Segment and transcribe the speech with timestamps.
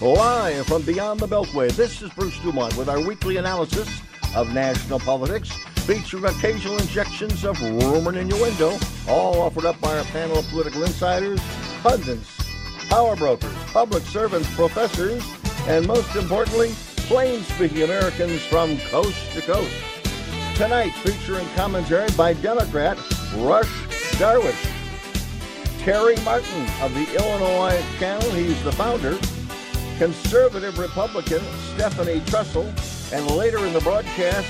[0.00, 4.00] Live from beyond the Beltway, this is Bruce Dumont with our weekly analysis
[4.36, 8.78] of national politics, featuring occasional injections of rumor and innuendo,
[9.08, 11.40] all offered up by our panel of political insiders,
[11.82, 12.30] pundits,
[12.88, 15.20] power brokers, public servants, professors,
[15.66, 16.70] and most importantly,
[17.08, 19.74] plain speaking Americans from coast to coast.
[20.54, 22.96] Tonight, featuring commentary by Democrat
[23.38, 23.66] Rush
[24.16, 24.74] Darwish.
[25.80, 29.18] Terry Martin of the Illinois Channel, he's the founder,
[29.98, 31.40] conservative Republican
[31.74, 32.66] Stephanie Trussell,
[33.12, 34.48] and later in the broadcast,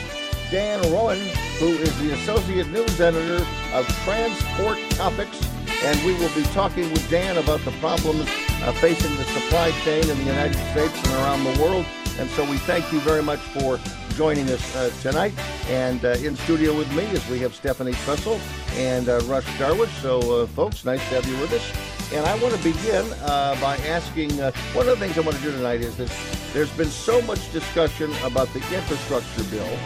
[0.51, 1.19] Dan Ronan,
[1.59, 5.47] who is the associate news editor of Transport Topics.
[5.83, 8.29] And we will be talking with Dan about the problems
[8.63, 11.87] uh, facing the supply chain in the United States and around the world.
[12.19, 13.79] And so we thank you very much for
[14.19, 15.33] joining us uh, tonight.
[15.69, 18.41] And uh, in studio with me is we have Stephanie Trussell
[18.77, 19.95] and uh, Rush Darwish.
[20.03, 22.13] So, uh, folks, nice to have you with us.
[22.13, 25.37] And I want to begin uh, by asking uh, one of the things I want
[25.37, 26.13] to do tonight is that
[26.53, 29.79] there's been so much discussion about the infrastructure bill.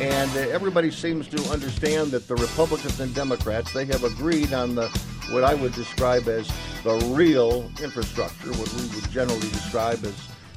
[0.00, 4.88] And everybody seems to understand that the Republicans and Democrats they have agreed on the
[5.30, 6.50] what I would describe as
[6.82, 10.16] the real infrastructure, what we would generally describe as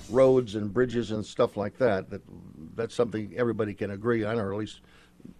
[0.09, 2.09] roads and bridges and stuff like that.
[2.09, 2.21] That
[2.75, 4.81] that's something everybody can agree on, or at least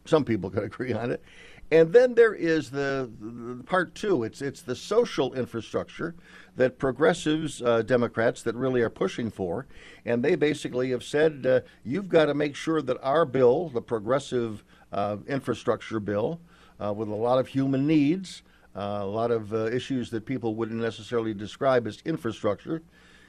[0.05, 1.23] some people can agree on it.
[1.71, 4.23] And then there is the, the part two.
[4.23, 6.13] It's it's the social infrastructure
[6.55, 9.65] that progressives, uh, Democrats, that really are pushing for,
[10.05, 13.81] and they basically have said uh, you've got to make sure that our bill, the
[13.81, 16.39] progressive uh, infrastructure bill,
[16.79, 18.43] uh, with a lot of human needs,
[18.75, 22.83] uh, a lot of uh, issues that people wouldn't necessarily describe as infrastructure,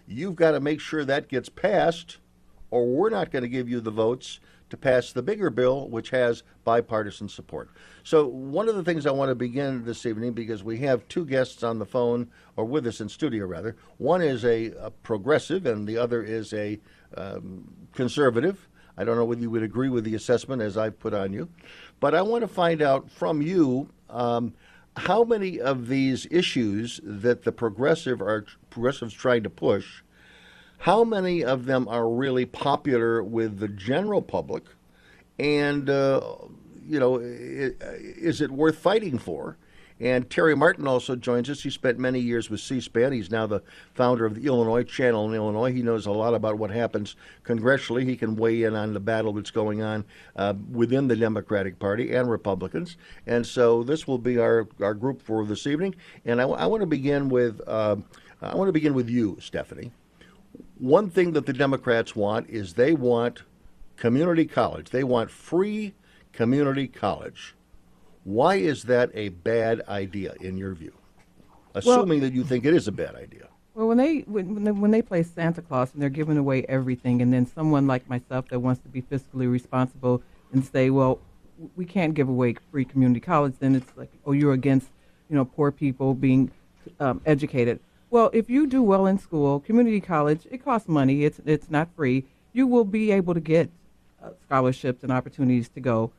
[0.06, 2.18] you've got to make sure that gets passed,
[2.70, 6.10] or we're not going to give you the votes to pass the bigger bill, which
[6.10, 7.70] has bipartisan support.
[8.02, 11.24] So, one of the things I want to begin this evening, because we have two
[11.24, 13.76] guests on the phone, or with us in studio rather.
[13.98, 16.80] One is a, a progressive, and the other is a
[17.16, 18.68] um, conservative.
[18.96, 21.48] I don't know whether you would agree with the assessment as I've put on you,
[22.00, 24.54] but I want to find out from you um,
[24.96, 30.02] how many of these issues that the progressive are progressives trying to push
[30.78, 34.64] how many of them are really popular with the general public,
[35.38, 36.20] and uh,
[36.86, 39.56] you know, is it worth fighting for?
[39.98, 41.62] And Terry Martin also joins us.
[41.62, 43.12] He spent many years with C-SPAN.
[43.12, 43.62] He's now the
[43.94, 45.72] founder of the Illinois Channel in Illinois.
[45.72, 48.06] He knows a lot about what happens congressionally.
[48.06, 50.04] He can weigh in on the battle that's going on
[50.36, 52.98] uh, within the Democratic Party and Republicans.
[53.26, 55.94] And so this will be our, our group for this evening.
[56.26, 57.96] And I, I want to begin with uh,
[58.42, 59.92] I want to begin with you, Stephanie
[60.78, 63.42] one thing that the Democrats want is they want
[63.96, 64.90] community college.
[64.90, 65.94] They want free
[66.32, 67.54] community college.
[68.24, 70.92] Why is that a bad idea in your view?
[71.74, 73.48] Assuming well, that you think it is a bad idea.
[73.74, 77.20] Well, when they when they, when they play Santa Claus and they're giving away everything,
[77.20, 80.22] and then someone like myself that wants to be fiscally responsible
[80.52, 81.20] and say, well,
[81.76, 84.88] we can't give away free community college, then it's like, oh, you're against,
[85.28, 86.50] you know, poor people being
[87.00, 87.80] um, educated.
[88.10, 91.24] Well, if you do well in school, community college, it costs money.
[91.24, 92.24] It's it's not free.
[92.52, 93.70] You will be able to get
[94.22, 96.12] uh, scholarships and opportunities to go.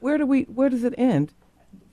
[0.00, 0.42] Where do we?
[0.44, 1.34] Where does it end?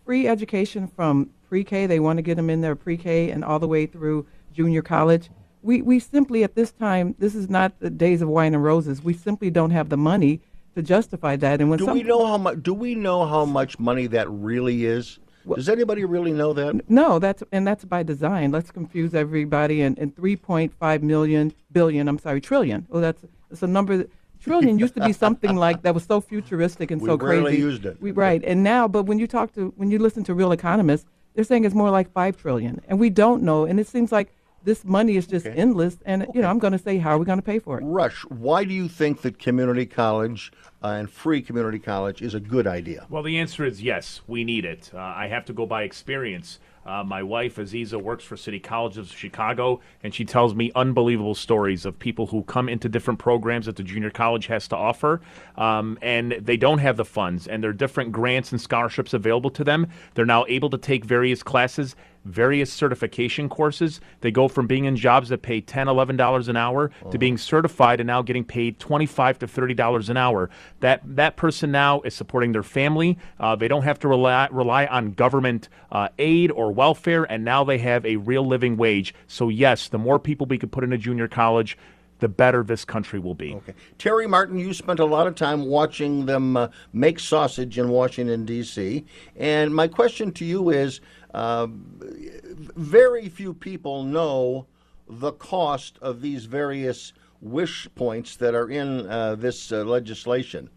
[0.06, 1.86] Free education from pre-K.
[1.88, 5.30] They want to get them in their pre-K and all the way through junior college.
[5.62, 9.02] We we simply at this time, this is not the days of wine and roses.
[9.02, 10.42] We simply don't have the money
[10.76, 11.62] to justify that.
[11.62, 12.62] And when do we know how much?
[12.62, 15.20] Do we know how much money that really is?
[15.56, 16.90] Does anybody really know that?
[16.90, 18.52] No, that's and that's by design.
[18.52, 19.82] Let's confuse everybody.
[19.82, 22.08] And, and 3.5 million billion.
[22.08, 22.88] I'm sorry, trillion.
[22.92, 23.22] Oh, that's
[23.52, 23.98] it's a number.
[23.98, 24.12] That,
[24.44, 27.44] trillion used to be something like that was so futuristic and we so crazy.
[27.44, 28.02] We used it.
[28.02, 31.06] We, right, and now, but when you talk to when you listen to real economists,
[31.34, 33.66] they're saying it's more like five trillion, and we don't know.
[33.66, 35.56] And it seems like this money is just okay.
[35.56, 35.98] endless.
[36.06, 36.32] And, okay.
[36.36, 37.84] you know, I'm going to say, how are we going to pay for it?
[37.84, 40.52] Rush, why do you think that community college
[40.84, 43.06] uh, and free community college is a good idea?
[43.10, 44.92] Well, the answer is yes, we need it.
[44.94, 46.60] Uh, I have to go by experience.
[46.86, 51.36] Uh, my wife, Aziza, works for City College of Chicago, and she tells me unbelievable
[51.36, 55.22] stories of people who come into different programs that the junior college has to offer,
[55.56, 59.50] um, and they don't have the funds, and there are different grants and scholarships available
[59.52, 59.88] to them.
[60.14, 64.00] They're now able to take various classes various certification courses.
[64.22, 67.18] They go from being in jobs that pay $10, $11 an hour to uh-huh.
[67.18, 70.50] being certified and now getting paid 25 to $30 an hour.
[70.80, 73.18] That, that person now is supporting their family.
[73.40, 77.64] Uh, they don't have to rely, rely on government uh, aid or welfare, and now
[77.64, 79.14] they have a real living wage.
[79.28, 81.78] So, yes, the more people we could put in a junior college,
[82.24, 83.54] the better this country will be.
[83.56, 83.74] Okay.
[83.98, 88.46] Terry Martin, you spent a lot of time watching them uh, make sausage in Washington,
[88.46, 89.06] D.C.
[89.36, 91.02] And my question to you is
[91.34, 94.68] uh, very few people know
[95.08, 100.70] the cost of these various wish points that are in uh, this uh, legislation.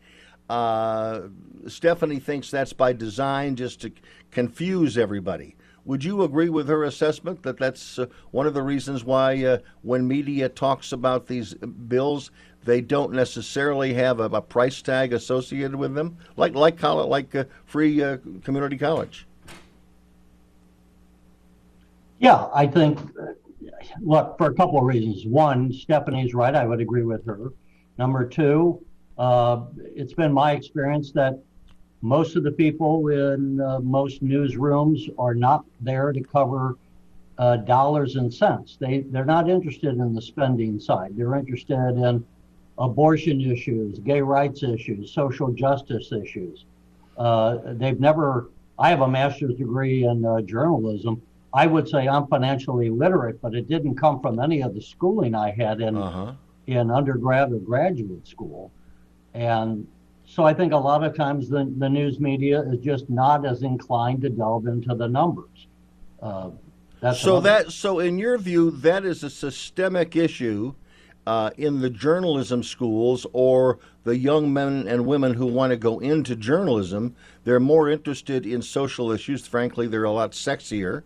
[0.48, 1.22] Uh,
[1.66, 3.92] Stephanie thinks that's by design just to
[4.30, 5.56] confuse everybody.
[5.84, 10.08] Would you agree with her assessment that that's uh, one of the reasons why when
[10.08, 12.32] media talks about these bills,
[12.64, 17.34] they don't necessarily have a, a price tag associated with them, like like like
[17.66, 17.98] free
[18.42, 19.26] community college?
[22.18, 22.98] Yeah, I think.
[24.00, 25.26] Look, for a couple of reasons.
[25.26, 26.54] One, Stephanie's right.
[26.54, 27.52] I would agree with her.
[27.98, 28.84] Number two,
[29.18, 29.64] uh,
[29.94, 31.38] it's been my experience that
[32.02, 36.76] most of the people in uh, most newsrooms are not there to cover
[37.38, 38.76] uh, dollars and cents.
[38.78, 41.14] They they're not interested in the spending side.
[41.16, 42.24] They're interested in
[42.78, 46.64] abortion issues, gay rights issues, social justice issues.
[47.16, 48.50] Uh, they've never.
[48.78, 51.22] I have a master's degree in uh, journalism.
[51.54, 55.34] I would say I'm financially literate, but it didn't come from any of the schooling
[55.34, 56.32] I had in Uh-huh.
[56.66, 58.70] in undergrad or graduate school.
[59.34, 59.86] And
[60.26, 63.62] so I think a lot of times the, the news media is just not as
[63.62, 65.68] inclined to delve into the numbers.
[66.20, 66.50] Uh,
[67.00, 70.74] that's So another- that so in your view, that is a systemic issue
[71.26, 75.98] uh, in the journalism schools or the young men and women who want to go
[76.00, 77.14] into journalism.
[77.44, 79.46] They're more interested in social issues.
[79.46, 81.02] Frankly, they're a lot sexier,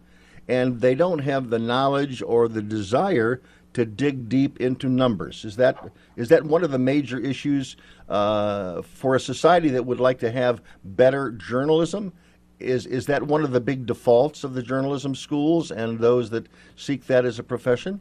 [0.50, 3.40] and they don't have the knowledge or the desire
[3.72, 5.44] to dig deep into numbers.
[5.44, 7.76] Is that is that one of the major issues
[8.08, 12.12] uh, for a society that would like to have better journalism?
[12.58, 16.48] Is is that one of the big defaults of the journalism schools and those that
[16.76, 18.00] seek that as a profession?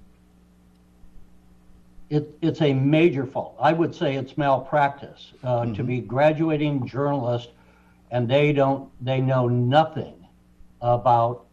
[2.10, 3.56] it, it's a major fault.
[3.62, 7.50] I would say it's malpractice uh, to be graduating journalist
[8.12, 10.16] and they don't they know nothing
[10.82, 11.46] about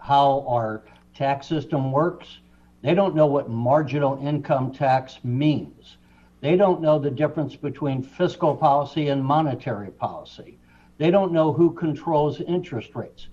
[0.00, 2.38] how our tax system works.
[2.82, 5.98] They don't know what marginal income tax means.
[6.40, 10.58] They don't know the difference between fiscal policy and monetary policy.
[10.96, 13.28] They don't know who controls interest rates.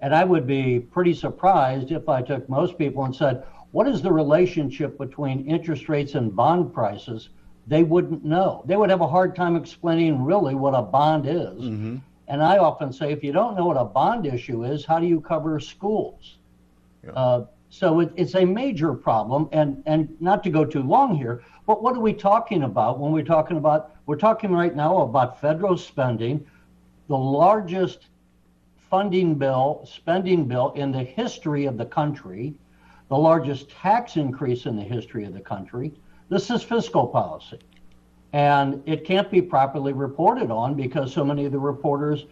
[0.00, 4.02] And I would be pretty surprised if I took most people and said, What is
[4.02, 7.30] the relationship between interest rates and bond prices?
[7.66, 8.62] They wouldn't know.
[8.66, 11.60] They would have a hard time explaining really what a bond is.
[11.62, 11.96] Mm-hmm.
[12.28, 15.06] And I often say, if you don't know what a bond issue is, how do
[15.06, 16.36] you cover schools?
[17.14, 19.48] Uh, so it, it's a major problem.
[19.52, 23.12] And, and not to go too long here, but what are we talking about when
[23.12, 23.96] we're talking about?
[24.06, 26.46] We're talking right now about federal spending,
[27.08, 28.08] the largest
[28.76, 32.54] funding bill, spending bill in the history of the country,
[33.08, 35.92] the largest tax increase in the history of the country.
[36.28, 37.58] This is fiscal policy.
[38.32, 42.26] And it can't be properly reported on because so many of the reporters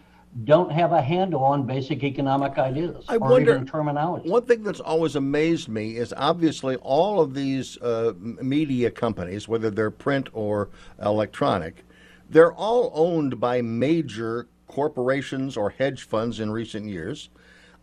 [0.45, 4.29] don't have a handle on basic economic ideas I or wonder- even terminology.
[4.29, 9.71] One thing that's always amazed me is obviously all of these uh, media companies, whether
[9.71, 10.69] they're print or
[11.01, 11.85] electronic,
[12.29, 17.31] they're all owned by major corporations or hedge funds in recent years.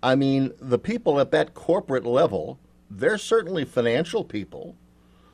[0.04, 2.60] I mean, the people at that corporate level,
[2.92, 4.75] they're certainly financial people.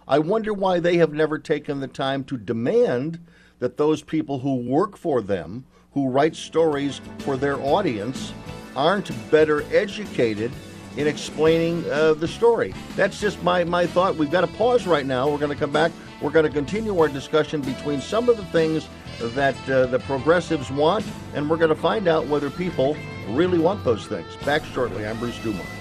[0.10, 3.20] I wonder why they have never taken the time to demand
[3.60, 8.34] that those people who work for them, who write stories for their audience,
[8.76, 10.52] aren't better educated
[10.98, 12.74] in explaining uh, the story.
[12.96, 14.16] That's just my, my thought.
[14.16, 15.30] We've got to pause right now.
[15.30, 15.92] We're going to come back.
[16.24, 18.88] We're going to continue our discussion between some of the things
[19.20, 22.98] that uh, the progressives want, and we're going to find out whether people
[23.28, 24.36] really want those things.
[24.38, 25.06] Back shortly.
[25.06, 25.79] I'm Bruce Dumont.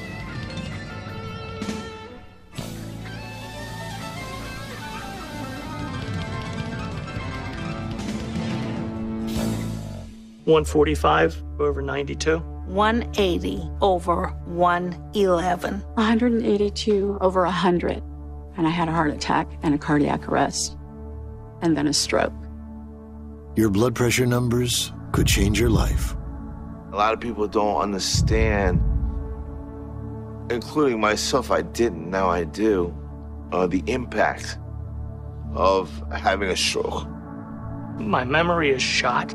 [10.49, 12.38] One forty-five over ninety-two.
[12.38, 15.81] 180 over 111.
[15.95, 18.02] 182 over 100.
[18.57, 20.78] And I had a heart attack and a cardiac arrest,
[21.61, 22.33] and then a stroke.
[23.57, 26.17] Your blood pressure numbers could change your life.
[26.93, 28.81] A lot of people don't understand,
[30.50, 31.50] including myself.
[31.50, 32.97] I didn't, now I do,
[33.52, 34.59] uh, the impact
[35.52, 37.07] of having a stroke.
[37.99, 39.35] My memory is shot.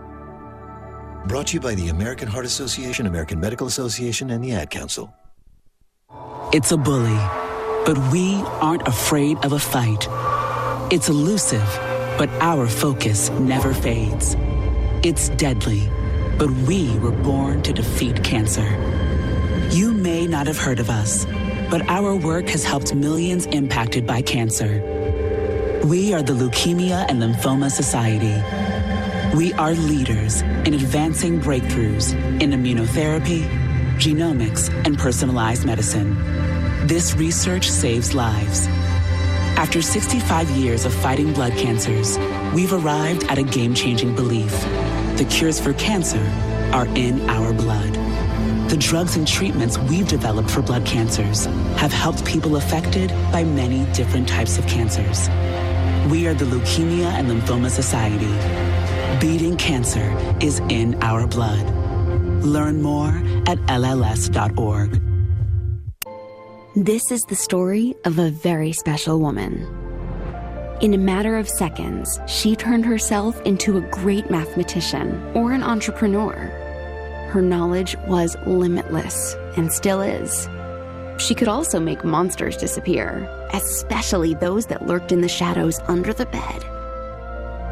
[1.27, 5.13] Brought to you by the American Heart Association, American Medical Association, and the Ad Council.
[6.51, 7.15] It's a bully,
[7.85, 10.07] but we aren't afraid of a fight.
[10.91, 11.65] It's elusive,
[12.17, 14.35] but our focus never fades.
[15.03, 15.87] It's deadly,
[16.37, 18.67] but we were born to defeat cancer.
[19.69, 21.25] You may not have heard of us,
[21.69, 24.81] but our work has helped millions impacted by cancer.
[25.85, 28.41] We are the Leukemia and Lymphoma Society.
[29.35, 32.11] We are leaders in advancing breakthroughs
[32.41, 33.47] in immunotherapy,
[33.95, 36.17] genomics, and personalized medicine.
[36.85, 38.67] This research saves lives.
[39.55, 42.17] After 65 years of fighting blood cancers,
[42.53, 44.51] we've arrived at a game changing belief.
[45.15, 46.19] The cures for cancer
[46.73, 47.93] are in our blood.
[48.69, 51.45] The drugs and treatments we've developed for blood cancers
[51.77, 55.29] have helped people affected by many different types of cancers.
[56.11, 58.70] We are the Leukemia and Lymphoma Society.
[59.19, 61.63] Beating cancer is in our blood.
[62.43, 63.09] Learn more
[63.45, 65.01] at LLS.org.
[66.75, 69.67] This is the story of a very special woman.
[70.81, 76.33] In a matter of seconds, she turned herself into a great mathematician or an entrepreneur.
[77.29, 80.47] Her knowledge was limitless and still is.
[81.21, 86.25] She could also make monsters disappear, especially those that lurked in the shadows under the
[86.25, 86.65] bed.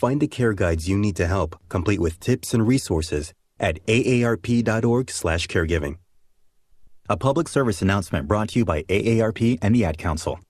[0.00, 5.96] Find the care guides you need to help, complete with tips and resources at aarp.org/caregiving.
[7.10, 10.40] A public service announcement brought to you by AARP and the Ad Council.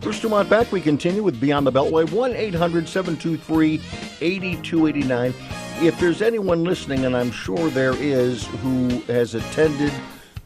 [0.00, 0.72] Bruce Dumont back.
[0.72, 2.10] We continue with Beyond the Beltway.
[2.10, 3.80] 1 800 723
[4.20, 5.61] 8289.
[5.82, 9.92] If there's anyone listening, and I'm sure there is, who has attended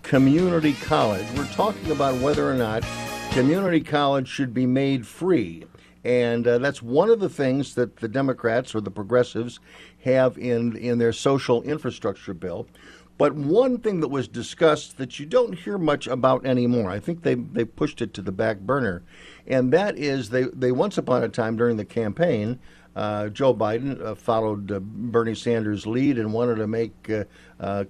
[0.02, 2.82] community college, we're talking about whether or not
[3.32, 5.66] community college should be made free.
[6.04, 9.60] And uh, that's one of the things that the Democrats or the progressives
[10.04, 12.66] have in, in their social infrastructure bill.
[13.18, 17.24] But one thing that was discussed that you don't hear much about anymore, I think
[17.24, 19.02] they, they pushed it to the back burner,
[19.46, 22.58] and that is they, they once upon a time during the campaign,
[22.96, 27.24] uh, Joe Biden uh, followed uh, Bernie Sanders' lead and wanted to make uh,
[27.60, 27.84] uh,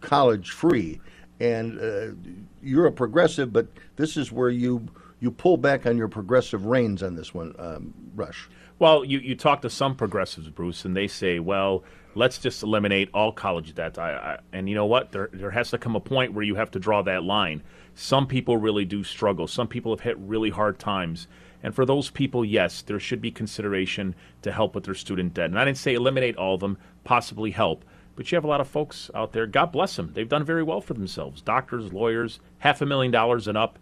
[0.00, 1.00] college free.
[1.40, 2.14] And uh,
[2.62, 3.66] you're a progressive, but
[3.96, 4.86] this is where you
[5.18, 8.48] you pull back on your progressive reins on this one, um, Rush.
[8.80, 11.84] Well, you, you talk to some progressives, Bruce, and they say, well,
[12.16, 13.98] let's just eliminate all college debt.
[13.98, 15.12] I, I, and you know what?
[15.12, 17.62] There, there has to come a point where you have to draw that line.
[17.94, 19.46] Some people really do struggle.
[19.46, 21.28] Some people have hit really hard times.
[21.62, 25.46] And for those people, yes, there should be consideration to help with their student debt.
[25.46, 27.84] And I didn't say eliminate all of them, possibly help.
[28.16, 30.12] But you have a lot of folks out there, God bless them.
[30.12, 31.40] They've done very well for themselves.
[31.40, 33.78] Doctors, lawyers, half a million dollars and up.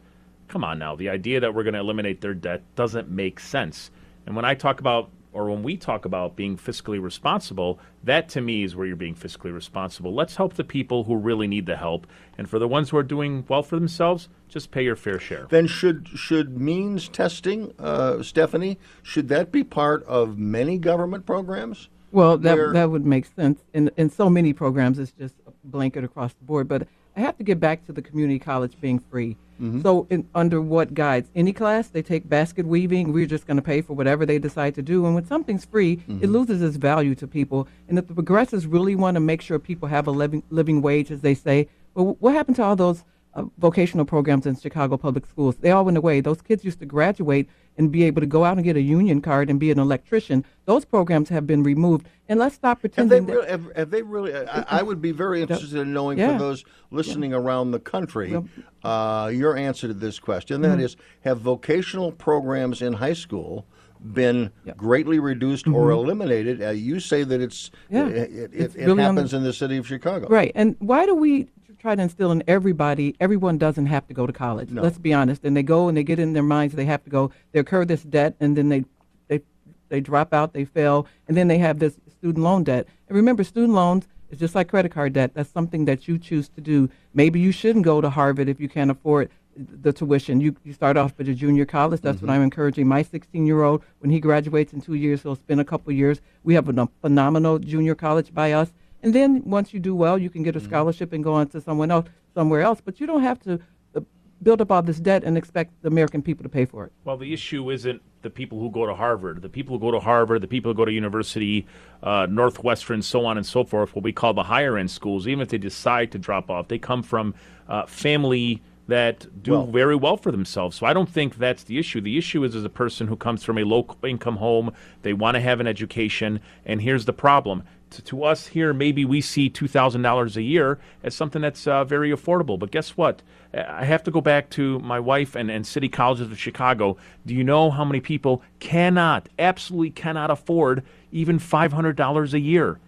[0.48, 0.94] Come on now.
[0.96, 3.90] The idea that we're going to eliminate their debt doesn't make sense.
[4.26, 8.40] And when I talk about, or when we talk about being fiscally responsible, that to
[8.40, 10.14] me is where you're being fiscally responsible.
[10.14, 12.06] Let's help the people who really need the help.
[12.36, 15.46] And for the ones who are doing well for themselves, just pay your fair share.
[15.50, 21.88] Then should should means testing, uh, Stephanie, should that be part of many government programs?
[22.12, 22.72] Well, that where...
[22.72, 23.62] that would make sense.
[23.72, 26.66] In in so many programs, it's just a blanket across the board.
[26.66, 29.36] But I have to get back to the community college being free.
[29.60, 29.82] Mm-hmm.
[29.82, 31.30] So, in, under what guides?
[31.34, 34.74] Any class they take basket weaving, we're just going to pay for whatever they decide
[34.76, 35.04] to do.
[35.04, 36.24] And when something's free, mm-hmm.
[36.24, 37.68] it loses its value to people.
[37.88, 41.10] And if the progressives really want to make sure people have a living living wage,
[41.10, 45.26] as they say, well, what happened to all those uh, vocational programs in Chicago public
[45.26, 45.56] schools?
[45.56, 46.20] They all went away.
[46.20, 49.22] Those kids used to graduate and be able to go out and get a union
[49.22, 50.44] card and be an electrician.
[50.66, 52.06] Those programs have been removed.
[52.28, 53.18] And let's stop pretending.
[53.18, 53.48] Have they really?
[53.48, 56.32] Have, have they really I, I, would be very interested in knowing yeah.
[56.32, 57.38] for those listening yeah.
[57.38, 58.36] around the country
[58.84, 60.60] uh, your answer to this question.
[60.60, 60.80] That mm-hmm.
[60.80, 63.66] is, have vocational programs in high school
[64.12, 64.72] been yeah.
[64.76, 65.74] greatly reduced mm-hmm.
[65.74, 66.62] or eliminated?
[66.62, 68.06] Uh, you say that it's yeah.
[68.06, 70.52] it, it, it's it really happens the, in the city of Chicago, right?
[70.54, 71.48] And why do we
[71.80, 73.16] try to instill in everybody?
[73.20, 74.70] Everyone doesn't have to go to college.
[74.70, 74.82] No.
[74.82, 75.44] Let's be honest.
[75.44, 77.32] And they go and they get in their minds they have to go.
[77.52, 78.84] They incur this debt, and then they
[79.28, 79.40] they
[79.88, 82.86] they drop out, they fail, and then they have this student loan debt.
[83.08, 85.32] And remember, student loans is just like credit card debt.
[85.34, 86.88] That's something that you choose to do.
[87.14, 90.40] Maybe you shouldn't go to Harvard if you can't afford the tuition.
[90.40, 92.00] You, you start off at a junior college.
[92.00, 92.26] That's mm-hmm.
[92.26, 92.86] what I'm encouraging.
[92.86, 96.20] My 16 year old, when he graduates in two years, he'll spend a couple years.
[96.44, 98.72] We have a phenomenal junior college by us.
[99.02, 100.68] And then once you do well, you can get a mm-hmm.
[100.68, 102.08] scholarship and go on to someone else.
[102.34, 102.80] somewhere else.
[102.80, 103.58] But you don't have to
[103.94, 104.00] uh,
[104.42, 106.92] build up all this debt and expect the American people to pay for it.
[107.04, 110.00] Well, the issue isn't the people who go to Harvard, the people who go to
[110.00, 111.66] Harvard, the people who go to university,
[112.02, 115.40] uh, Northwestern, so on and so forth, what we call the higher end schools, even
[115.40, 117.34] if they decide to drop off, they come from
[117.68, 120.76] uh, family that do Well- very well for themselves.
[120.76, 122.00] So I don't think that's the issue.
[122.00, 125.36] The issue is as a person who comes from a low income home, they want
[125.36, 127.62] to have an education, and here's the problem.
[127.90, 132.10] To, to us here, maybe we see $2,000 a year as something that's uh, very
[132.10, 132.58] affordable.
[132.58, 133.22] But guess what?
[133.52, 136.96] I have to go back to my wife and, and city colleges of Chicago.
[137.26, 142.78] Do you know how many people cannot, absolutely cannot afford even $500 a year?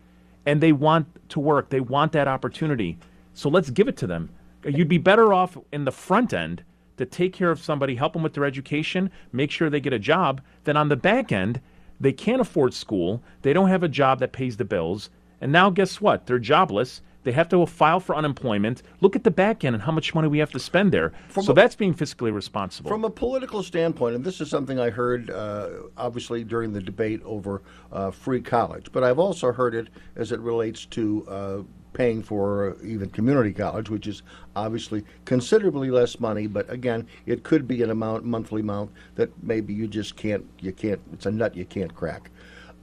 [0.46, 2.98] And they want to work, they want that opportunity.
[3.34, 4.30] So let's give it to them.
[4.64, 6.62] You'd be better off in the front end
[6.96, 9.98] to take care of somebody, help them with their education, make sure they get a
[9.98, 11.60] job, than on the back end,
[12.02, 15.08] they can't afford school, they don't have a job that pays the bills,
[15.40, 16.26] and now guess what?
[16.26, 17.00] They're jobless.
[17.24, 18.82] They have to file for unemployment.
[19.00, 21.12] Look at the back end and how much money we have to spend there.
[21.28, 22.90] From so a- that's being fiscally responsible.
[22.90, 27.22] From a political standpoint, and this is something I heard uh, obviously during the debate
[27.24, 32.22] over uh, free college, but I've also heard it as it relates to uh, paying
[32.22, 34.22] for even community college, which is
[34.56, 36.46] obviously considerably less money.
[36.46, 40.72] But again, it could be an amount, monthly amount that maybe you just can't, you
[40.72, 41.00] can't.
[41.12, 42.30] It's a nut you can't crack,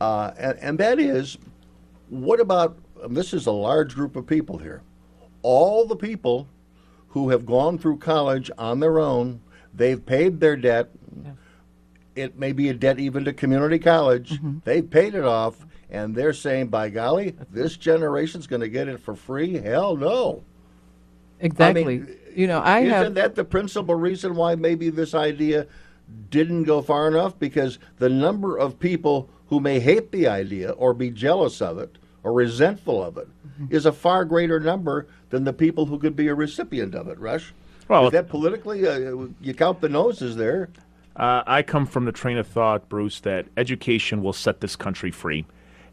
[0.02, 1.38] uh, and, and that is,
[2.10, 2.78] what about?
[3.10, 4.82] This is a large group of people here.
[5.42, 6.48] All the people
[7.08, 9.42] who have gone through college on their own,
[9.74, 10.90] they've paid their debt.
[12.20, 14.34] It may be a debt even to community college.
[14.34, 14.60] Mm-hmm.
[14.64, 19.00] They've paid it off, and they're saying, by golly, this generation's going to get it
[19.00, 19.58] for free?
[19.58, 20.44] Hell no.
[21.40, 22.04] Exactly.
[22.36, 23.14] you know, I Isn't have.
[23.16, 25.68] that the principal reason why maybe this idea
[26.30, 27.40] didn't go far enough?
[27.40, 31.98] Because the number of people who may hate the idea or be jealous of it
[32.24, 33.28] or resentful of it
[33.70, 37.18] is a far greater number than the people who could be a recipient of it,
[37.20, 37.54] Rush.
[37.88, 40.70] Well, is that politically, uh, you count the noses there.
[41.16, 45.12] Uh, I come from the train of thought, Bruce, that education will set this country
[45.12, 45.46] free.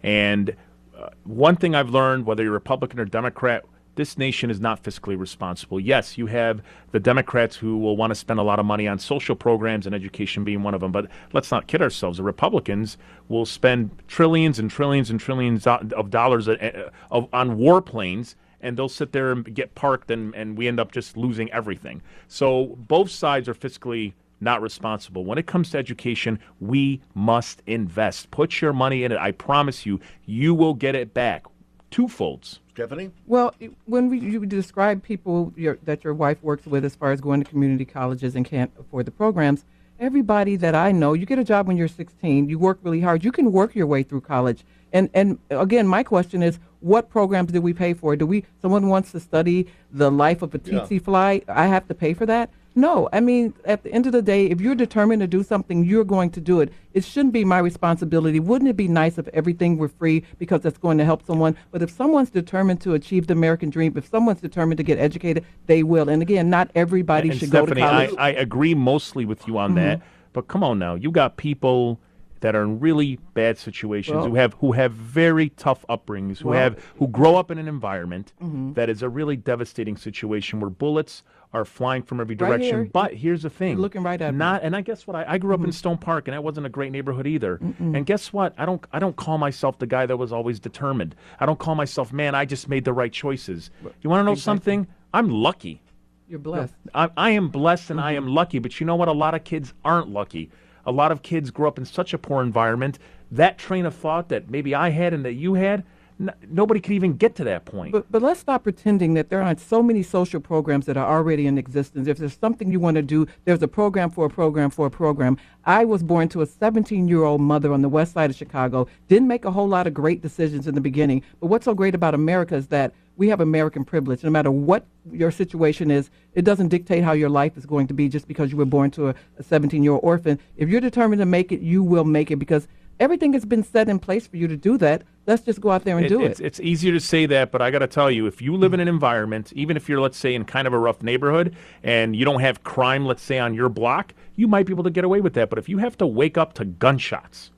[0.03, 0.55] And
[0.97, 3.65] uh, one thing I've learned, whether you're Republican or Democrat,
[3.97, 5.81] this nation is not fiscally responsible.
[5.81, 8.99] Yes, you have the Democrats who will want to spend a lot of money on
[8.99, 12.19] social programs and education being one of them, but let's not kid ourselves.
[12.19, 12.99] The Republicans
[13.29, 18.89] will spend trillions and trillions and trillions of dollars uh, of, on warplanes and they'll
[18.89, 22.03] sit there and get parked and, and we end up just losing everything.
[22.29, 25.25] So both sides are fiscally not responsible.
[25.25, 28.31] When it comes to education, we must invest.
[28.31, 29.19] Put your money in it.
[29.19, 31.45] I promise you, you will get it back
[31.91, 32.59] twofolds.
[32.73, 33.11] Stephanie?
[33.27, 33.55] Well,
[33.87, 37.43] when we, you describe people your, that your wife works with as far as going
[37.43, 39.65] to community colleges and can't afford the programs,
[39.99, 43.25] everybody that I know, you get a job when you're 16, you work really hard,
[43.25, 44.65] you can work your way through college.
[44.93, 48.15] And and again, my question is, what programs do we pay for?
[48.15, 50.81] Do we someone wants to study the life of a Yeah.
[50.81, 51.43] tsetse fly?
[51.49, 52.51] I have to pay for that?
[52.79, 55.83] No, I mean, at the end of the day, if you're determined to do something,
[55.83, 56.71] you're going to do it.
[56.93, 58.39] It shouldn't be my responsibility.
[58.39, 61.57] Wouldn't it be nice if everything were free because that's going to help someone?
[61.71, 65.47] But if someone's determined to achieve the American dream, if someone's determined to get educated,
[65.67, 66.11] they will.
[66.11, 68.15] And again, not everybody And should Stephanie, go to college.
[68.19, 70.03] I, I agree mostly with you on that.
[70.35, 71.99] But come on now, you got people
[72.41, 76.51] that are in really bad situations Well- who have who have very tough upbringings, who
[76.51, 78.75] Well- have who grow up in an environment Mhm.
[78.75, 81.23] that is a really devastating situation where bullets
[81.57, 82.85] are flying from every Right direction.
[82.85, 82.91] here.
[82.93, 84.39] But here's the thing: You're looking right at me.
[84.39, 84.63] not.
[84.63, 86.71] And I guess what I, I grew up in Stone Park, and that wasn't a
[86.71, 87.59] great neighborhood either.
[87.59, 87.97] Mm-mm.
[87.97, 88.55] And guess what?
[88.59, 91.15] I don't I don't call myself the guy that was always determined.
[91.41, 93.71] I don't call myself, man, I just made the right choices.
[94.03, 94.43] You want to know Exactly.
[94.43, 94.87] something?
[95.13, 95.83] I'm lucky.
[96.29, 96.75] You're blessed.
[96.95, 98.29] I, I am blessed and I mm-hmm.
[98.29, 99.09] am lucky, but you know what?
[99.09, 100.51] A lot of kids aren't lucky.
[100.85, 102.99] A lot of kids grow up in such a poor environment.
[103.31, 105.85] That train of thought that maybe I had and that you had,
[106.21, 107.93] n- nobody could even get to that point.
[107.93, 111.47] But, but let's stop pretending that there aren't so many social programs that are already
[111.47, 112.09] in existence.
[112.09, 114.91] If there's something you want to do, there's a program for a program for a
[114.91, 115.39] program.
[115.65, 118.87] I was born to a 17 year old mother on the west side of Chicago.
[119.09, 121.23] Didn't make a whole lot of great decisions in the beginning.
[121.41, 124.23] But what's so great about America is that we have American privilege.
[124.23, 127.95] No matter what your situation is, it doesn't dictate how your life is going to
[127.95, 130.39] be just because you were born to a 17 year old orphan.
[130.57, 132.69] If you're determined to make it, you will make it because
[133.01, 135.03] everything has been set in place for you to do that.
[135.27, 136.47] Let's just go out there and It- do it's, it.
[136.47, 138.81] it's easier to say that, but I got to tell you, if you live in
[138.81, 142.25] an environment, even if you're, let's say, in kind of a rough neighborhood and you
[142.25, 145.21] don't have crime, let's say, on your block, you might be able to get away
[145.21, 145.51] with that.
[145.51, 147.51] But if you have to wake up to gunshots,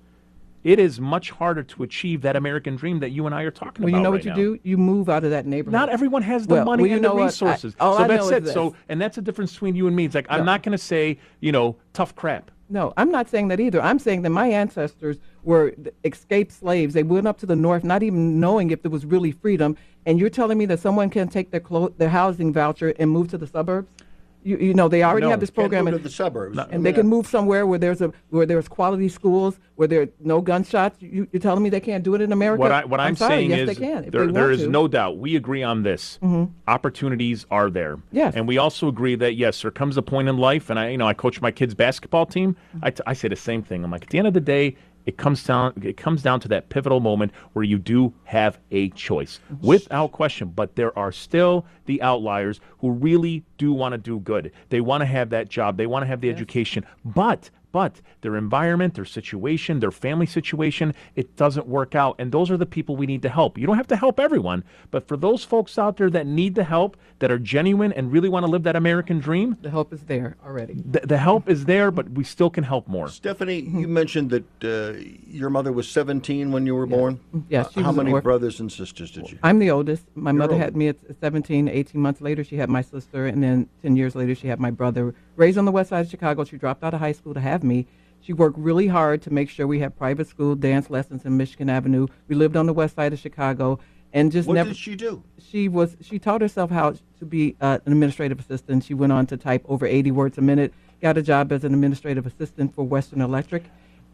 [0.65, 3.85] it is much harder to achieve that American dream that you and I are talking
[3.85, 3.99] Well, about.
[3.99, 4.37] you know right what you now.
[4.37, 4.59] do?
[4.65, 5.73] You move out of that neighborhood.
[5.73, 7.23] Not everyone has the Well, money well, you and know the?
[7.23, 7.77] I- resources.
[7.79, 8.49] all so I that's know it.
[8.49, 10.07] So, and that's the difference between you and me.
[10.07, 12.51] It's like I'm not going to say, you know, tough crap.
[12.71, 13.81] No, I'm not saying that either.
[13.81, 16.93] I'm saying that my ancestors were escaped slaves.
[16.93, 19.77] They went up to the north, not even knowing if there was really freedom.
[20.05, 23.29] And you're telling me that someone can take their clo- their housing voucher and move
[23.29, 23.89] to the suburbs?
[24.49, 26.57] You, you know, they already No, have this can't program, move and, to the suburbs.
[26.59, 29.87] I and mean, they can move somewhere where there's a where there's quality schools, where
[29.87, 30.97] there are no gunshots.
[31.03, 32.61] You, you're telling me they can't do it in America?
[32.61, 34.05] What, I, what I'm, sorry, saying yes, is they can.
[34.05, 34.69] if there, they there want is to.
[34.71, 35.19] no doubt.
[35.19, 36.19] We agree on this.
[36.23, 36.51] Mhm.
[36.67, 37.99] Opportunities are there.
[38.13, 38.35] Yes.
[38.35, 40.99] And we also agree that, yes, there comes a point in life, and I, you
[40.99, 42.57] know, I coach my kids' basketball team.
[42.75, 42.85] Mm-hmm.
[42.85, 43.85] I, t- I say the same thing.
[43.85, 44.77] I'm like, at the end of the day,
[45.09, 48.91] it comes down it comes down to that pivotal moment where you do have a
[48.91, 49.41] choice.
[49.63, 54.53] Without question but there are still the outliers who really do want to do good.
[54.69, 55.79] They want to have that job.
[55.79, 56.85] They want to have the education.
[57.07, 62.17] But but their environment, their situation, their family situation, it doesn't work out.
[62.19, 63.59] And those are the people we need to help.
[63.59, 66.65] You don't have to help everyone, but for those folks out there that need the
[66.65, 70.03] help, that are genuine and really want to live that American dream, The help is
[70.05, 70.75] there already.
[70.75, 73.09] the, the help is there, but we still can help more.
[73.09, 77.19] Stephanie, you mentioned that uh, your mother was 17 when you were born.
[77.49, 78.25] Yeah, Uh, How was an many orphan.
[78.25, 79.39] brothers and sisters did you?
[79.43, 80.05] I'm the oldest.
[80.15, 80.63] My You're mother old.
[80.63, 82.45] had me at 17, 18 months later.
[82.45, 85.15] She had my sister, and then 10 years later, she had my brother.
[85.39, 87.63] Raised on the west side of Chicago, she dropped out of high school to have
[87.63, 87.87] me.
[88.21, 91.71] She worked really hard to make sure we had private school dance lessons in Michigan
[91.71, 92.09] Avenue.
[92.27, 93.79] We lived on the west side of Chicago,
[94.13, 94.71] and just What never.
[94.71, 95.23] did she do?
[95.39, 95.97] She was.
[96.01, 98.83] She taught herself how to be uh, an administrative assistant.
[98.83, 100.75] She went on to type over 80 words a minute.
[101.01, 103.63] Got a job as an administrative assistant for Western Electric,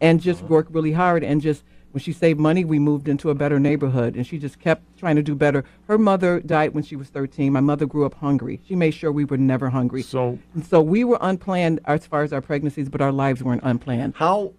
[0.01, 0.53] and just Uh-huh.
[0.53, 1.23] worked really hard.
[1.23, 1.63] And just
[1.95, 5.15] when she saved money, we moved into a better neighborhood, and she just kept trying
[5.15, 5.63] to do better.
[5.87, 7.53] Her mother died when she was 13.
[7.53, 8.59] My mother grew up hungry.
[8.67, 10.01] She made sure we were never hungry.
[10.01, 13.63] So, and so we were unplanned as far as our pregnancies, but our lives weren't
[13.63, 14.15] unplanned.
[14.17, 14.51] How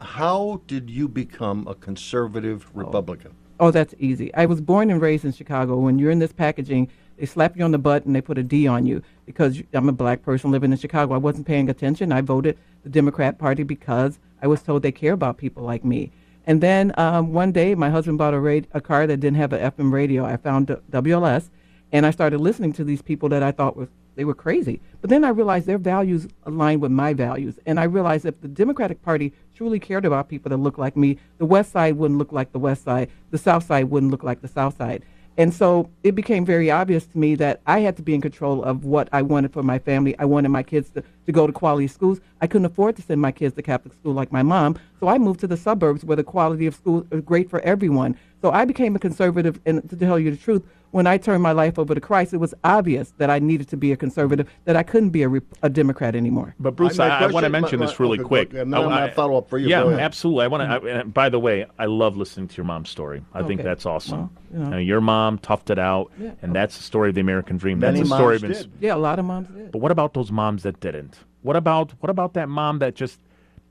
[0.00, 2.78] how did you become a conservative oh.
[2.80, 3.36] Republican?
[3.60, 4.34] Oh, that's easy.
[4.34, 5.76] I was born and raised in Chicago.
[5.76, 8.42] When you're in this packaging, they slap you on the butt and they put a
[8.42, 11.14] D on you because I'm a black person living in Chicago.
[11.14, 12.10] I wasn't paying attention.
[12.10, 16.10] I voted the Democrat Party because I was told they care about people like me.
[16.46, 19.70] And then um, one day, my husband bought a, a car that didn't have an
[19.72, 20.24] FM radio.
[20.24, 21.48] I found WLS,
[21.92, 24.80] and I started listening to these people that I thought was they were crazy.
[25.00, 28.48] But then I realized their values aligned with my values, and I realized if the
[28.48, 32.32] Democratic Party truly cared about people that look like me, the West Side wouldn't look
[32.32, 35.04] like the West Side, the South Side wouldn't look like the South Side.
[35.36, 38.62] And so it became very obvious to me that I had to be in control
[38.62, 40.16] of what I wanted for my family.
[40.18, 42.20] I wanted my kids to, to go to quality schools.
[42.40, 44.78] I couldn't afford to send my kids to Catholic school like my mom.
[45.00, 48.16] So I moved to the suburbs where the quality of school is great for everyone.
[48.42, 49.58] So I became a conservative.
[49.66, 50.62] And to tell you the truth,
[50.94, 53.76] when I turned my life over to Christ, it was obvious that I needed to
[53.76, 56.54] be a conservative, that I couldn't be a, Rep- a Democrat anymore.
[56.60, 58.48] But Bruce, My I, I want to mention my- this really okay, quick.
[58.50, 59.68] okay, and then I'm I- gonna follow up for you.
[59.68, 60.44] Yeah, absolutely.
[60.44, 61.04] I want to.
[61.06, 63.24] by the way, I love listening to your mom's story.
[63.34, 64.30] I think that's awesome.
[64.50, 64.78] Well, you know.
[64.78, 66.30] Your mom toughed it out, Yeah.
[66.42, 67.80] and that's the story of the American dream.
[67.80, 68.82] Many that's the story moms of did.
[68.84, 69.72] Yeah, a lot of moms did.
[69.72, 71.18] But what about those moms that didn't?
[71.42, 73.18] What about what about that mom that just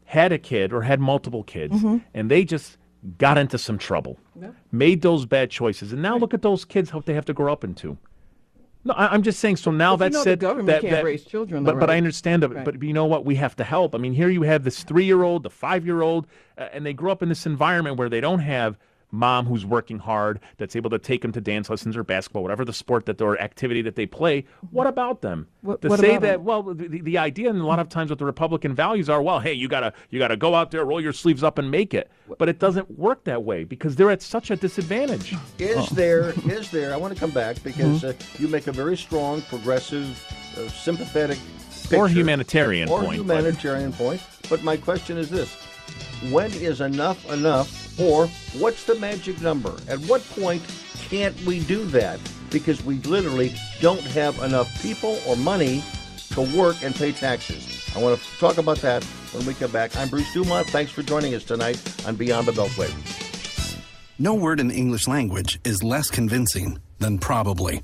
[0.05, 2.01] had a kid or had multiple kids, Mhm.
[2.13, 2.77] and they just
[3.17, 4.49] got into some trouble, Yeah.
[4.71, 7.51] made those bad choices, and now look at those kids what they have to grow
[7.51, 7.97] up into.
[8.85, 9.55] No, I, I'm just saying.
[9.57, 10.39] So now But you that's know the it.
[10.39, 11.97] government that, can't that- raise children, But though, but I right?
[11.97, 12.43] understand.
[12.43, 12.65] That, Right.
[12.65, 13.25] But you know what?
[13.25, 13.95] We have to help.
[13.95, 17.29] I mean, here you have this three-year-old, the five-year-old, uh, and they grow up in
[17.29, 18.77] this environment where they don't have
[19.13, 22.65] mom who's working hard that's able to take them to dance lessons or basketball, whatever
[22.65, 24.43] the sport that or activity that they play.
[24.71, 25.47] What about them?
[25.61, 26.43] What- to what say about that them?
[26.43, 29.21] well, the, the- the idea and a lot of times what the Republican values are,
[29.21, 31.93] well, hey, you gotta you gotta go out there, roll your sleeves up, and make
[31.93, 32.09] it.
[32.39, 35.35] But it doesn't work that way because they're at such a disadvantage.
[35.59, 38.09] Is there, is there, I want to come back because Mhm.
[38.09, 40.07] uh, you make a very strong, progressive,
[40.57, 41.37] uh, sympathetic
[41.95, 44.21] Or humanitarian or point, but- humanitarian point.
[44.49, 45.53] But my question is this
[46.31, 48.27] when is enough enough, or
[48.57, 49.75] what's the magic number?
[49.87, 50.63] At what point
[51.09, 52.19] can't we do that?
[52.49, 55.83] Because we literally don't have enough people or money
[56.31, 57.91] to work and pay taxes.
[57.95, 59.03] I want to talk about that
[59.33, 59.95] when we come back.
[59.95, 60.67] I'm Bruce Dumont.
[60.67, 62.91] Thanks for joining us tonight on Beyond the Beltway.
[64.19, 67.83] No word in the English language is less convincing than probably.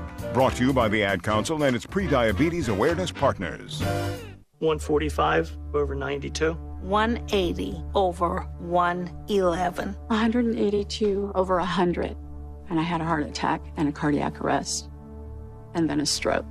[0.33, 3.81] Brought to you by the Ad Council and its pre-diabetes awareness partners.
[4.59, 6.53] 145 over 92.
[6.53, 9.93] 180 over 111.
[10.07, 12.15] 182 over 100.
[12.69, 14.89] And I had a heart attack and a cardiac arrest.
[15.73, 16.45] And then a stroke.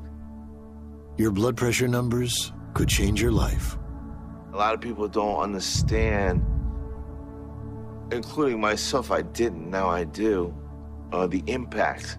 [1.16, 3.78] Your blood pressure numbers could change your life.
[4.52, 6.44] A lot of people don't understand,
[8.12, 9.10] including myself.
[9.10, 10.54] I didn't, now I do,
[11.12, 12.18] uh, the impact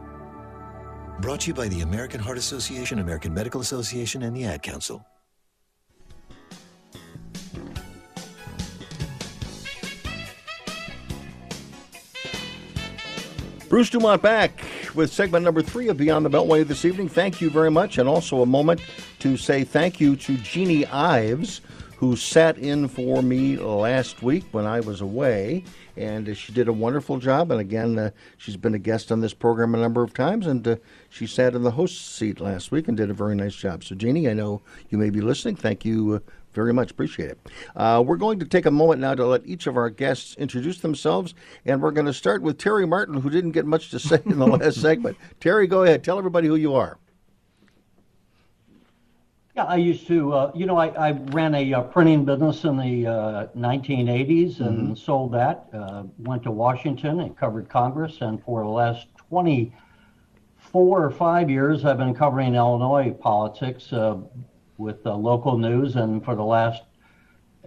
[1.19, 5.05] Brought to you by the American Heart Association, American Medical Association, and the Ad Council.
[13.69, 17.07] Bruce Dumont back with segment number three of Beyond the Beltway this evening.
[17.07, 18.81] Thank you very much, and also a moment
[19.19, 21.61] to say thank you to Jeanne Ives,
[22.01, 25.63] who sat in for me last week when I was away,
[25.95, 27.51] and she did a wonderful job.
[27.51, 30.67] And again, uh, she's been a guest on this program a number of times, and
[30.67, 30.77] uh,
[31.11, 33.83] she sat in the host seat last week and did a very nice job.
[33.83, 35.55] So, Jeanne, I know you may be listening.
[35.55, 36.15] Thank you.
[36.15, 37.39] Uh, very much appreciate it.
[37.75, 40.79] Uh, we're going to take a moment now to let each of our guests introduce
[40.79, 41.35] themselves,
[41.67, 44.39] and we're going to start with Terry Martin, who didn't get much to say in
[44.39, 45.17] the last segment.
[45.39, 46.03] Terry, go ahead.
[46.03, 46.97] Tell everybody who you are.
[49.67, 53.07] I used to, uh, you know, I, I ran a uh, printing business in the
[53.07, 54.97] uh, 1980s and Mhm.
[54.97, 55.67] sold that.
[55.73, 61.85] Uh, went to Washington and covered Congress, and for the last 24 or five years,
[61.85, 64.17] I've been covering Illinois politics uh,
[64.77, 66.83] with uh, local news, and for the last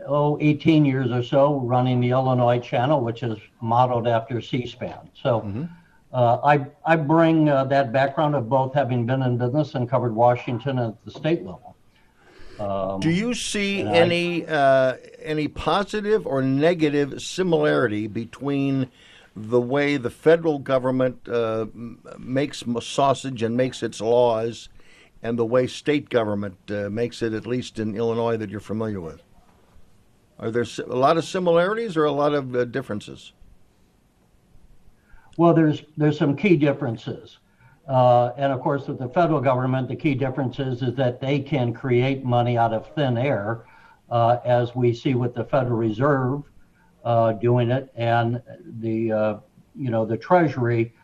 [0.06, 5.10] oh 18 years or so, running the Illinois channel, which is modeled after C-SPAN.
[5.14, 5.66] So.
[6.12, 10.14] Uh, I, I bring uh, that background of both having been in business and covered
[10.14, 11.63] Washington at the state level.
[12.58, 18.90] Um, Do you see and I- any uh, any positive or negative similarity between
[19.36, 21.66] the way the federal government uh,
[22.18, 24.68] makes sausage and makes its laws,
[25.22, 29.00] and the way state government uh, makes it, at least in Illinois, that you're familiar
[29.00, 29.22] with?
[30.38, 33.32] Are there a lot of similarities or a lot of uh, differences?
[35.36, 37.38] Well, there's there's some key differences,
[37.88, 41.38] uh, and of course, with the federal government, the key difference is, is that they
[41.38, 43.66] can create money out of thin air,
[44.10, 46.42] uh, as we see with the Federal Reserve
[47.04, 48.40] uh, doing it, and
[48.80, 49.36] the uh,
[49.74, 50.94] you know the Treasury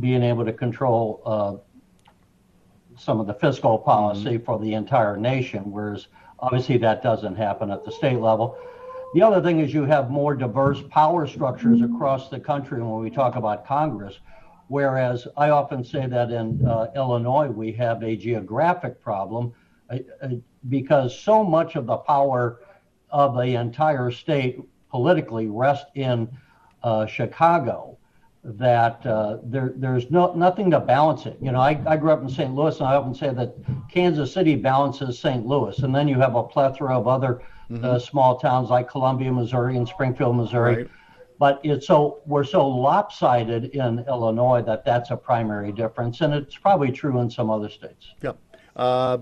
[0.00, 1.56] being able to control uh,
[2.98, 6.08] some of the fiscal policy for the entire nation, whereas
[6.40, 8.56] obviously that doesn't happen at the state level.
[9.14, 13.10] The other thing is you have more diverse power structures across the country when we
[13.10, 14.18] talk about Congress.
[14.68, 19.52] Whereas I often say that in uh, Illinois we have a geographic problem
[19.90, 20.28] uh, uh,
[20.68, 22.60] because so much of the power
[23.10, 26.28] of the entire state politically rests in
[26.82, 27.96] uh, Chicago
[28.44, 31.36] that uh, there, there's no, nothing to balance it.
[31.40, 32.54] You know, I, I grew up in St.
[32.54, 33.54] Louis, and I often say that
[33.90, 35.44] Kansas City balances St.
[35.44, 37.42] Louis, and then you have a plethora of other
[37.82, 40.76] uh, small towns like Columbia, Missouri, and Springfield, Missouri.
[40.76, 40.90] Right.
[41.38, 46.56] But it's so we're so lopsided in Illinois that that's a primary difference, and it's
[46.56, 48.14] probably true in some other states.
[48.22, 48.38] Yep.
[48.74, 49.18] Uh,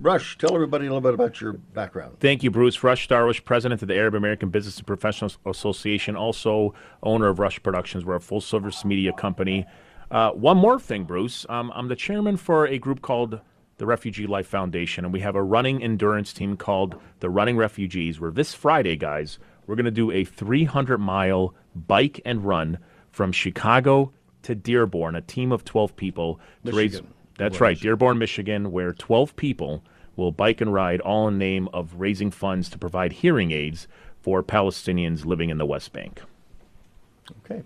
[0.00, 2.16] Rush, tell everybody a little bit about your background.
[2.20, 2.82] Thank you, Bruce.
[2.82, 7.62] Rush Darwish, president of the Arab American Business and Professional Association, also owner of Rush
[7.62, 8.06] Productions.
[8.06, 9.66] We're a full service media company.
[10.10, 11.44] Uh, one more thing, Bruce.
[11.50, 13.40] Um, I'm the chairman for a group called
[13.76, 18.18] the Refugee Life Foundation, and we have a running endurance team called the Running Refugees,
[18.18, 22.78] where this Friday, guys, we're going to do a 300 mile bike and run
[23.10, 27.00] from Chicago to Dearborn, a team of 12 people to raise.
[27.38, 29.82] That's Where right, Dearborn, Michigan, where 12 people
[30.16, 33.88] will bike and ride all in name of raising funds to provide hearing aids
[34.20, 36.20] for Palestinians living in the West Bank.
[37.44, 37.62] Okay.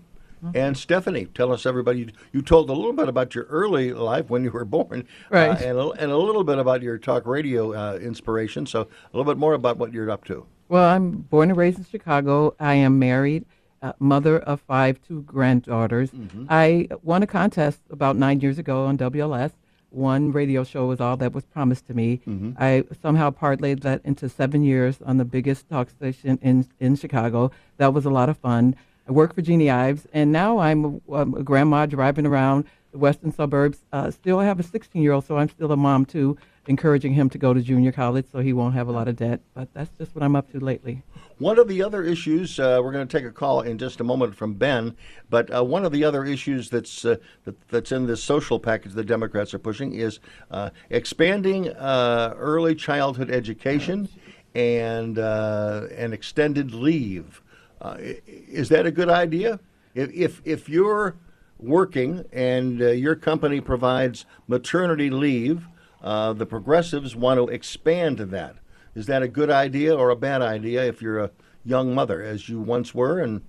[0.53, 1.99] And Stephanie, tell us everybody.
[1.99, 5.49] You, you told a little bit about your early life when you were born, Right.
[5.49, 8.67] uh, and, a, and a little bit about your talk radio uh, inspiration.
[8.67, 10.45] So a little bit more about what you're up to.
[10.69, 12.53] Well, I'm born and raised in Chicago.
[12.59, 13.45] I am married,
[13.85, 16.09] uh, mother of five, two granddaughters.
[16.49, 19.51] I won a contest about nine years ago on WLS.
[19.91, 22.19] One radio show was all that was promised to me.
[22.59, 27.51] I somehow parlayed that into seven years on the biggest talk station in, in Chicago.
[27.77, 28.75] That was a lot of fun.
[29.07, 32.97] I work for Jeanne Ives, and now I'm a, I'm a grandma driving around the
[32.97, 33.77] western suburbs.
[33.93, 37.13] Uh, still, I have a 16 year old, so I'm still a mom too, encouraging
[37.13, 39.41] him to go to junior college so he won't have a lot of debt.
[39.53, 41.03] But that's just what I'm up to lately.
[41.37, 44.03] One of the other issues, uh, we're going to take a call in just a
[44.03, 44.95] moment from Ben,
[45.29, 48.93] but uh, one of the other issues that's uh, that, that's in this social package
[48.93, 50.19] the Democrats are pushing is
[50.51, 54.07] uh, expanding uh, early childhood education
[54.55, 57.41] and uh, and extended leave.
[57.81, 59.59] Uh, is that a good idea?
[59.93, 61.17] If if, if you're
[61.59, 65.67] working and uh, your company provides maternity leave,
[66.05, 68.57] uh, the progressives want to expand that.
[68.93, 71.31] Is that a good idea or a bad idea if you're a
[71.65, 73.41] young mother, as you once were, and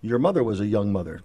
[0.00, 1.20] your mother was a young mother?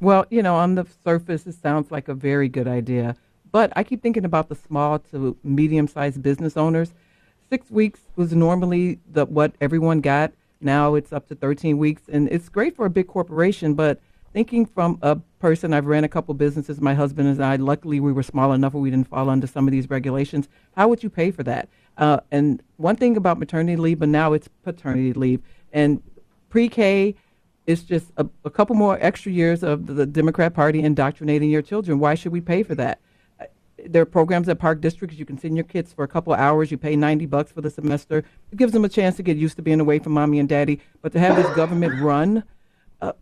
[0.00, 3.16] Well, you know, on the surface, it sounds like a very good idea.
[3.50, 6.94] But I keep thinking about the small to medium sized business owners.
[7.50, 10.32] Six weeks was normally the, what everyone got.
[10.60, 12.02] Now it's up to 13 weeks.
[12.08, 13.74] And it's great for a big corporation.
[13.74, 14.00] But
[14.32, 18.12] thinking from a person, I've ran a couple businesses, my husband and I, luckily we
[18.12, 20.48] were small enough where we didn't fall under some of these regulations.
[20.76, 21.68] How would you pay for that?
[21.96, 25.40] Uh, and one thing about maternity leave, but now it's paternity leave.
[25.72, 26.02] And
[26.48, 27.14] pre K,
[27.66, 31.98] it's just a, a couple more extra years of the Democrat Party indoctrinating your children.
[31.98, 33.00] Why should we pay for that?
[33.40, 33.46] Uh,
[33.86, 35.18] There are programs at Park Districts.
[35.18, 36.70] You can send your kids for a couple hours.
[36.70, 38.18] You pay 90 bucks for the semester.
[38.50, 40.80] It gives them a chance to get used to being away from mommy and daddy.
[41.02, 42.44] But to have this government run
[43.00, 43.12] uh,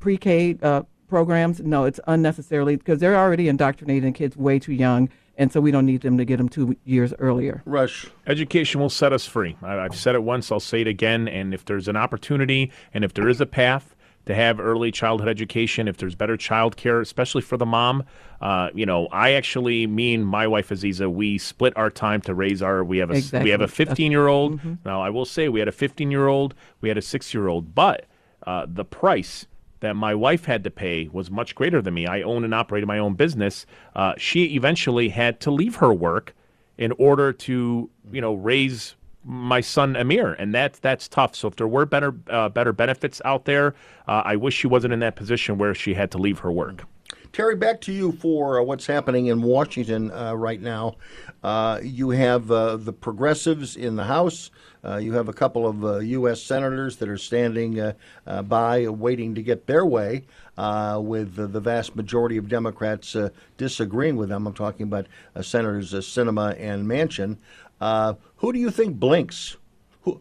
[0.00, 5.08] pre K uh, programs, no, it's unnecessarily because they're already indoctrinating kids way too young.
[5.36, 7.62] And so we don't need them to get them two years earlier.
[7.64, 8.06] Rush.
[8.26, 9.56] Education will set us free.
[9.62, 11.28] I, I've said it once, I'll say it again.
[11.28, 13.94] And if there's an opportunity and if there is a path
[14.26, 18.02] to have early childhood education, if there's better child care, especially for the mom,
[18.42, 22.34] uh, you know, I actually, me and my wife Aziza, we split our time to
[22.34, 22.82] raise our.
[22.82, 24.60] We have a s- we have a 15 year old.
[24.60, 24.78] Mhm.
[24.84, 27.46] Now I will say we had a 15 year old, we had a six year
[27.46, 28.06] old, but
[28.44, 29.46] uh, the price
[29.80, 32.06] that my wife had to pay was much greater than me.
[32.06, 33.66] I own and operate my own business.
[33.94, 36.34] Uh, she eventually had to leave her work
[36.76, 41.34] in order to, you know, raise my son Amir, and that's that's tough.
[41.34, 43.74] So if there were better uh, better benefits out there,
[44.06, 46.84] uh, I wish she wasn't in that position where she had to leave her work.
[47.32, 50.96] Terry, back to you for uh, what's happening in Washington uh, right now.
[51.42, 54.50] Uh, you have uh, the progressives in the House.
[54.84, 56.42] Uh, you have a couple of uh, U.S.
[56.42, 57.92] senators that are standing uh,
[58.26, 60.24] uh, by, uh, waiting to get their way,
[60.58, 64.46] uh, with the, vast majority of Democrats uh, disagreeing with them.
[64.46, 67.36] I'm talking about uh, Senators uh, Sinema and Manchin.
[67.80, 69.56] Uh, who do you think blinks?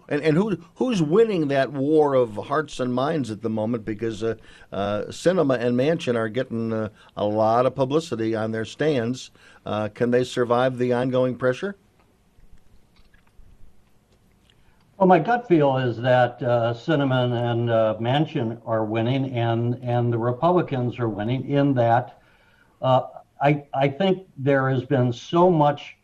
[0.10, 3.86] And, and who who's winning that war of hearts and minds at the moment?
[3.86, 4.36] Because uh,
[4.72, 9.32] uh, Sinema and Manchin are getting uh, a lot of publicity on their stands.
[9.66, 11.76] Uh, can they survive the ongoing pressure?
[14.98, 20.18] Well, my gut feel is that uh, and uh, Manchin are winning, and and the
[20.18, 21.48] Republicans are winning.
[21.48, 22.20] In that,
[22.82, 23.02] uh,
[23.40, 25.97] I I think there has been so much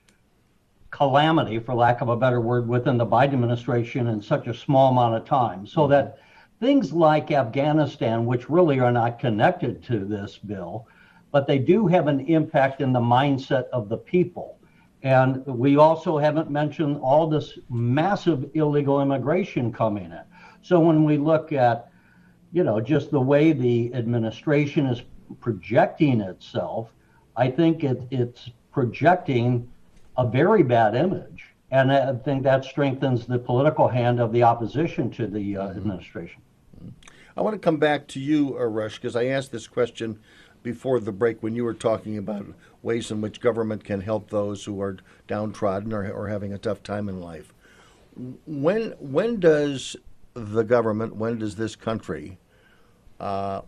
[0.93, 4.91] calamity, for lack of a better word, within the Biden administration in such a small
[4.91, 6.19] amount of time, so that
[6.59, 10.87] things like Afghanistan, which really are not connected to this bill,
[11.31, 14.59] but they do have an impact in the mindset of the people.
[15.01, 20.21] And we also haven't mentioned all this massive illegal immigration coming in.
[20.61, 21.89] So when we look at,
[22.51, 25.01] you know, just the way the administration is
[25.41, 26.93] projecting itself,
[27.35, 29.72] I think it, it's projecting
[30.17, 31.45] a very bad image.
[31.71, 36.41] And I think that strengthens the political hand of the opposition to the uh, administration.
[37.35, 40.19] I want to come back to you, Rush, because I asked this question
[40.61, 42.45] before the break when you were talking about
[42.83, 44.97] ways in which government can help those who are
[45.27, 47.53] downtrodden or, or having a tough time in life.
[48.45, 49.95] When when does
[50.35, 52.37] the government, when does this country,
[53.19, 53.61] uh,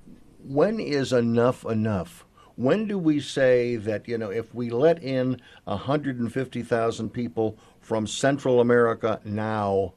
[0.43, 2.24] when is enough enough?
[2.55, 8.61] When do we say that you know if we let in 150,000 people from Central
[8.61, 9.93] America now,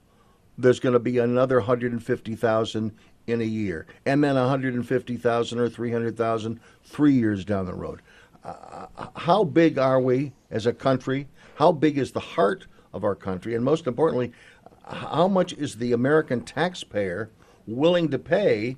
[0.56, 2.92] there's going to be another 150,000
[3.28, 8.00] in a year, and then 150,000 or 300,000 three years down the road.
[8.42, 11.28] Uh, how big are we as a country?
[11.56, 13.54] How big is the heart of our country?
[13.54, 14.32] And most importantly,
[14.84, 17.30] how much is the American taxpayer
[17.66, 18.76] willing to pay?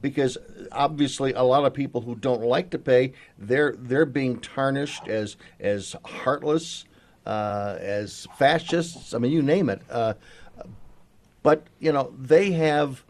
[0.00, 0.38] Because
[0.70, 5.36] obviously, a lot of people who don't like to pay, they're they're being tarnished as
[5.58, 6.84] as heartless,
[7.26, 9.12] uh, as fascists.
[9.12, 9.82] I mean, you name it.
[9.90, 10.14] Uh,
[11.42, 13.04] but you know, they have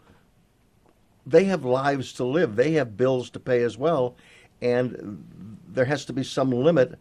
[1.25, 2.55] they have lives to live.
[2.55, 4.15] They have bills to pay as well,
[4.61, 5.23] and
[5.67, 6.97] there has to be some limit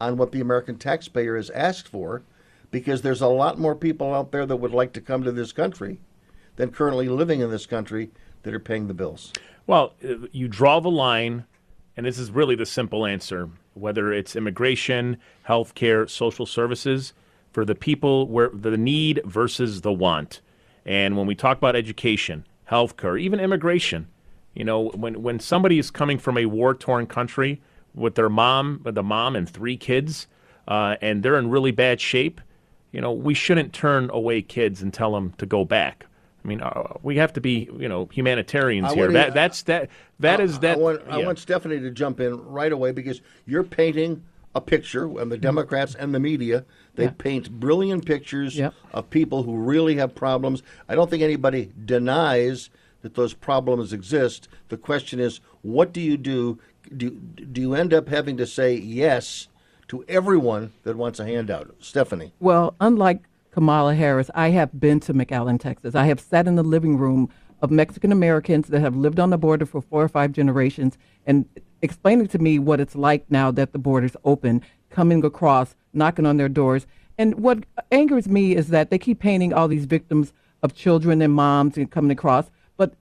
[0.00, 2.22] on what the American taxpayer is asked for
[2.70, 5.52] because there's a lot more people out there that would like to come to this
[5.52, 5.98] country
[6.56, 8.10] than currently living in this country
[8.42, 9.32] that are paying the bills.
[9.66, 11.44] Well, uh, you draw the line,
[11.96, 17.14] and this is really the simple answer whether it's immigration, health care, social services,
[17.52, 20.40] for the people where the need versus the want.
[20.84, 24.08] And when we talk about education, health care, even immigration,
[24.54, 27.60] you know, when, when somebody is coming from a war torn country
[27.94, 30.26] with their mom, with the mom and three kids,
[30.68, 32.40] uh, and they're in really bad shape,
[32.90, 36.06] you know, we shouldn't turn away kids and tell them to go back.
[36.44, 39.06] I mean, uh, we have to be, you know, humanitarians I here.
[39.06, 39.90] wanna- That that's that
[40.20, 40.76] that I- is that.
[40.76, 44.22] I want, I want Stephanie to jump in right away because you're painting
[44.54, 46.64] a picture, and the Democrats and the media
[46.94, 47.10] they Yeah.
[47.16, 48.60] paint brilliant pictures
[48.92, 50.62] of people who really have problems.
[50.88, 52.68] I don't think anybody denies
[53.00, 54.48] that those problems exist.
[54.68, 56.58] The question is, what do you do?
[56.94, 59.48] Do do you end up having to say yes
[59.88, 61.74] to everyone that wants a handout?
[61.78, 62.32] Stephanie.
[62.38, 63.20] Well, unlike
[63.52, 65.94] Kamala Harris, I have been to McAllen, Texas.
[65.94, 67.28] I have sat in the living room
[67.60, 70.96] of Mexican Americans that have lived on the border for four or five generations
[71.26, 71.44] and
[71.82, 76.38] explaining to me what it's like now that the border's open, coming across, knocking on
[76.38, 76.86] their doors.
[77.18, 80.32] And what angers me is that they keep painting all these victims
[80.62, 82.94] of children and moms and coming across, but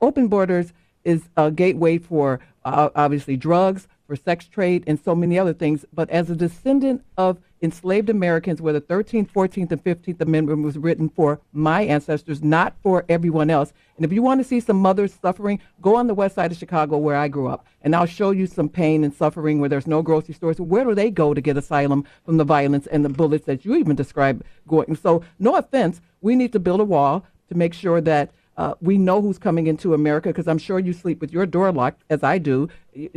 [0.00, 0.72] open borders
[1.04, 5.86] is a gateway for uh, obviously drugs, for sex trade, and so many other things.
[5.90, 10.76] But as a descendant of enslaved Americans, where the 13th, 14th, and 15th Amendment was
[10.76, 13.72] written for my ancestors, not for everyone else.
[13.96, 16.58] And if you want to see some mothers suffering, go on the west side of
[16.58, 19.86] Chicago where I grew up, and I'll show you some pain and suffering where there's
[19.86, 20.60] no grocery stores.
[20.60, 23.76] Where do they go to get asylum from the violence and the bullets that you
[23.76, 24.94] even described going?
[24.94, 28.98] So, no offense, we need to build a wall to make sure that uh, we
[28.98, 32.22] know who's coming into America because I'm sure you sleep with your door locked, as
[32.22, 32.68] I do.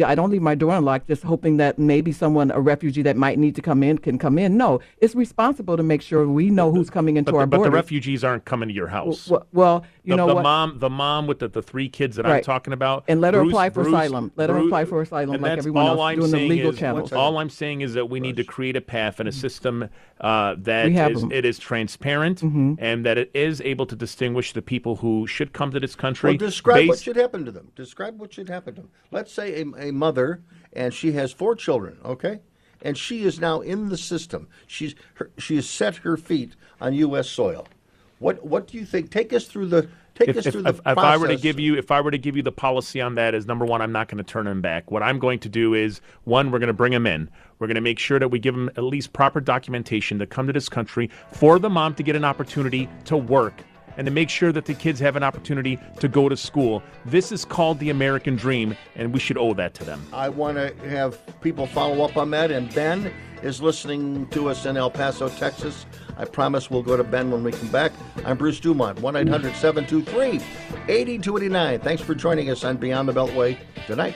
[0.05, 3.37] I don't leave my door unlocked just hoping that maybe someone, a refugee that might
[3.37, 4.55] need to come in, can come in.
[4.55, 7.63] No, it's responsible to make sure we know who's coming into But, our the, but
[7.63, 9.27] the refugees aren't coming to your house.
[9.27, 10.43] Well, well, you the, know the what?
[10.43, 13.41] mom, the mom with the, the three kids that I'm talking about, And let her
[13.41, 14.31] Bruce- apply for Bruce- asylum.
[14.37, 16.71] Let her apply for asylum and like everyone all else, I'm doing the saying legal
[16.71, 17.11] is, channels.
[17.11, 19.89] All I'm saying is that we need to create a path and a system
[20.21, 21.31] uh, that We have is them.
[21.33, 22.77] it is transparent Mhm.
[22.79, 26.31] and that it is able to distinguish the people who should come to this country.
[26.31, 27.71] Well, describe what should happen to them.
[27.75, 28.89] Describe what should happen to them.
[29.11, 30.41] Let's say a, a mother
[30.73, 32.41] and she has four children, okay?
[32.81, 34.47] And she is now in the system.
[34.67, 37.29] She's her, she has set her feet on U.S.
[37.29, 37.67] soil.
[38.19, 39.09] What what do you think?
[39.09, 41.35] Take us through the take if, us if, through the if, if I were to
[41.35, 43.81] give you if I were to give you the policy on that is number one,
[43.81, 44.91] I'm not going to turn him back.
[44.91, 47.29] What I'm going to do is one, we're going to bring him in.
[47.57, 50.45] We're going to make sure that we give him at least proper documentation to come
[50.47, 53.63] to this country for the mom to get an opportunity to work
[53.97, 56.83] and to make sure that the kids have an opportunity to go to school.
[57.05, 60.05] This is called the American dream, and we should owe that to them.
[60.13, 62.51] I want to have people follow up on that.
[62.51, 65.85] And Ben is listening to us in El Paso, Texas.
[66.17, 67.91] I promise we'll go to Ben when we come back.
[68.25, 70.41] I'm Bruce Dumont, 1 800 723
[70.87, 71.79] 8289.
[71.79, 74.15] Thanks for joining us on Beyond the Beltway tonight.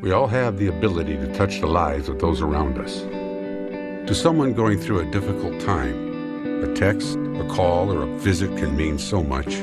[0.00, 3.00] We all have the ability to touch the lives of those around us.
[4.08, 8.76] To someone going through a difficult time, a text, A call or a visit can
[8.76, 9.56] mean so much.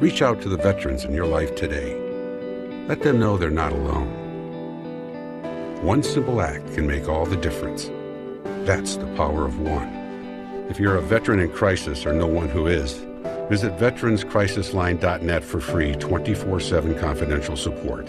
[0.00, 1.94] Reach out to the veterans in your life today.
[2.88, 4.08] Let them know they're not alone.
[5.82, 7.90] One simple act can make all the difference.
[8.66, 10.66] That's the power of one.
[10.68, 12.94] If you're a veteran in crisis or know one who is,
[13.48, 18.08] visit veteranscrisisline.net for free 24 7 confidential support.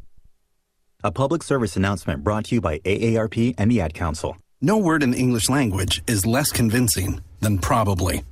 [1.03, 4.37] A public service announcement brought to you by AARP and the Ad Council.
[4.61, 8.23] No word in the English language is less convincing than probably.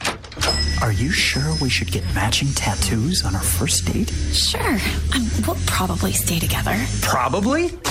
[0.80, 4.12] Are you sure we should get matching tattoos on our first date?
[4.32, 4.78] Sure.
[5.16, 6.78] Um, we'll probably stay together.
[7.02, 7.72] Probably?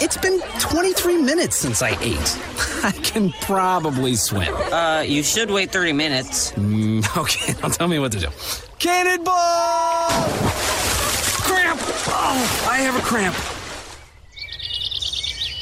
[0.00, 2.38] It's been 23 minutes since I ate.
[2.84, 4.54] I can probably swim.
[4.72, 6.52] Uh, you should wait 30 minutes.
[6.52, 8.28] Mm, okay, now tell me what to do.
[8.78, 9.34] Cannonball!
[11.42, 11.80] Cramp!
[12.06, 13.34] Oh, I have a cramp.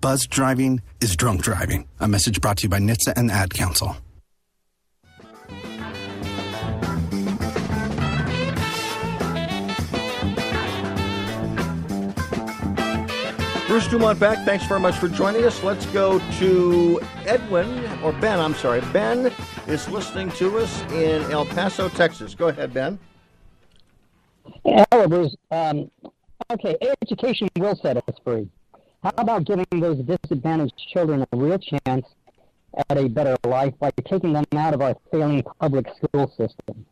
[0.00, 1.86] Buzz driving is drunk driving.
[2.00, 3.96] A message brought to you by NHTSA and the Ad Council.
[13.66, 14.44] Bruce Dumont back.
[14.44, 15.62] Thanks very much for joining us.
[15.62, 17.68] Let's go to Edwin,
[18.02, 18.80] or Ben, I'm sorry.
[18.92, 19.32] Ben
[19.68, 22.34] is listening to us in El Paso, Texas.
[22.34, 22.98] Go ahead, Ben.
[24.64, 25.36] Hello, Bruce.
[25.52, 25.88] Um,
[26.50, 28.48] okay, education will set us free.
[29.02, 32.06] How about giving those disadvantaged children a real chance
[32.88, 36.84] at a better life by taking them out of our failing public school system?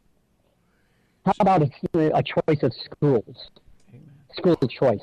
[1.26, 3.50] How about a, a choice of schools?
[4.38, 5.00] School choice.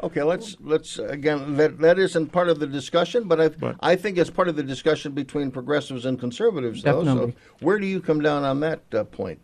[0.00, 3.50] Okay, let's let's again that that isn't part of the discussion, but I
[3.80, 6.82] I think it's part of the discussion between progressives and conservatives.
[6.82, 7.32] Though, Definitely.
[7.32, 9.40] so where do you come down on that uh, point?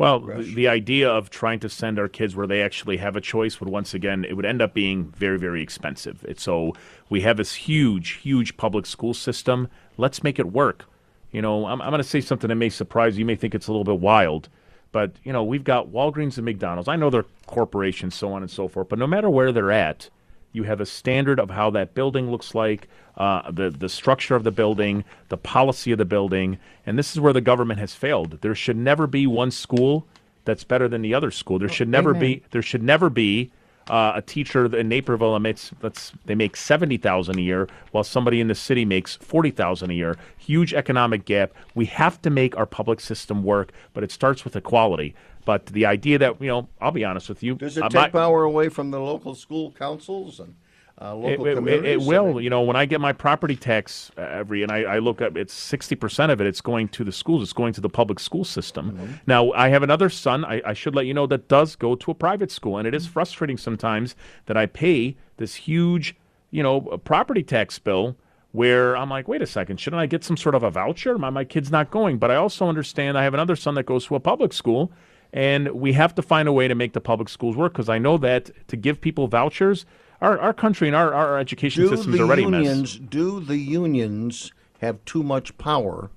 [0.00, 3.20] Well, the, the idea of trying to send our kids where they actually have a
[3.20, 6.24] choice would once again it would end up being very very expensive.
[6.26, 6.72] It's so
[7.10, 9.68] we have this huge huge public school system.
[9.98, 10.86] Let's make it work.
[11.32, 13.20] You know, I'm, I'm going to say something that may surprise you.
[13.20, 14.48] You may think it's a little bit wild,
[14.90, 16.88] but you know, we've got Walgreens and McDonald's.
[16.88, 18.88] I know they're corporations, so on and so forth.
[18.88, 20.08] But no matter where they're at,
[20.52, 24.44] you have a standard of how that building looks like, uh, the the structure of
[24.44, 28.40] the building, the policy of the building, and this is where the government has failed.
[28.40, 30.06] There should never be one school
[30.44, 31.58] that's better than the other school.
[31.58, 32.20] There should never Amen.
[32.20, 33.50] be there should never be
[33.88, 38.40] uh, a teacher in Naperville makes let's they make seventy thousand a year, while somebody
[38.40, 40.16] in the city makes forty thousand a year.
[40.38, 41.52] Huge economic gap.
[41.74, 45.14] We have to make our public system work, but it starts with equality.
[45.44, 48.12] But the idea that you know, I'll be honest with you, Does it uh, take
[48.12, 50.54] my- power away from the local school councils and
[51.00, 52.40] uh, it, local it- it- it will.
[52.40, 55.36] You know, when I get my property tax uh, every, and I, I look up,
[55.36, 56.46] it's sixty percent of it.
[56.46, 57.42] It's going to the schools.
[57.42, 58.92] It's going to the public school system.
[58.92, 59.12] Mm-hmm.
[59.26, 60.44] Now, I have another son.
[60.44, 62.94] I, I should let you know that does go to a private school, and it
[62.94, 63.12] Mm-hmm.
[63.12, 64.14] frustrating sometimes
[64.46, 66.16] that I pay this huge,
[66.50, 68.16] you know, property tax bill.
[68.52, 71.16] Where I'm like, wait a second, shouldn't I get some sort of a voucher?
[71.18, 74.06] My my kid's not going, but I also understand I have another son that goes
[74.06, 74.90] to a public school,
[75.32, 77.98] and we have to find a way to make the public schools work because I
[77.98, 79.86] know that to give people vouchers,
[80.20, 82.64] our, our country and our, our education do system's the already a mess.
[82.64, 86.10] unions do the unions have too much power,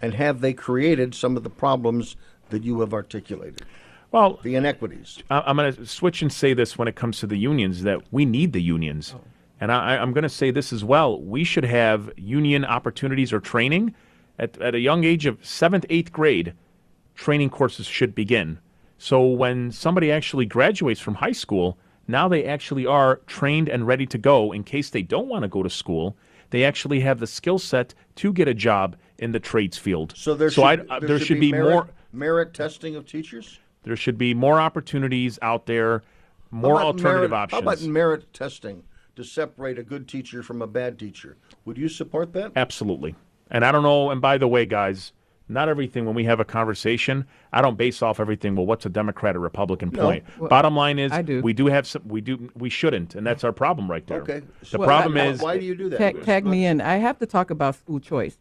[0.00, 2.16] and have they created some of the problems
[2.50, 3.62] that you have articulated?
[4.10, 5.18] Well, the inequities.
[5.30, 8.00] I- I'm going to switch and say this when it comes to the unions that
[8.10, 9.14] we need the unions.
[9.16, 9.20] Oh.
[9.60, 11.20] And I, I'm going to say this as well.
[11.20, 13.94] We should have union opportunities or training
[14.38, 16.54] at, at a young age of seventh, eighth grade.
[17.16, 18.60] Training courses should begin.
[18.98, 21.76] So when somebody actually graduates from high school,
[22.08, 25.48] now they actually are trained and ready to go in case they don't want to
[25.48, 26.16] go to school.
[26.50, 30.14] They actually have the skill set to get a job in the trades field.
[30.16, 31.90] So there so should, I, uh, there should, be, merit, more.
[32.12, 33.58] merit testing of teachers.
[33.82, 36.02] There should be more opportunities out there,
[36.50, 37.62] more alternative merit, options.
[37.62, 38.82] How about merit testing
[39.16, 41.36] to separate a good teacher from a bad teacher?
[41.66, 42.52] Would you support that?
[42.56, 43.14] Absolutely.
[43.50, 44.10] And I don't know.
[44.10, 45.12] And by the way, guys,
[45.48, 48.54] not everything when we have a conversation, I don't base off everything.
[48.54, 50.02] Well, what's a Democrat or Republican No.
[50.02, 50.24] point?
[50.38, 51.40] Well, Bottom line is, I do.
[51.40, 52.02] we do have some.
[52.06, 52.50] We do.
[52.54, 54.22] We shouldn't, and that's our problem right there.
[54.22, 54.42] Okay.
[54.70, 55.98] The Well, problem I- I- is, Why do you do that?
[55.98, 56.80] Tag, tag me in.
[56.80, 58.38] I have to talk about school choice.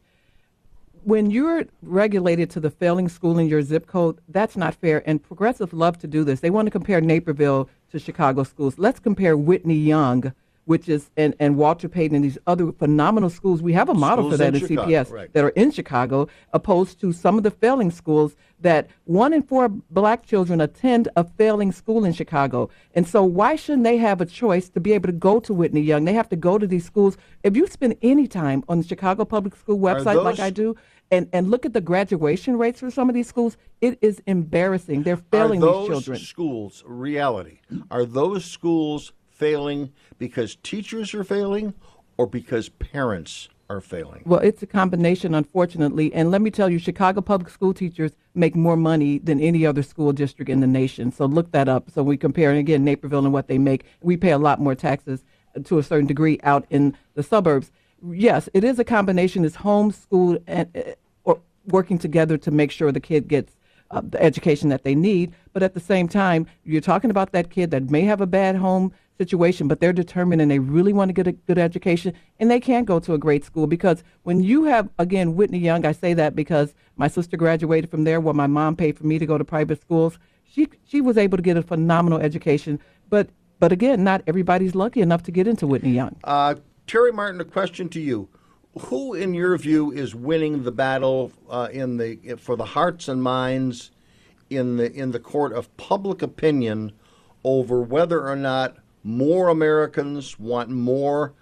[1.03, 5.01] When you're regulated to the failing school in your zip code, that's not fair.
[5.05, 6.41] And progressives love to do this.
[6.41, 8.77] They want to compare Naperville to Chicago schools.
[8.77, 10.33] Let's compare Whitney Young,
[10.67, 13.61] which is and, and Walter Payton and these other phenomenal schools.
[13.61, 15.33] We have a model Schools for that in in, Chicago, CPS right.
[15.33, 19.69] that are in Chicago, opposed to some of the failing schools that one in four
[19.69, 22.69] black children attend a failing school in Chicago.
[22.93, 25.81] And so why shouldn't they have a choice to be able to go to Whitney
[25.81, 26.03] Young?
[26.03, 27.17] They have to go to these schools.
[27.43, 30.75] If you spend any time on the Chicago Public School website like I do,
[31.11, 35.03] and, and look at the graduation rates for some of these schools, it is embarrassing.
[35.03, 36.19] They're failing are those these children.
[36.19, 37.59] schools reality?
[37.89, 41.73] Are those schools failing because teachers are failing,
[42.17, 44.23] or because parents are failing?
[44.25, 46.13] Well, it's a combination, unfortunately.
[46.13, 49.83] And let me tell you, Chicago public school teachers make more money than any other
[49.83, 51.11] school district in the nation.
[51.11, 51.91] So look that up.
[51.91, 53.83] So we compare, and again, Naperville and what they make.
[54.01, 55.23] We pay a lot more taxes
[55.55, 57.71] uh, to a certain degree out in the suburbs.
[58.09, 59.45] Yes, it is a combination.
[59.45, 63.53] It's homeschooled and uh, or working together to make sure the kid gets
[63.91, 65.33] uh, the education that they need.
[65.53, 68.55] But at the same time, you're talking about that kid that may have a bad
[68.55, 72.49] home situation, but they're determined and they really want to get a good education, and
[72.49, 75.91] they can't go to a great school because when you have, again, Whitney Young, I
[75.91, 79.25] say that because my sister graduated from there, where my mom paid for me to
[79.25, 80.17] go to private schools.
[80.49, 85.01] She she was able to get a phenomenal education, but but again, not everybody's lucky
[85.01, 86.15] enough to get into Whitney Young.
[86.23, 86.55] Uh,
[86.85, 88.29] Terry Martin, a question to you:
[88.79, 93.21] Who, in your view, is winning the battle uh, in the for the hearts and
[93.21, 93.91] minds
[94.49, 96.93] in the in the court of public opinion
[97.43, 101.33] over whether or not more Americans want more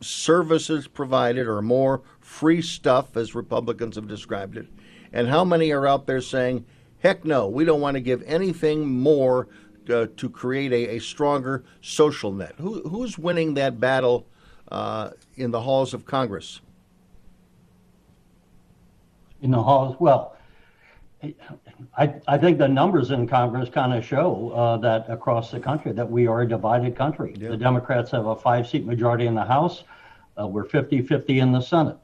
[0.00, 4.66] services provided or more free stuff, as Republicans have described it,
[5.12, 6.64] and how many are out there saying,
[7.00, 9.48] "Heck no, we don't want to give anything more."
[9.88, 12.56] Uh, to create a, a stronger social net.
[12.58, 14.26] Who, who's winning that battle
[14.72, 16.60] uh, in the halls of Congress?
[19.42, 19.96] in the halls.
[19.98, 20.36] Well,
[21.96, 25.92] I, I think the numbers in Congress kind of show uh, that across the country
[25.92, 27.34] that we are a divided country.
[27.36, 29.84] The Democrats have a five-seat majority in the House.
[30.38, 31.96] Uh, we're 50-50 in the Senate,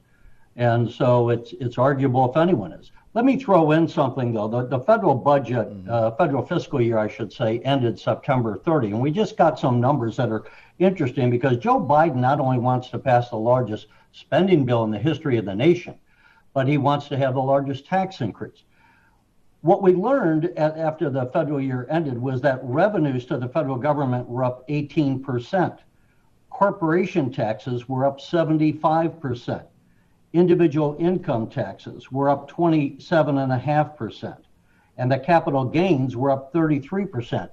[0.57, 2.93] and so it's it's arguable if anyone is.
[3.15, 4.49] Let me throw in something though.
[4.49, 9.01] The, the federal budget, uh, federal fiscal year, I should say, ended September 30, and
[9.01, 10.45] we just got some numbers that are
[10.79, 14.99] interesting because Joe Biden not only wants to pass the largest spending bill in the
[14.99, 15.95] history of the nation,
[16.55, 18.65] but he wants to have the largest tax increase.
[19.63, 23.77] What we learned a- after the federal year ended was that revenues to the federal
[23.77, 25.79] government were up 18%.
[26.51, 29.63] Corporation taxes were up 75%.
[30.33, 34.37] Individual income taxes were up 27.5%.
[34.99, 37.49] And the capital gains were up 33%.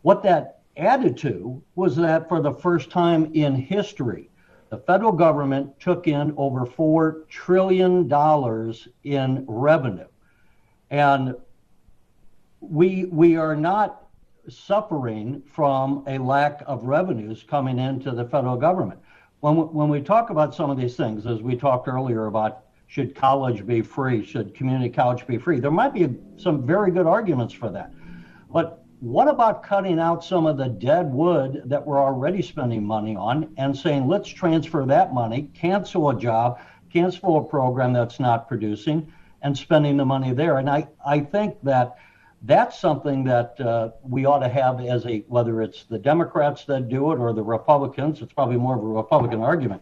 [0.00, 4.30] What that added to was that for the first time in history,
[4.70, 8.10] the federal government took in over $4 trillion
[9.04, 10.06] in revenue.
[10.92, 11.34] And
[12.60, 14.04] we, we are not
[14.46, 19.00] suffering from a lack of revenues coming into the federal government.
[19.40, 22.64] When we, when we talk about some of these things, as we talked earlier about
[22.88, 27.06] should college be free, should community college be free, there might be some very good
[27.06, 27.90] arguments for that.
[28.52, 33.16] But what about cutting out some of the dead wood that we're already spending money
[33.16, 36.60] on and saying, let's transfer that money, cancel a job,
[36.92, 39.10] cancel a program that's not producing,
[39.42, 40.58] and spending the money there?
[40.58, 41.96] And I, I think that
[42.42, 46.88] that's something that uh, we ought to have as a, whether it's the Democrats that
[46.88, 49.80] do it or the Republicans, it's probably more of a Republican argument.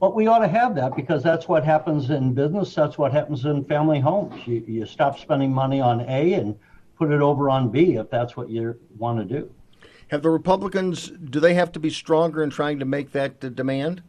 [0.00, 2.74] But we ought to have that because that's what happens in business.
[2.74, 4.46] That's what happens in family homes.
[4.46, 6.58] You, you stop spending money on A and
[6.98, 9.50] put it over on B if that's what you want to do.
[10.08, 14.02] Have the Republicans, do they have to be stronger in trying to make that demand?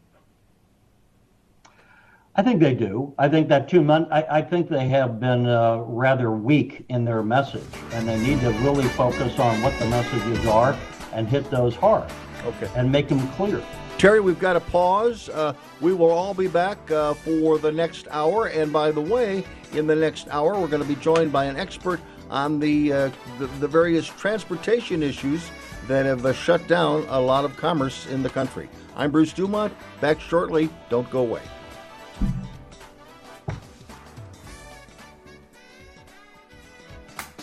[2.36, 3.14] I think they do.
[3.20, 4.10] I think that two months.
[4.12, 8.40] I, I think they have been uh, rather weak in their message, and they need
[8.42, 10.76] to really focus on what the messages are
[11.14, 12.10] and hit those hard.
[12.44, 12.70] Okay.
[12.76, 13.64] And make them clear.
[14.00, 15.30] Terry, we've got to pause.
[15.30, 18.48] Uh, we will all be back uh, for the next hour.
[18.48, 21.56] And by the way, in the next hour, we're going to be joined by an
[21.56, 25.52] expert on the, uh, the, the various transportation issues
[25.88, 28.68] that have uh, shut down a lot of commerce in the country.
[28.96, 29.74] I'm Bruce Dumont.
[30.02, 30.70] Back shortly.
[30.90, 31.42] Don't go away.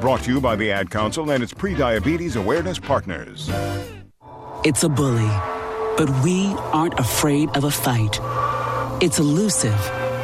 [0.00, 3.50] Brought to you by the Ad Council and its prediabetes awareness partners.
[4.64, 5.28] It's a bully,
[5.96, 8.20] but we aren't afraid of a fight.
[9.02, 9.76] It's elusive,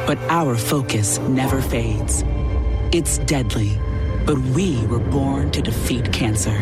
[0.07, 2.23] but our focus never fades.
[2.93, 3.77] It's deadly,
[4.25, 6.57] but we were born to defeat cancer.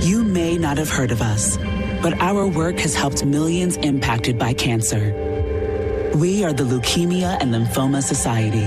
[0.00, 1.56] You may not have heard of us,
[2.02, 5.14] but our work has helped millions impacted by cancer.
[6.16, 8.66] We are the Leukemia and Lymphoma Society.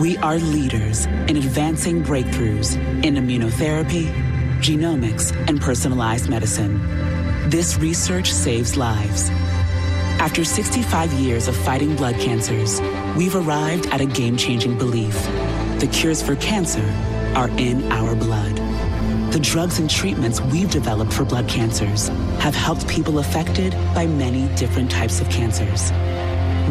[0.00, 2.74] We are leaders in advancing breakthroughs
[3.04, 4.10] in immunotherapy,
[4.62, 6.80] genomics, and personalized medicine.
[7.50, 9.28] This research saves lives.
[10.18, 12.80] After 65 years of fighting blood cancers,
[13.14, 15.12] we've arrived at a game changing belief.
[15.80, 16.86] The cures for cancer
[17.36, 18.56] are in our blood.
[19.34, 24.48] The drugs and treatments we've developed for blood cancers have helped people affected by many
[24.56, 25.92] different types of cancers.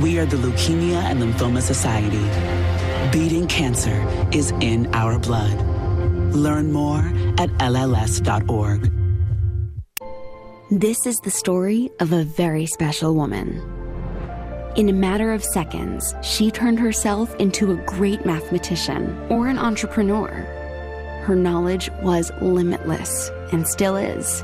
[0.02, 2.69] We are the Leukemia and Lymphoma Society.
[3.12, 5.60] Beating cancer is in our blood.
[6.36, 7.00] Learn more
[7.40, 8.92] at LLS.org.
[10.70, 13.64] This is the story of a very special woman.
[14.76, 20.28] In a matter of seconds, she turned herself into a great mathematician or an entrepreneur.
[21.24, 24.44] Her knowledge was limitless and still is.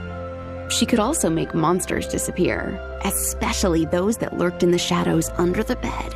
[0.69, 5.75] She could also make monsters disappear, especially those that lurked in the shadows under the
[5.75, 6.15] bed.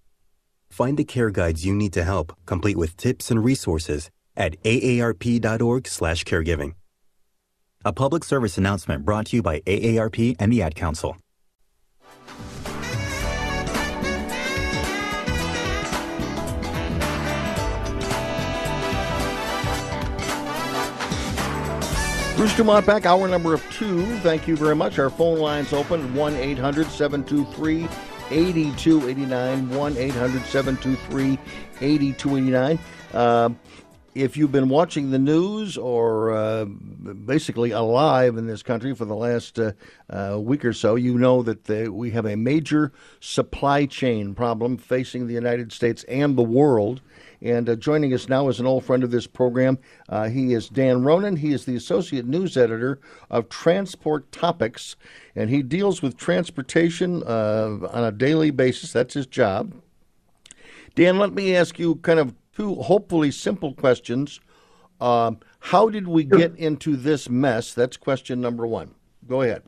[0.71, 6.73] Find the care guides you need to help, complete with tips and resources at aarp.org/caregiving.
[7.83, 11.17] A public service announcement brought to you by AARP and the Ad Council.
[22.37, 24.05] Bruce Dumont back, hour number of two.
[24.19, 24.99] Thank you very much.
[24.99, 27.89] Our phone line's open 1 800 723
[28.31, 29.69] 8289.
[29.69, 31.37] 1 800 723
[31.81, 32.79] 8289.
[33.13, 33.59] Um,
[34.13, 39.15] If you've been watching the news or uh, basically alive in this country for the
[39.15, 39.71] last uh,
[40.09, 44.77] uh, week or so, you know that the, we have a major supply chain problem
[44.77, 46.99] facing the United States and the world.
[47.41, 49.79] And uh, joining us now is an old friend of this program.
[50.09, 51.35] Uh, he is Dan Ronan.
[51.35, 54.95] He is the associate news editor of Transport Topics,
[55.35, 58.93] and he deals with transportation uh, on a daily basis.
[58.93, 59.73] That's his job.
[60.93, 64.39] Dan, let me ask you kind of two hopefully simple questions.
[64.99, 67.73] Um, how did we get into this mess?
[67.73, 68.93] That's question number one.
[69.27, 69.63] Go ahead.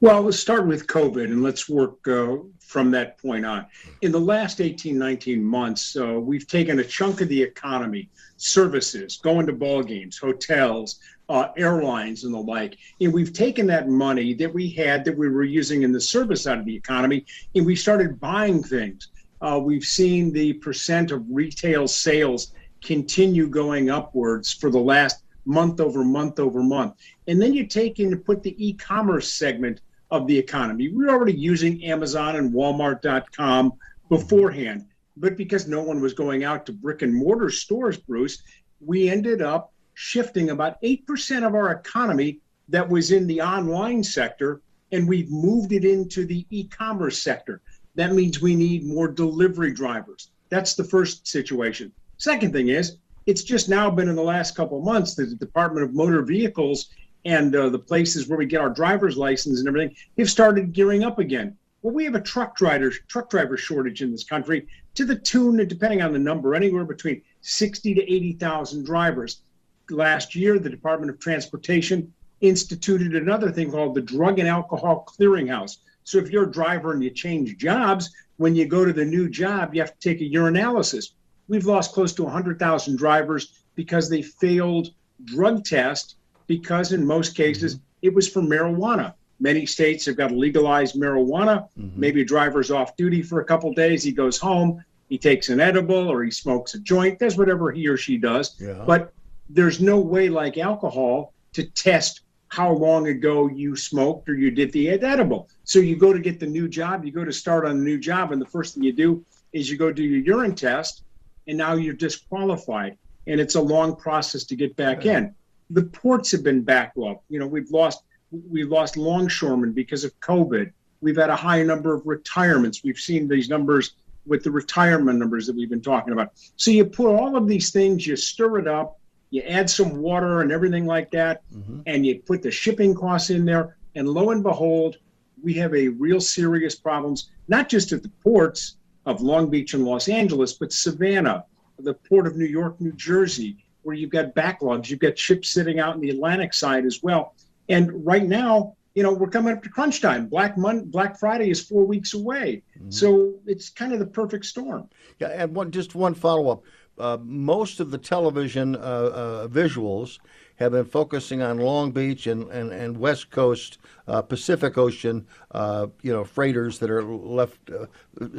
[0.00, 2.36] Well, let's start with COVID and let's work uh,
[2.66, 3.64] from that point on.
[4.02, 9.18] In the last 18, 19 months, uh, we've taken a chunk of the economy, services,
[9.22, 10.98] going to ball games, hotels,
[11.28, 15.28] uh, airlines, and the like, and we've taken that money that we had that we
[15.28, 19.08] were using in the service side of the economy, and we started buying things.
[19.40, 22.52] Uh, we've seen the percent of retail sales
[22.82, 26.94] continue going upwards for the last month over month over month.
[27.28, 30.88] And then you take and put the e commerce segment of the economy.
[30.88, 33.72] We were already using Amazon and Walmart.com
[34.08, 34.86] beforehand,
[35.16, 38.42] but because no one was going out to brick and mortar stores, Bruce,
[38.80, 44.60] we ended up shifting about 8% of our economy that was in the online sector
[44.92, 47.60] and we've moved it into the e-commerce sector.
[47.96, 50.30] That means we need more delivery drivers.
[50.48, 51.92] That's the first situation.
[52.18, 55.34] Second thing is, it's just now been in the last couple of months that the
[55.34, 56.90] Department of Motor Vehicles
[57.26, 61.02] and uh, the places where we get our driver's license and everything have started gearing
[61.02, 61.56] up again.
[61.82, 65.56] Well, we have a truck driver truck driver shortage in this country to the tune,
[65.66, 69.42] depending on the number, anywhere between 60 to 80,000 drivers.
[69.90, 75.78] Last year, the Department of Transportation instituted another thing called the Drug and Alcohol Clearinghouse.
[76.04, 79.28] So if you're a driver and you change jobs, when you go to the new
[79.28, 81.10] job, you have to take a urinalysis.
[81.48, 84.90] We've lost close to 100,000 drivers because they failed
[85.24, 86.16] drug test
[86.46, 89.14] because in most cases it was for marijuana.
[89.38, 91.68] Many states have got legalized marijuana.
[91.78, 92.00] Mm-hmm.
[92.00, 95.60] Maybe a driver's off duty for a couple days, he goes home, he takes an
[95.60, 98.56] edible or he smokes a joint, does whatever he or she does.
[98.60, 98.84] Yeah.
[98.86, 99.12] But
[99.48, 104.72] there's no way like alcohol to test how long ago you smoked or you did
[104.72, 105.48] the edible.
[105.64, 107.98] So you go to get the new job, you go to start on a new
[107.98, 111.02] job, and the first thing you do is you go do your urine test,
[111.48, 112.96] and now you're disqualified.
[113.26, 115.18] And it's a long process to get back yeah.
[115.18, 115.34] in.
[115.70, 117.20] The ports have been backlogged.
[117.28, 118.02] You know, we've lost
[118.50, 120.72] we've lost longshoremen because of COVID.
[121.00, 122.82] We've had a high number of retirements.
[122.82, 123.92] We've seen these numbers
[124.26, 126.32] with the retirement numbers that we've been talking about.
[126.56, 128.98] So you put all of these things, you stir it up,
[129.30, 131.80] you add some water and everything like that, mm-hmm.
[131.86, 134.96] and you put the shipping costs in there, and lo and behold,
[135.42, 139.84] we have a real serious problems, not just at the ports of Long Beach and
[139.84, 141.44] Los Angeles, but Savannah,
[141.78, 145.78] the port of New York, New Jersey, where you've got backlogs, you've got ships sitting
[145.78, 147.34] out in the Atlantic side as well.
[147.68, 150.26] And right now, you know, we're coming up to crunch time.
[150.26, 152.90] Black Mon- Black Friday is four weeks away, mm-hmm.
[152.90, 154.88] so it's kind of the perfect storm.
[155.20, 156.62] Yeah, and one just one follow up.
[156.98, 160.18] Uh, most of the television uh, uh, visuals
[160.56, 163.78] have been focusing on Long Beach and, and, and West Coast
[164.08, 167.86] uh, Pacific Ocean, uh, you know, freighters that are left uh,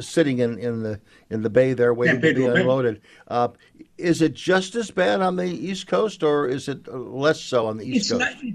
[0.00, 1.00] sitting in, in the
[1.30, 3.00] in the bay there waiting to be unloaded.
[3.96, 7.76] is it just as bad on the East Coast, or is it less so on
[7.76, 8.42] the East it's Coast?
[8.42, 8.54] Not,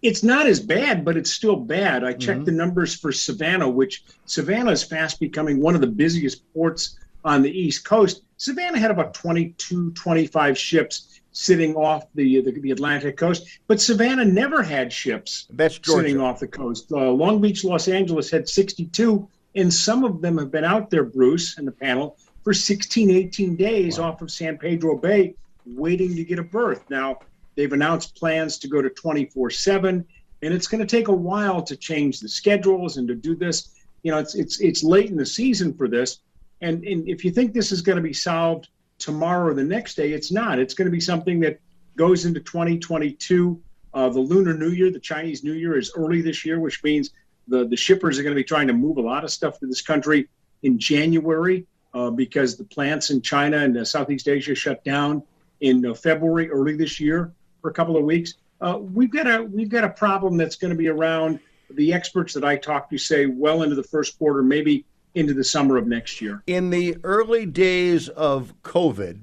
[0.00, 2.04] it's not as bad, but it's still bad.
[2.04, 2.44] I checked mm-hmm.
[2.44, 7.42] the numbers for Savannah, which Savannah is fast becoming one of the busiest ports on
[7.42, 8.22] the East Coast.
[8.36, 14.24] Savannah had about 22, 25 ships sitting off the, the, the Atlantic coast, but Savannah
[14.24, 16.90] never had ships That's sitting off the coast.
[16.90, 21.04] Uh, Long Beach, Los Angeles had 62, and some of them have been out there,
[21.04, 24.08] Bruce, and the panel, for 16, 18 days wow.
[24.08, 25.34] off of San Pedro Bay,
[25.66, 26.82] waiting to get a berth.
[26.90, 27.18] Now,
[27.58, 30.06] They've announced plans to go to 24 7,
[30.42, 33.70] and it's going to take a while to change the schedules and to do this.
[34.04, 36.20] You know, it's, it's, it's late in the season for this.
[36.60, 38.68] And, and if you think this is going to be solved
[38.98, 40.58] tomorrow or the next day, it's not.
[40.58, 41.60] It's going to be something that
[41.96, 43.60] goes into 2022.
[43.94, 47.10] Uh, the Lunar New Year, the Chinese New Year, is early this year, which means
[47.48, 49.66] the, the shippers are going to be trying to move a lot of stuff to
[49.66, 50.28] this country
[50.62, 55.22] in January uh, because the plants in China and uh, Southeast Asia shut down
[55.60, 58.34] in uh, February, early this year for a couple of weeks.
[58.60, 61.38] Uh, we've got a we've got a problem that's going to be around.
[61.70, 64.84] The experts that I talked to say well into the first quarter, maybe
[65.18, 66.42] into the summer of next year.
[66.46, 69.20] In the early days of COVID,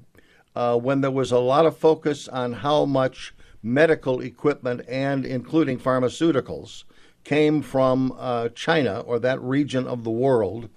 [0.54, 5.78] uh, when there was a lot of focus on how much medical equipment and including
[5.78, 6.84] pharmaceuticals
[7.24, 10.68] came from uh, China or that region of the world,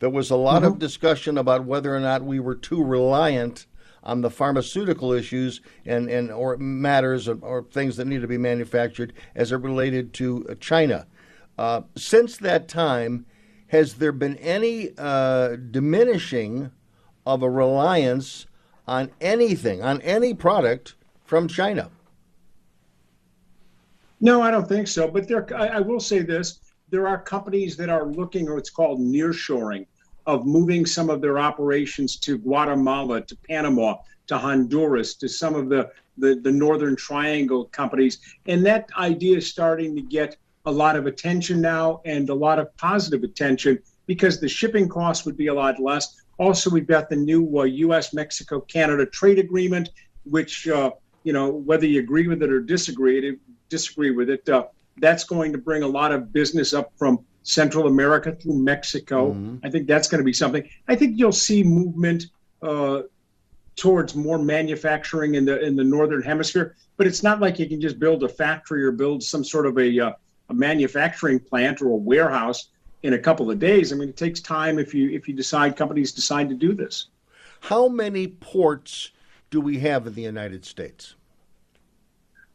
[0.00, 0.72] there was a lot mm-hmm.
[0.72, 3.66] of discussion about whether or not we were too reliant
[4.02, 8.36] on the pharmaceutical issues and, and or matters or, or things that need to be
[8.36, 11.06] manufactured as it related to China.
[11.56, 13.24] Uh, since that time,
[13.68, 16.70] has there been any uh, diminishing
[17.26, 18.46] of a reliance
[18.86, 20.94] on anything, on any product
[21.24, 21.90] from China?
[24.20, 25.08] No, I don't think so.
[25.08, 26.60] But there, I, I will say this:
[26.90, 29.86] there are companies that are looking at what's called nearshoring,
[30.26, 33.96] of moving some of their operations to Guatemala, to Panama,
[34.26, 38.20] to Honduras, to some of the, the, the Northern Triangle companies.
[38.46, 40.36] And that idea is starting to get
[40.66, 45.24] a lot of attention now and a lot of positive attention because the shipping costs
[45.24, 46.20] would be a lot less.
[46.38, 48.12] Also, we've got the new uh, U.S.
[48.12, 49.90] Mexico Canada trade agreement,
[50.24, 50.90] which, uh,
[51.22, 53.38] you know, whether you agree with it or disagree, it,
[53.68, 54.64] disagree with it, uh,
[54.98, 59.32] that's going to bring a lot of business up from Central America through Mexico.
[59.32, 59.56] Mm-hmm.
[59.64, 60.68] I think that's going to be something.
[60.88, 62.26] I think you'll see movement
[62.62, 63.02] uh,
[63.76, 66.76] towards more manufacturing in the in the northern hemisphere.
[66.96, 69.78] But it's not like you can just build a factory or build some sort of
[69.78, 70.12] a, uh,
[70.48, 72.68] a manufacturing plant or a warehouse
[73.02, 73.92] in a couple of days.
[73.92, 77.06] I mean, it takes time if you if you decide companies decide to do this.
[77.60, 79.10] How many ports
[79.50, 81.14] do we have in the United States?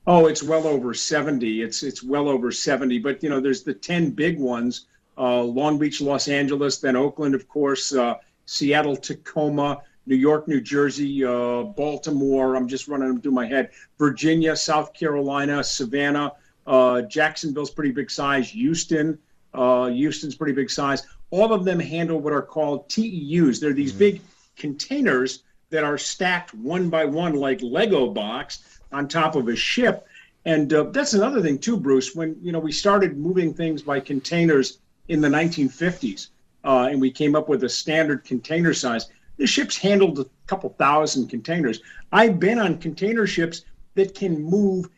[0.06, 1.62] Oh, it's well over 70.
[1.62, 3.00] It's it's well over 70.
[3.00, 4.88] But you know, there's the 10 big ones:
[5.18, 8.16] uh, Long Beach, Los Angeles, then Oakland, of course, uh,
[8.46, 12.56] Seattle, Tacoma, New York, New Jersey, uh, Baltimore.
[12.56, 13.70] I'm just running them through my head.
[14.00, 16.32] Virginia, South Carolina, Savannah,
[16.68, 18.50] uh, Jacksonville's pretty big size.
[18.52, 19.18] Houston,
[19.54, 21.06] uh, Houston's pretty big size.
[21.32, 23.60] All of them handle what are called TEUs.
[23.60, 24.22] They're these big
[24.56, 30.08] containers that are stacked one by one like Lego box on top of a ship.
[30.46, 32.16] And uh, that's another thing too, Bruce.
[32.16, 36.30] When you know we started moving things by containers in the 1950s,
[36.64, 39.10] uh, and we came up with a standard container size.
[39.38, 41.82] The ships handled a couple thousand containers.
[42.12, 43.64] I've been on container ships
[43.96, 44.90] that can move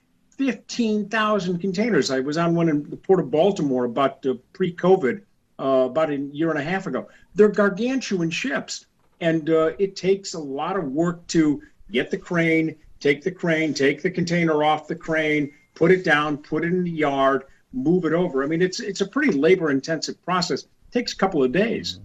[0.41, 2.09] 15,000 containers.
[2.09, 5.21] I was on one in the port of Baltimore about uh, pre-COVID,
[5.59, 7.07] uh, about a year and a half ago.
[7.35, 8.87] They're gargantuan ships,
[9.19, 11.61] and uh, it takes a lot of work to
[11.91, 16.39] get the crane, take the crane, take the container off the crane, put it down,
[16.39, 18.43] put it in the yard, move it over.
[18.43, 20.63] I mean, it's it's a pretty labor-intensive process.
[20.63, 21.99] It takes a couple of days.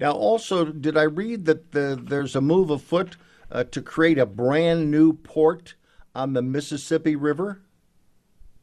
[0.00, 3.16] Now, also, did I read that the, there's a move afoot
[3.52, 5.76] uh, to create a brand new port
[6.16, 7.60] on the Mississippi River?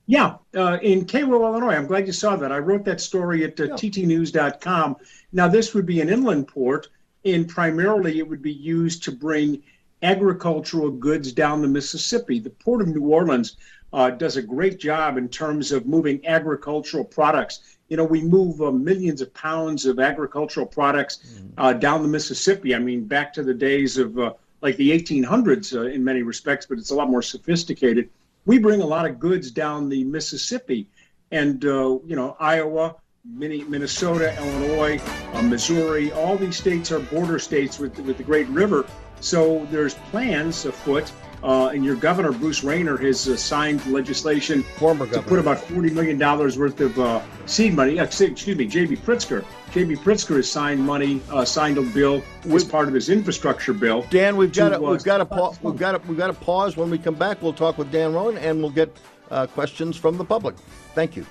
[0.05, 1.75] Yeah, uh, in Cairo, Illinois.
[1.75, 2.51] I'm glad you saw that.
[2.51, 4.97] I wrote that story at uh, ttnews.com.
[5.31, 6.89] Now, this would be an inland port,
[7.23, 9.63] and primarily it would be used to bring
[10.01, 12.39] agricultural goods down the Mississippi.
[12.39, 13.55] The Port of New Orleans
[13.93, 17.77] uh, does a great job in terms of moving agricultural products.
[17.87, 21.19] You know, we move uh, millions of pounds of agricultural products
[21.57, 22.75] uh, down the Mississippi.
[22.75, 26.65] I mean, back to the days of uh, like the 1800s uh, in many respects,
[26.65, 28.09] but it's a lot more sophisticated.
[28.45, 30.87] We bring a lot of goods down the Mississippi,
[31.31, 35.01] and uh, you know, Iowa, Mini- Minnesota, Illinois,
[35.33, 38.85] uh, Missouri, all these states are border states with with the Great River.
[39.21, 41.11] So there's plans afoot,
[41.43, 45.89] uh, and your governor Bruce Rauner has uh, signed legislation Former to put about forty
[45.89, 47.99] million dollars worth of uh, seed money.
[47.99, 48.95] Uh, excuse me, J.B.
[48.97, 49.45] Pritzker.
[49.71, 49.95] J.B.
[49.95, 54.05] Pritzker has signed money, uh, signed a bill as part of his infrastructure bill.
[54.09, 56.27] Dan, we've got to, to, uh, we've got to pa- we've got to, we've got
[56.27, 56.77] to pause.
[56.77, 58.95] When we come back, we'll talk with Dan Ronan and we'll get
[59.31, 60.55] uh, questions from the public.
[60.95, 61.25] Thank you.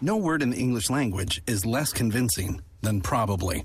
[0.00, 3.64] No word in the English language is less convincing than probably.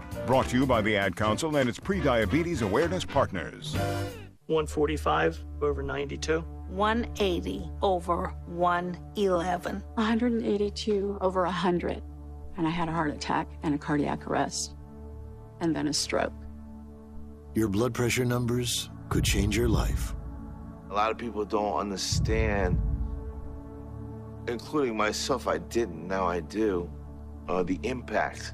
[0.25, 3.73] Brought to you by the Ad Council and its pre-diabetes awareness partners.
[4.45, 6.41] 145 over 92.
[6.69, 9.83] 180 over 111.
[9.95, 12.03] 182 over 100.
[12.57, 14.75] And I had a heart attack and a cardiac arrest.
[15.59, 16.33] And then a stroke.
[17.55, 20.13] Your blood pressure numbers could change your life.
[20.91, 22.79] A lot of people don't understand,
[24.47, 26.89] including myself, I didn't, now I do,
[27.47, 28.53] uh, the impact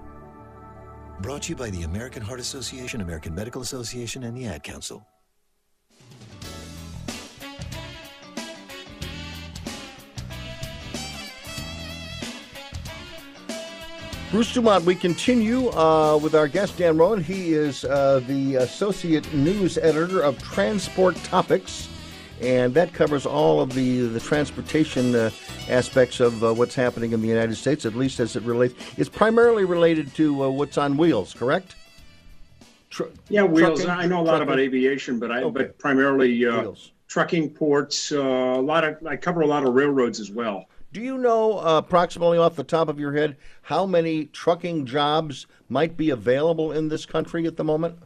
[1.21, 5.05] Brought to you by the American Heart Association, American Medical Association, and the Ad Council.
[14.31, 17.23] Bruce Dumont, we continue uh, with our guest, Dan Ronan.
[17.23, 21.87] He is uh, the Associate News Editor of Transport Topics,
[22.41, 25.29] and that covers all of the, the transportation uh,
[25.69, 28.73] aspects of uh, what's happening in the United States, at least as it relates.
[28.97, 31.75] It's primarily related to uh, what's on wheels, correct?
[32.89, 33.85] Tr- yeah, wheels.
[33.85, 34.43] I know a lot Trucking?
[34.43, 35.51] about aviation, but I Okay.
[35.63, 36.71] but primarily uh,
[37.07, 38.11] trucking, ports.
[38.11, 40.65] Uh, a lot of I cover a lot of railroads as well.
[40.91, 45.47] Do you know uh, approximately off the top of your head how many trucking jobs
[45.69, 47.97] might be available in this country at the moment?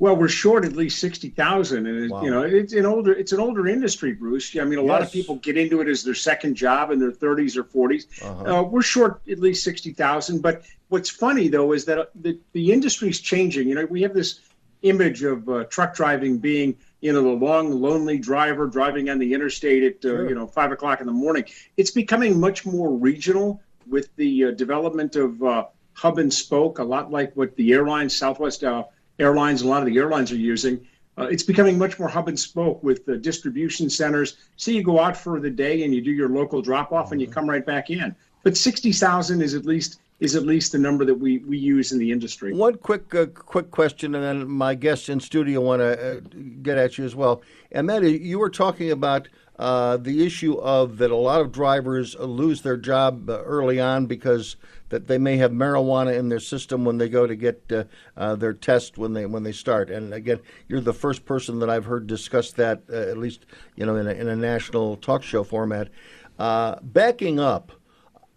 [0.00, 2.22] Well, we're short at least sixty thousand, and Wow.
[2.24, 4.56] you know it's an older it's an older industry, Bruce.
[4.56, 7.12] I mean, a lot of people get into it as their second job in their
[7.12, 8.44] thirties or 40s Uh-huh.
[8.60, 10.40] Uh, we're short at least sixty thousand.
[10.40, 13.68] But what's funny though is that uh, the the industry's changing.
[13.68, 14.40] You know, we have this
[14.82, 19.34] image of uh, truck driving being you know the long lonely driver driving on the
[19.34, 20.28] interstate at uh, Sure.
[20.30, 21.44] you know five o'clock in the morning.
[21.76, 26.84] It's becoming much more regional with the uh, development of uh, hub and spoke, a
[26.84, 28.84] lot like what the airlines, Southwest uh,
[29.20, 30.74] Airlines, a lot of the airlines are using.
[31.18, 34.38] Uh, it's becoming much more hub and spoke with the distribution centers.
[34.56, 37.20] So you go out for the day and you do your local drop off and
[37.20, 38.14] you come right back in.
[38.42, 41.92] But sixty thousand is at least is at least the number that we, we use
[41.92, 42.52] in the industry.
[42.52, 46.20] One quick uh, quick question, and then my guests in studio want to uh,
[46.62, 47.42] get at you as well.
[47.72, 49.28] And that is, you were talking about
[49.60, 54.06] uh, the issue of that a lot of drivers lose their job uh, early on
[54.06, 54.56] because
[54.88, 57.84] that they may have marijuana in their system when they go to get uh,
[58.16, 59.90] uh, their test when they when they start.
[59.90, 63.44] And again, you're the first person that I've heard discuss that, uh, at least
[63.76, 65.90] you know in a, in a national talk show format.
[66.38, 67.70] Uh, backing up.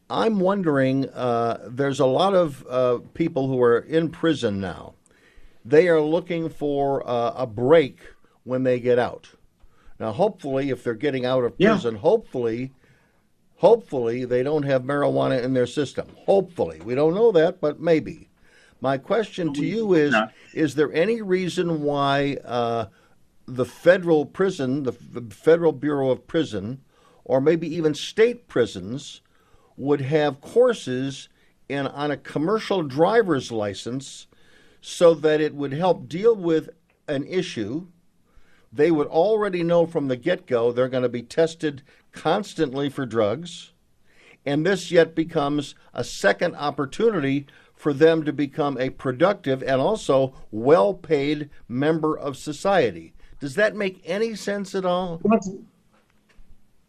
[0.09, 1.03] I'm wondering.
[1.69, 4.95] There's a lot of people who are in prison now.
[5.63, 7.99] They are looking for a break
[8.43, 9.29] when they get out.
[9.99, 11.73] Now, hopefully, if they're getting out of Yeah.
[11.73, 12.71] prison, hopefully,
[13.57, 16.07] hopefully they don't have marijuana in their system.
[16.25, 18.29] Hopefully, we don't know that, but maybe.
[18.81, 20.13] My question to you is:
[20.53, 22.87] Is there any reason why uh,
[23.45, 26.81] the federal prison, the, the Federal Bureau of Prison,
[27.23, 29.21] or maybe even state prisons,
[29.77, 31.29] would have courses
[31.69, 34.27] in on a commercial driver's license,
[34.81, 36.69] so that it would help deal with
[37.07, 37.87] an issue?
[38.75, 43.71] They would already know from the get-go they're going to be tested constantly for drugs,
[44.45, 47.45] and this yet becomes a second opportunity
[47.75, 53.13] for them to become a productive and also well paid member of society.
[53.39, 55.21] Does that make any sense at all?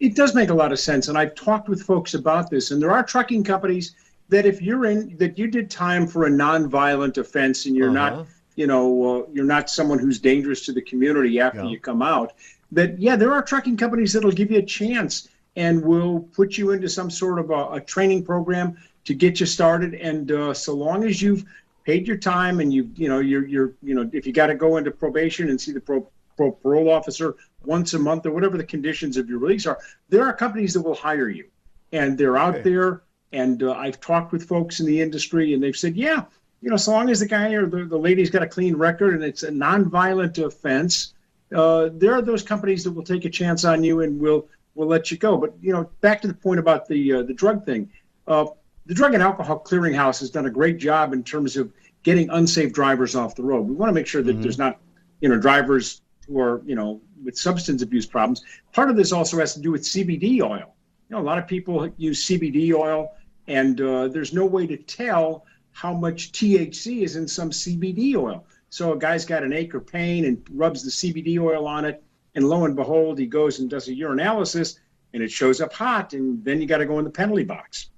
[0.01, 2.71] It does make a lot of sense, and I've talked with folks about this.
[2.71, 3.95] And there are trucking companies
[4.29, 8.17] that if you're in that you did time for a nonviolent offense and you're Uh-huh.
[8.17, 8.27] not,
[8.57, 11.71] you know, uh, you're not someone who's dangerous to the community after Yeah.
[11.71, 12.33] you come out.
[12.73, 16.73] That yeah, there are trucking companies that'll give you a chance and will put you
[16.73, 19.95] into some sort of a, a training program to get you started.
[19.95, 21.45] And uh, so long as you've
[21.85, 24.55] paid your time and you you know you're you're you know if you got to
[24.55, 28.57] go into probation and see the pro, pro parole officer once a month or whatever
[28.59, 29.79] the conditions of your release are,
[30.09, 31.47] there are companies that will hire you,
[31.93, 33.03] and they're out there.
[33.33, 36.25] And uh, I've talked with folks in the industry, and they've said, yeah,
[36.65, 39.13] you know, so long as the guy or the, the lady's got a clean record
[39.13, 41.13] and it's a nonviolent offense,
[41.55, 44.87] uh, there are those companies that will take a chance on you and will will
[44.87, 45.37] let you go.
[45.37, 47.91] But you know, back to the point about the uh, the drug thing.
[48.27, 48.47] Uh,
[48.87, 51.71] the Drug and Alcohol Clearinghouse has done a great job in terms of
[52.03, 53.67] getting unsafe drivers off the road.
[53.67, 54.79] We want to make sure that there's not,
[55.21, 58.43] you know, drivers who are, you know, with substance abuse problems.
[58.73, 60.75] Part of this also has to do with CBD oil.
[61.09, 63.13] You know, a lot of people use CBD oil,
[63.49, 68.47] and uh, there's no way to tell how much THC is in some CBD oil.
[68.71, 72.03] So a guy's got an ache or pain and rubs the CBD oil on it,
[72.35, 74.79] and lo and behold, he goes and does a urinalysis,
[75.13, 77.91] and it shows up hot, and then you got to go in the penalty box.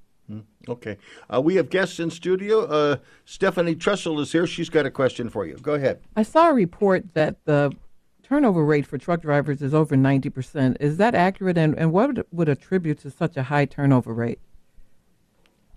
[0.68, 0.96] Okay.
[1.32, 2.64] Uh, we have guests in studio.
[2.64, 4.46] Uh, Stephanie Trussell is here.
[4.46, 5.56] She's got a question for you.
[5.62, 6.00] Go ahead.
[6.16, 7.72] I saw a report that the
[8.24, 10.76] turnover rate for truck drivers is over 90%.
[10.80, 11.56] Is that accurate?
[11.56, 14.40] And, and what would, would attribute to such a high turnover rate?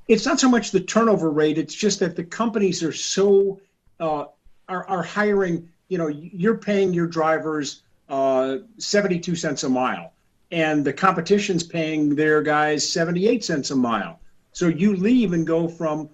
[0.10, 3.61] It's not so much the turnover rate it's just that the companies are so
[4.02, 4.26] uh,
[4.68, 10.14] are, are hiring you know you're paying your drivers uh, 72 cents a mile
[10.52, 14.19] and the competition's paying their guys 78 cents a mile.
[14.52, 16.10] So you leave and go from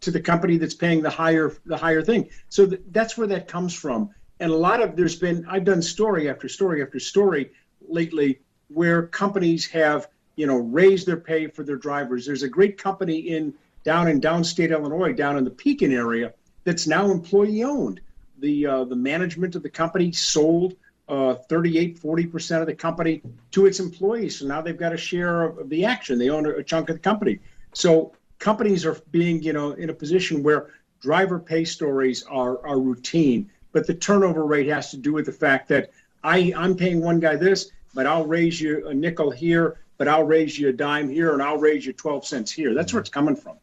[0.00, 2.30] to the company that's paying the higher the higher thing.
[2.48, 4.10] So th- that's where that comes from.
[4.38, 7.50] And a lot of there's been I've done story after story after story
[7.86, 10.08] lately where companies have
[10.40, 12.24] you know raise their pay for their drivers.
[12.24, 13.52] There's a great company in
[13.84, 16.32] down in downstate Illinois, down in the Pekin area,
[16.64, 18.00] that's now employee owned.
[18.38, 20.76] The uh, the management of the company sold
[21.08, 24.38] uh, 38, 40 percent of the company to its employees.
[24.38, 26.18] So now they've got a share of, of the action.
[26.18, 27.38] They own a, a chunk of the company.
[27.74, 30.70] So companies are being, you know, in a position where
[31.02, 35.32] driver pay stories are are routine, but the turnover rate has to do with the
[35.32, 35.90] fact that
[36.24, 40.24] I I'm paying one guy this, but I'll raise you a nickel here, but I'll
[40.24, 42.72] raise you a dime here, and I'll raise you 12 cents here.
[42.72, 43.58] That's where it's coming from.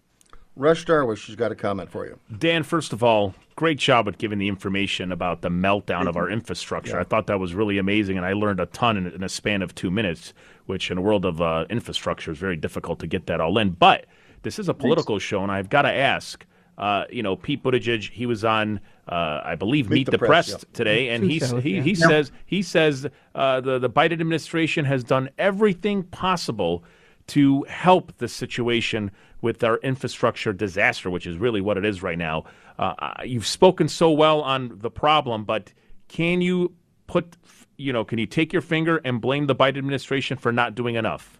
[0.55, 2.19] Rush Darwish has got a comment for you.
[2.37, 6.29] Dan, first of all, great job at giving the information about the meltdown of our
[6.29, 6.93] infrastructure.
[6.93, 6.99] Yeah.
[6.99, 9.63] I thought that was really amazing, and I learned a ton in, in a span
[9.63, 10.31] of two minutes,
[10.67, 13.71] which in a world of uh, infrastructure is very difficult to get that all in.
[13.71, 14.05] But
[14.43, 16.45] this is a political show, and I've got to ask.
[16.77, 20.57] Uh, you know, Pete Buttigieg, he was on, uh, I believe, Meet, the, Press, yeah.
[20.73, 21.81] today, and he shows, he, yeah.
[21.81, 22.07] he Yeah.
[22.07, 26.83] says he says uh, the the Biden administration has done everything possible
[27.27, 32.17] to help the situation with our infrastructure disaster, which is really what it is right
[32.17, 32.45] now.
[32.79, 35.73] Uh, uh, you've spoken so well on the problem, but
[36.07, 36.73] can you
[37.07, 37.37] put,
[37.77, 40.95] you know, can you take your finger and blame the Biden administration for not doing
[40.95, 41.36] enough?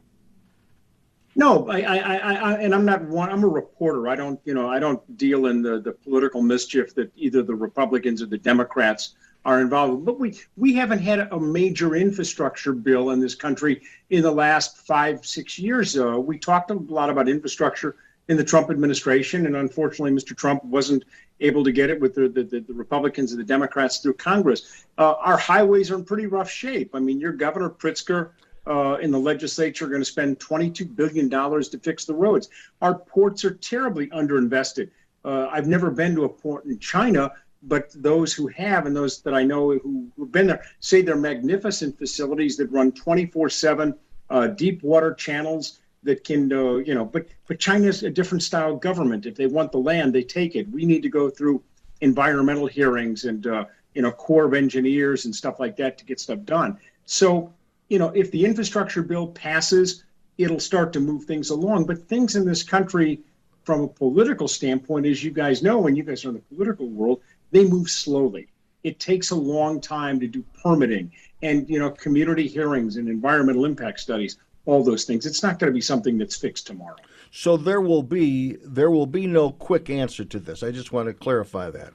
[1.38, 3.30] No, I, I, I, and I'm not one.
[3.30, 4.08] I'm a reporter.
[4.10, 7.54] I don't, you know, I don't deal in the, the political mischief that either the
[7.54, 9.14] Republicans or the Democrats
[9.46, 10.04] are involved in.
[10.04, 14.80] But we, we haven't had a major infrastructure bill in this country in the last
[14.80, 15.96] five, six years.
[15.96, 17.98] Uh, we talked a lot about infrastructure
[18.30, 20.36] in the Trump administration, and unfortunately, Mr.
[20.36, 21.06] Trump wasn't
[21.40, 24.86] able to get it with the, the, the, the Republicans and the Democrats through Congress.
[24.98, 26.96] Uh, our highways are in pretty rough shape.
[26.96, 28.32] I mean, your Governor Pritzker
[28.68, 32.50] uh, in the legislature are going to spend $22 billion to fix the roads.
[32.82, 34.90] Our ports are terribly underinvested.
[35.24, 37.32] Uh, I've never been to a port in China,
[37.64, 41.16] but those who have and those that I know who, who've been there say they're
[41.16, 43.94] magnificent facilities that run 24 7
[44.30, 48.76] uh, deep water channels that can, uh, you know, but, but China's a different style
[48.76, 49.26] government.
[49.26, 50.70] If they want the land, they take it.
[50.70, 51.62] We need to go through
[52.02, 56.20] environmental hearings and, uh, you know, Corps of Engineers and stuff like that to get
[56.20, 56.78] stuff done.
[57.06, 57.52] So,
[57.90, 60.04] you know, if the infrastructure bill passes,
[60.38, 61.86] it'll start to move things along.
[61.86, 63.22] But things in this country,
[63.64, 66.88] from a political standpoint, as you guys know, and you guys are in the political
[66.88, 68.48] world, they move slowly.
[68.84, 71.12] It takes a long time to do permitting
[71.42, 75.26] and you know community hearings and environmental impact studies, all those things.
[75.26, 76.96] It's not going to be something that's fixed tomorrow.
[77.32, 80.64] So there will be there will be no quick answer to this.
[80.64, 81.94] I just want to clarify that.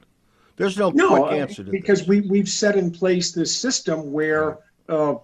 [0.55, 4.11] There's no, No, quick uh, answer to because we we've set in place this system
[4.11, 5.15] where uh,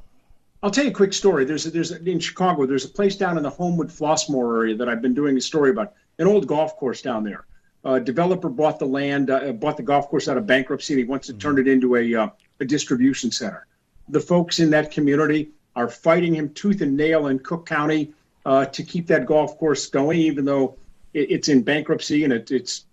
[0.61, 1.45] I'll tell you a quick story.
[1.45, 2.65] There's a, there's a, in Chicago.
[2.65, 5.71] There's a place down in the Homewood Flossmoor area that I've been doing a story
[5.71, 5.93] about.
[6.17, 7.45] An old golf course down there.
[7.85, 11.05] Uh, developer bought the land, uh, bought the golf course out of bankruptcy, and he
[11.05, 12.27] wants to turn it into a uh,
[12.59, 13.65] a distribution center.
[14.09, 18.11] The folks in that community are fighting him tooth and nail in Cook County
[18.45, 20.75] uh, to keep that golf course going, even though
[21.13, 22.85] it, it's in bankruptcy and it, it's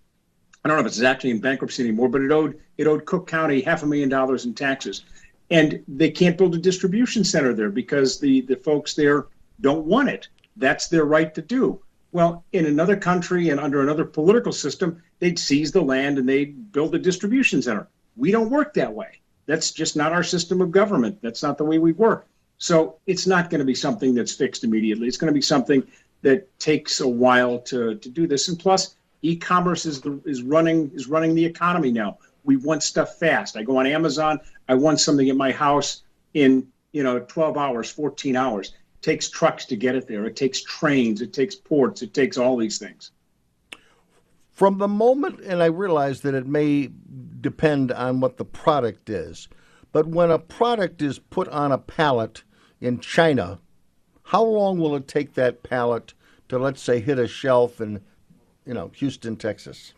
[0.64, 3.26] I don't know if it's actually in bankruptcy anymore, but it owed it owed Cook
[3.26, 5.04] County half a million dollars in taxes,
[5.50, 9.26] and they can't build a distribution center there because the the folks there
[9.60, 10.28] don't want it.
[10.56, 11.80] That's their right to do.
[12.12, 16.72] Well, in another country and under another political system, they'd seize the land and they'd
[16.72, 17.88] build a distribution center.
[18.16, 19.20] We don't work that way.
[19.46, 21.20] That's just not our system of government.
[21.22, 22.26] That's not the way we work.
[22.58, 25.08] So it's not going to be something that's fixed immediately.
[25.08, 25.86] It's going to be something
[26.22, 28.48] that takes a while to, to do this.
[28.48, 32.18] And plus, e-commerce is the, is running is running the economy now.
[32.44, 33.56] We want stuff fast.
[33.56, 34.40] I go on Amazon.
[34.68, 36.02] I want something at my house
[36.34, 38.68] in you know 12 hours, 14 hours.
[38.68, 40.24] It takes trucks to get it there.
[40.26, 41.20] It takes trains.
[41.20, 42.02] It takes ports.
[42.02, 43.10] It takes all these things.
[44.52, 46.90] From the moment, and I realize that it may
[47.42, 49.48] depend on what the product is,
[49.92, 52.42] but when a product is put on a pallet
[52.80, 53.60] in China,
[54.22, 56.14] how long will it take that pallet
[56.48, 58.00] to, let's say, hit a shelf in,
[58.64, 59.92] you know, Houston, Texas?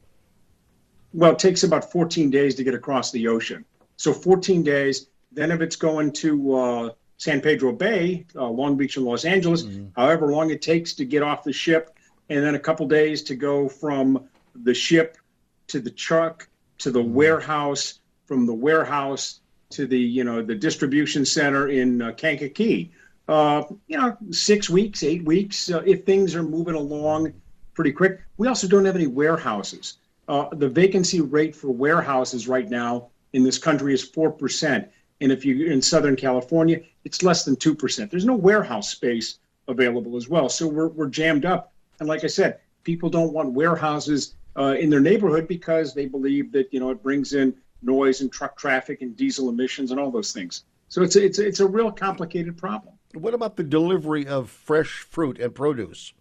[1.14, 3.64] Well, it takes about 14 days to get across the ocean.
[3.98, 5.08] So 14 days.
[5.30, 9.64] Then if it's going to uh, San Pedro Bay, uh, Long Beach, and Los Angeles,
[9.94, 11.98] however long it takes to get off the ship,
[12.30, 14.26] and then a couple days to go from
[14.62, 15.18] the ship
[15.66, 16.48] to the truck
[16.78, 22.12] to the warehouse, from the warehouse to the you know the distribution center in uh,
[22.12, 22.90] Kankakee.
[23.28, 27.34] Uh, you know, six weeks, eight weeks, uh, if things are moving along
[27.74, 28.20] pretty quick.
[28.38, 29.98] We also don't have any warehouses.
[30.26, 34.88] Uh, the vacancy rate for warehouses right now in this country is 4%.
[35.20, 38.10] And if you're in Southern California, it's less than 2%.
[38.10, 40.48] There's no warehouse space available as well.
[40.48, 41.72] So we're, we're jammed up.
[42.00, 46.52] And like I said, people don't want warehouses uh, in their neighborhood because they believe
[46.52, 50.10] that, you know, it brings in noise and truck traffic and diesel emissions and all
[50.10, 50.64] those things.
[50.88, 52.94] So it's a, it's a, it's a real complicated problem.
[53.14, 56.12] What about the delivery of fresh fruit and produce?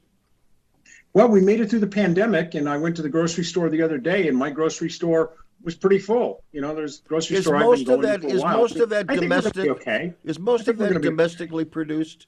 [1.13, 3.81] Well, we made it through the pandemic, and I went to the grocery store the
[3.81, 5.33] other day, and my grocery store
[5.67, 6.43] was pretty full.
[6.53, 9.69] You know, there's grocery is store most of that is most of that I domestic?
[9.69, 10.13] okay.
[10.23, 12.27] Is most of that gonna be- domestically produced?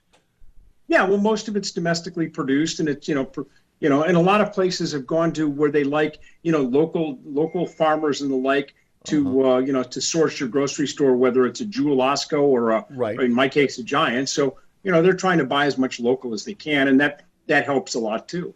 [0.89, 3.43] Yeah, well, most of it's domestically produced, and it's you know, pr-
[3.79, 6.61] you know, and a lot of places have gone to where they like you know
[6.61, 8.75] local local farmers and the like
[9.05, 12.71] to uh you know to source your grocery store, whether it's a Jewel Osco or
[12.71, 13.17] a, Right.
[13.17, 14.27] or in my case, a Giant.
[14.27, 17.23] So you know, they're trying to buy as much local as they can, and that
[17.47, 18.53] that helps a lot too.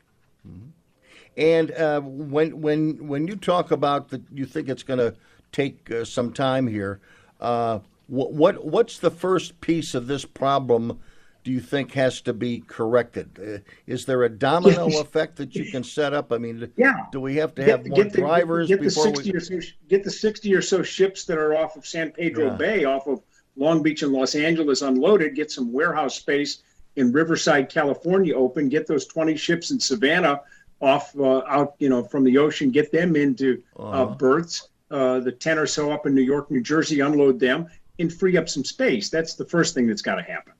[1.37, 5.15] And uh, when when when you talk about that, you think it's going to
[5.51, 6.99] take uh, some time here.
[7.39, 10.99] Uh, what, what what's the first piece of this problem?
[11.43, 13.29] Do you think has to be corrected?
[13.37, 16.31] Uh, is there a domino effect that you can set up?
[16.31, 16.93] I mean, Yeah.
[17.11, 19.37] do we have to have Get- more get the- drivers get the before 60 we?
[19.37, 22.55] or so, get the 60 or so ships that are off of San Pedro Yeah.
[22.55, 23.21] Bay, off of
[23.57, 26.59] Long Beach and Los Angeles unloaded, get some warehouse space
[26.95, 30.39] in Riverside, California open, get those 20 ships in Savannah
[30.83, 34.15] off uh, out, you know, from the ocean, get them into uh, Uh-huh.
[34.15, 37.67] berths, uh, the 10 or so up in New York, New Jersey, unload them
[37.99, 39.09] and free up some space.
[39.09, 40.53] That's the first thing that's got to happen.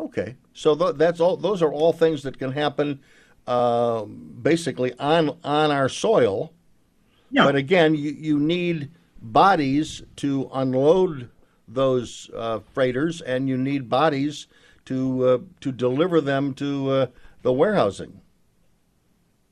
[0.00, 1.36] Okay, so th- that's all.
[1.36, 3.00] Those are all things that can happen,
[3.48, 6.52] uh, basically on on our soil.
[7.32, 7.44] Yeah.
[7.44, 8.90] But again, you, you need
[9.20, 11.30] bodies to unload
[11.66, 14.46] those uh, freighters, and you need bodies
[14.84, 17.06] to uh, to deliver them to uh,
[17.42, 18.20] the warehousing.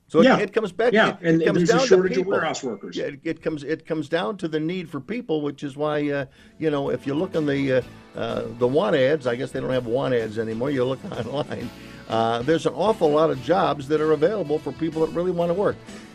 [0.08, 0.36] So Yeah.
[0.38, 0.92] it, it comes back.
[0.92, 2.96] Yeah, it, and- it there's a shortage to of warehouse workers.
[2.96, 6.08] Yeah, it, it comes it comes down to the need for people, which is why
[6.10, 6.26] uh,
[6.58, 7.82] you know if you look in the uh,
[8.14, 10.70] uh, the want ads, I guess they don't have want ads anymore.
[10.70, 11.68] You look online.
[12.08, 15.50] Uh, there's an awful lot of jobs that are available for people that really want
[15.50, 15.74] to work.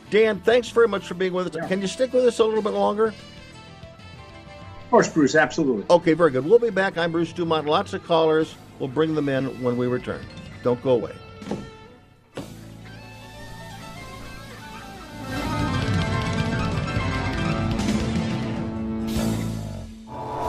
[0.10, 1.68] Dan, thanks very much for being with us.
[1.68, 3.08] Can you stick with us a little bit longer?
[3.08, 5.86] Of course, Bruce, absolutely.
[5.90, 6.46] Okay, very good.
[6.46, 6.98] We'll be back.
[6.98, 7.66] I'm Bruce Dumont.
[7.68, 8.56] Lots of callers.
[8.80, 10.22] We'll bring them in when we return.
[10.64, 11.14] Don't go away.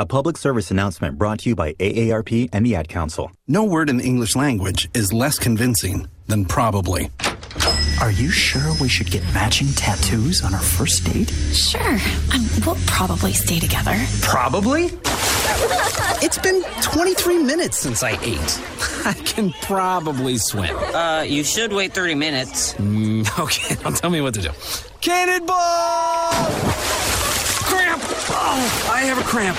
[0.00, 3.30] A public service announcement brought to you by AARP and the Ad Council.
[3.46, 7.10] No word in the English language is less convincing than probably.
[8.00, 11.28] Are you sure we should get matching tattoos on our first date?
[11.52, 11.98] Sure.
[12.32, 13.94] Um, we'll probably stay together.
[14.22, 14.88] Probably?
[16.22, 18.60] It's been 23 minutes since I ate.
[19.04, 20.74] I can probably swim.
[20.94, 22.72] Uh, you should wait 30 minutes.
[22.74, 24.50] Mm, okay, now tell me what to do.
[25.02, 25.56] Cannonball!
[27.68, 28.02] Cramp!
[28.32, 29.58] Oh, I have a cramp.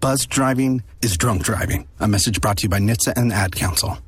[0.00, 1.88] Buzz driving is drunk driving.
[2.00, 3.98] A message brought to you by NHTSA and the Ad Council.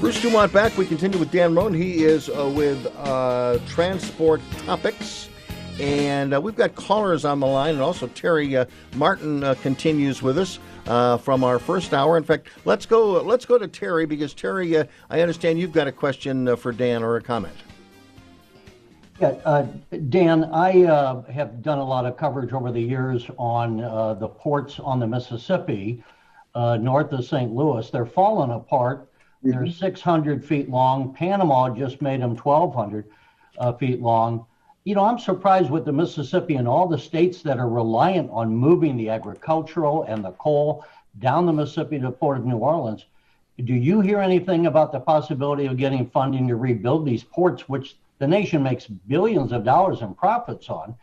[0.00, 0.76] Bruce Dumont back.
[0.76, 1.80] We continue with Dan Ronan.
[1.80, 5.28] He is uh, with uh, Transport Topics.
[5.80, 10.22] And uh, we've got callers on the line, and also Terry uh, Martin uh, continues
[10.22, 12.16] with us uh, from our first hour.
[12.16, 13.22] In fact, let's go.
[13.22, 17.16] Let's go to Terry because Terry, I understand you've got a question for Dan or
[17.16, 17.54] a comment.
[19.20, 19.66] Yeah, uh,
[20.08, 24.26] Dan, I uh, have done a lot of coverage over the years on uh, the
[24.26, 26.02] ports on the Mississippi
[26.54, 27.52] north of St.
[27.52, 27.88] Louis.
[27.90, 29.10] They're falling apart.
[29.42, 29.78] They're Mm-hmm.
[29.78, 31.12] 600 feet long.
[31.12, 33.04] Panama just made them 1,200
[33.78, 34.46] feet long.
[34.84, 38.56] You know, I'm surprised with the Mississippi and all the states that are reliant on
[38.56, 40.84] moving the agricultural and the coal
[41.18, 43.04] down the Mississippi to the Port of New Orleans.
[43.62, 47.96] Do you hear anything about the possibility of getting funding to rebuild these ports, which
[48.18, 50.94] the nation makes billions of dollars in profits on,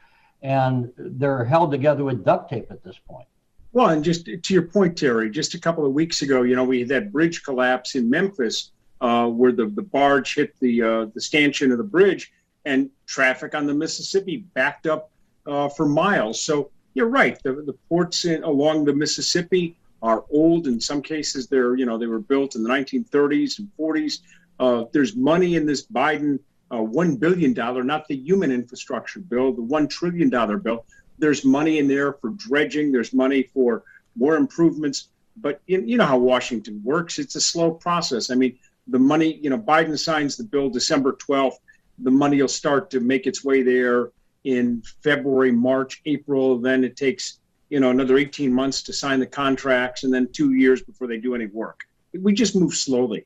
[0.41, 3.27] and they're held together with duct tape at this point?
[3.73, 6.63] Well, and just to your point, Terry, just a couple of weeks ago, you know,
[6.63, 11.05] we had that bridge collapse in Memphis uh, where the, the barge hit the uh,
[11.13, 12.31] the stanchion of the bridge
[12.65, 15.09] and traffic on the Mississippi backed up
[15.47, 16.39] uh, for miles.
[16.39, 17.41] So you're right.
[17.43, 20.67] The, the ports in, along the Mississippi are old.
[20.67, 24.19] In some cases, they're, you know, they were built in the 1930s and 40s.
[24.59, 26.39] Uh, there's money in this Biden
[26.71, 27.53] uh, $1 billion,
[27.85, 30.29] not the human infrastructure bill, the $1 trillion
[30.61, 30.85] bill
[31.21, 32.91] there's money in there for dredging.
[32.91, 33.83] There's money for
[34.15, 35.09] more improvements.
[35.37, 37.19] But in, you know how Washington works.
[37.19, 38.31] It's a slow process.
[38.31, 38.57] I mean,
[38.87, 41.59] the money, you know, Biden signs the bill December 12th.
[41.99, 44.09] The money will start to make its way there
[44.43, 46.57] in February, March, April.
[46.57, 47.39] Then it takes,
[47.69, 51.17] you know, another 18 months to sign the contracts and then two years before they
[51.17, 51.81] do any work.
[52.19, 53.25] We just move slowly.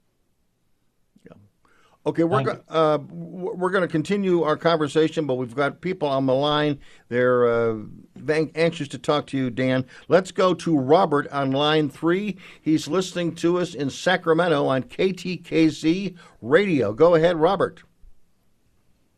[2.07, 6.27] Okay, we're go- uh, we're going to continue our conversation, but we've got people on
[6.27, 6.80] the line.
[7.10, 7.77] They're uh,
[8.15, 9.86] van- anxious to talk to you, Dan.
[10.07, 12.38] Let's go to Robert on line three.
[12.61, 16.94] He's listening to us in Sacramento on KTKZ Radio.
[16.94, 17.82] Go ahead, Robert.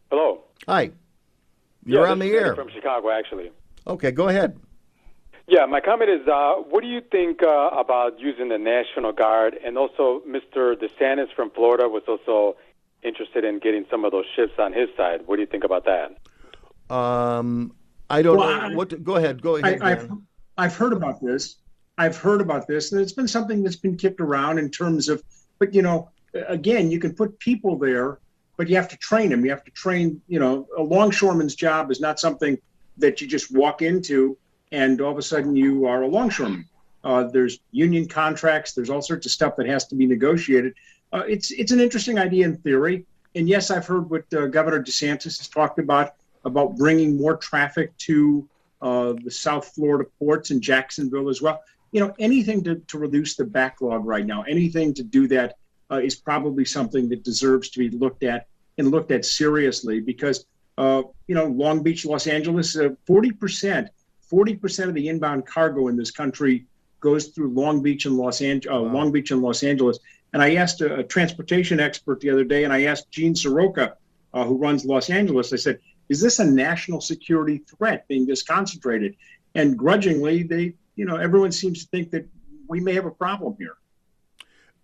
[0.10, 0.44] Hello.
[0.66, 0.92] Hi.
[1.84, 2.56] You're yeah, on this the is air.
[2.56, 3.52] From Chicago, actually.
[3.86, 4.58] Okay, go ahead.
[5.50, 9.58] Yeah, my comment is, uh, what do you think uh, about using the National Guard?
[9.64, 10.76] And also, Mr.
[10.76, 12.58] DeSantis from Florida was also
[13.04, 15.22] interested in getting some of those ships on his side.
[15.26, 16.94] What do you think about that?
[16.94, 17.74] Um,
[18.10, 18.90] I don't Well, know I- what.
[18.92, 19.42] To, go ahead.
[19.42, 19.82] Go ahead.
[19.82, 20.12] I, I've,
[20.58, 21.58] I've heard about this.
[21.98, 25.24] I've heard about this, and it's been something that's been kicked around in terms of,
[25.58, 26.10] but you know,
[26.48, 28.20] again, you can put people there,
[28.56, 29.44] but you have to train them.
[29.44, 32.58] You have to train, you know, a longshoreman's job is not something
[32.98, 34.38] that you just walk into
[34.72, 36.68] and all of a sudden you are a longshoreman.
[37.04, 38.74] Uh, there's union contracts.
[38.74, 40.74] There's all sorts of stuff that has to be negotiated.
[41.14, 43.06] Uh, it's it's an interesting idea in theory,
[43.36, 46.16] and yes, I've heard what uh, Governor DeSantis has talked about
[46.46, 48.48] about bringing more traffic to
[48.82, 51.62] uh, the South Florida ports and Jacksonville as well.
[51.92, 55.58] You know, anything to, to reduce the backlog right now, anything to do that
[55.92, 58.48] uh, is probably something that deserves to be looked at
[58.78, 60.46] and looked at seriously because,
[60.78, 63.88] uh, you know, Long Beach, Los Angeles, uh, 40%,
[64.32, 66.66] 40% of the inbound cargo in this country
[67.00, 70.00] goes through Long Beach and Los Angeles, uh, Long Beach and Los Angeles.
[70.38, 73.94] And I asked a, a transportation expert the other day, and I asked Gene Seroka,
[74.36, 78.44] uh, who runs Los Angeles, I said, is this a national security threat being this
[78.44, 79.16] concentrated?
[79.56, 82.30] And grudgingly, they, you know, everyone seems to think that
[82.68, 83.78] we may have a problem here.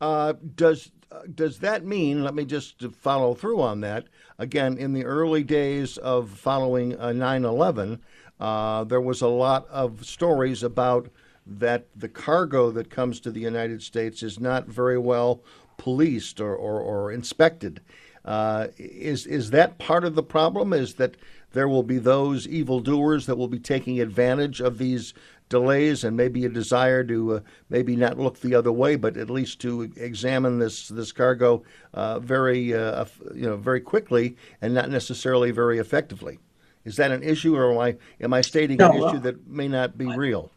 [0.02, 2.24] Uh, does uh, does that mean?
[2.24, 4.06] Let me just follow through on that.
[4.40, 8.00] Again, in the early days of following uh, 9/11,
[8.40, 11.12] uh, there was a lot of stories about
[11.46, 15.42] that the cargo that comes to the United States is not very well
[15.78, 17.82] policed or, or, or inspected.
[18.26, 20.72] Uh, is is that part of the problem?
[20.72, 21.18] Is that
[21.52, 25.14] there will be those evildoers that will be taking advantage of these
[25.50, 27.40] delays and maybe a desire to uh,
[27.70, 31.64] maybe not look the other way, but at least to examine this this cargo
[31.94, 33.06] uh, very uh,
[33.36, 36.40] you know very quickly and not necessarily very effectively.
[36.86, 39.68] Is that an issue, or am I am I stating an No, issue that may
[39.68, 40.50] not be real?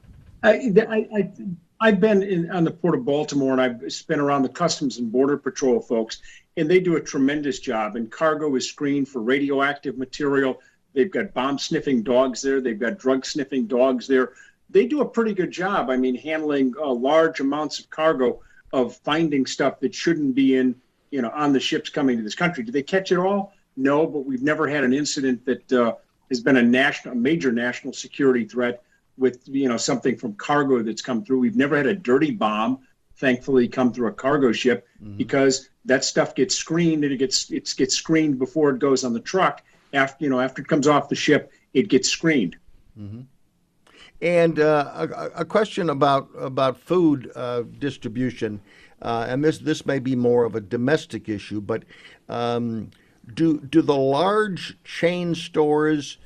[0.43, 1.33] I, I, I,
[1.81, 5.11] I've been in, on the Port of Baltimore and I've spent around the Customs and
[5.11, 6.23] Border Patrol folks,
[6.57, 7.97] and they do a tremendous job.
[7.97, 10.61] And cargo is screened for radioactive material.
[10.95, 12.61] They've got bomb sniffing dogs there.
[12.61, 14.33] They've got drug sniffing dogs there.
[14.71, 15.91] They do a pretty good job.
[15.91, 18.41] I mean, handling uh, large amounts of cargo
[18.73, 20.75] of finding stuff that shouldn't be in,
[21.11, 22.65] you know, on the ships coming to this country.
[22.65, 23.53] Do they catch it all?
[23.77, 25.95] No, but we've never had an incident that uh,
[26.31, 28.83] has been a national, a major national security threat
[29.19, 31.39] with, you know, something from cargo that's come through.
[31.39, 32.81] We've never had a dirty bomb,
[33.17, 34.87] thankfully, come through a cargo ship
[35.17, 39.13] because that stuff gets screened and it gets it gets screened before it goes on
[39.13, 39.63] the truck.
[39.93, 42.57] After you know, after it comes off the ship, it gets screened.
[44.23, 48.61] And uh, a, a question about about food uh, distribution,
[49.03, 51.85] uh, and this this may be more of a domestic issue, but
[52.29, 52.91] um,
[53.35, 56.19] do do the large chain stores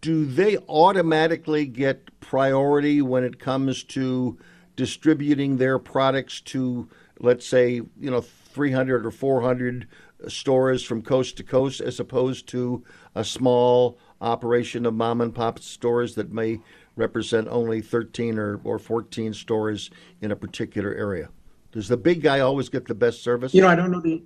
[0.00, 4.38] do they automatically get priority when it comes to
[4.76, 6.88] distributing their products to,
[7.18, 9.88] let's say, you know, 300 or 400
[10.28, 12.84] stores from coast to coast, as opposed to
[13.14, 16.60] a small operation of mom and pop stores that may
[16.96, 21.28] represent only 13 or, or 14 stores in a particular area?
[21.72, 23.54] Does the big guy always get the best service?
[23.54, 24.22] You know, I don't know the.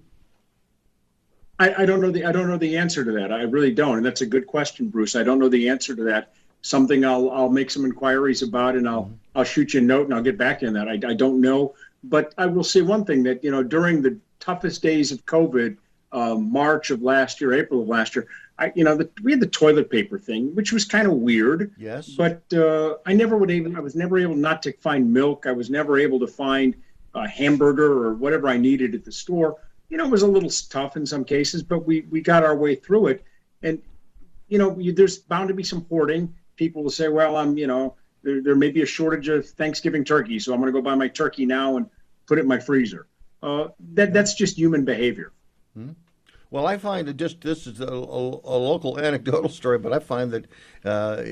[1.63, 3.33] I, I don't know the I don't know the answer to that.
[3.33, 5.15] I really don't, and that's a good question, Bruce.
[5.15, 6.33] I don't know the answer to that.
[6.63, 10.15] Something I'll I'll make some inquiries about, and I'll I'll shoot you a note, and
[10.15, 10.89] I'll get back in that.
[10.89, 14.19] I, I don't know, but I will say one thing that you know during the
[14.41, 15.77] toughest days of COVID,
[16.11, 18.27] uh, March of last year, April of last year,
[18.59, 21.73] I you know the, we had the toilet paper thing, which was kind of weird.
[21.79, 22.09] Yes.
[22.11, 25.47] But uh, I never would even I was never able not to find milk.
[25.47, 26.75] I was never able to find
[27.15, 29.59] a hamburger or whatever I needed at the store.
[29.93, 32.57] You know, it was a little tough in some cases, but we we got our
[32.57, 33.25] way through it.
[33.63, 33.83] And
[34.49, 36.35] you know, you, there's bound to be some hoarding.
[36.57, 37.95] People will say, "Well, I'm you know."
[38.25, 40.95] There, there may be a shortage of Thanksgiving turkey, so I'm going to go buy
[40.95, 41.91] my turkey now and
[42.27, 43.09] put it in my freezer.
[43.43, 45.33] Uh, that that's just human behavior.
[46.53, 49.99] Well, I find that just this is a, a, a local anecdotal story, but I
[49.99, 50.47] find that
[50.85, 51.23] uh,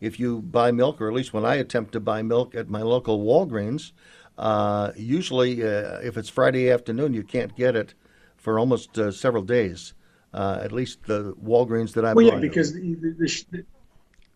[0.00, 2.82] if you buy milk, or at least when I attempt to buy milk at my
[2.82, 3.92] local Walgreens,
[4.36, 7.94] uh, usually uh, if it's Friday afternoon, you can't get it
[8.40, 9.94] for almost uh, several days.
[10.32, 13.10] Uh, at least the Walgreens that I'm Well, yeah, because the, the,
[13.50, 13.64] the,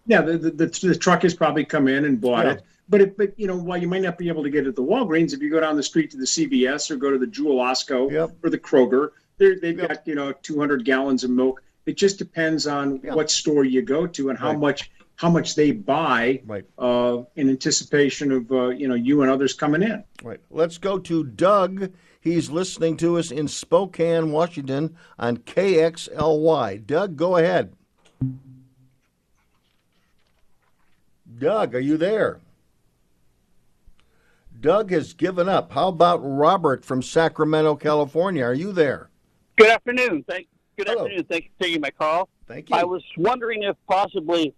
[0.07, 2.53] yeah, the, the, the, the truck has probably come in and bought Yeah.
[2.53, 2.63] it.
[2.89, 4.77] But it, but you know, while you might not be able to get it at
[4.77, 7.27] the Walgreens, if you go down the street to the CVS or go to the
[7.27, 8.11] Jewel Osco
[8.43, 11.63] or the Kroger, they've got you know 200 gallons of milk.
[11.87, 14.59] It just depends on what store you go to and how Right.
[14.59, 16.43] much how much they buy
[16.79, 20.05] uh, in anticipation of uh, you know you and others coming in.
[20.23, 20.41] Right.
[20.51, 21.91] Let's go to Doug.
[22.25, 26.87] He's listening to us in Spokane, Washington on KXLY.
[26.87, 27.75] Doug, go ahead.
[31.39, 32.41] Doug, are you there?
[34.59, 35.73] Doug has given up.
[35.73, 38.43] How about Robert from Sacramento, California?
[38.43, 39.11] Are you there?
[39.59, 40.25] Good afternoon.
[40.27, 40.49] Thank
[40.79, 41.25] good afternoon.
[41.25, 42.31] Thank you for taking my call.
[42.49, 42.77] Thank you.
[42.77, 44.55] I was wondering if possibly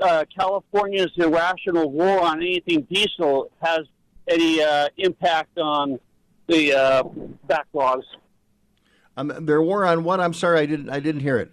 [0.00, 3.80] uh, California's irrational war on anything diesel has
[4.26, 6.00] any uh, impact on
[6.50, 7.02] the uh,
[7.48, 8.04] backlogs.
[9.16, 10.20] Um, there were on what?
[10.20, 10.90] I'm sorry, I didn't.
[10.90, 11.52] I didn't hear it.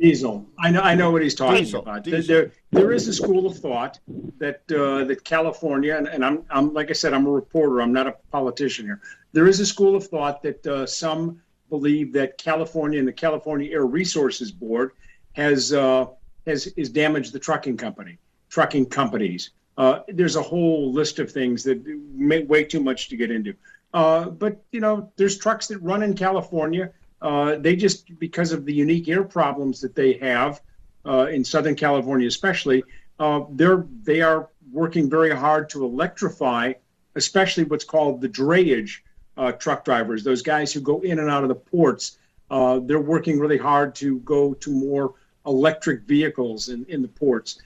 [0.00, 0.46] Diesel.
[0.58, 0.80] I know.
[0.80, 2.04] I know what he's talking Diesel, about.
[2.04, 2.22] diesel.
[2.26, 4.00] There, there is a school of thought
[4.38, 7.80] that uh, that California, and, and I'm, I'm like I said, I'm a reporter.
[7.80, 9.00] I'm not a politician here.
[9.32, 11.40] There is a school of thought that uh, some
[11.70, 14.92] believe that California and the California Air Resources Board
[15.32, 16.06] has uh,
[16.46, 18.18] has is damaged the trucking company,
[18.48, 19.50] trucking companies.
[19.76, 23.54] Uh, there's a whole list of things that make way too much to get into.
[23.94, 26.90] Uh, but you know, there's trucks that run in California.
[27.22, 30.60] Uh, they just because of the unique air problems that they have
[31.06, 32.82] uh, in Southern California, especially,
[33.20, 36.72] uh, they're they are working very hard to electrify,
[37.14, 38.98] especially what's called the drayage
[39.36, 42.18] uh, truck drivers, those guys who go in and out of the ports.
[42.50, 45.14] They're working really hard to go to more
[45.46, 47.62] electric vehicles in, in the ports.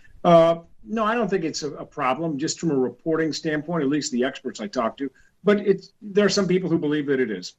[0.91, 4.11] No, I don't think it's a, a problem, just from a reporting standpoint, at least
[4.11, 5.11] the experts I talked to.
[5.45, 7.55] But it's there are some people who believe that it is.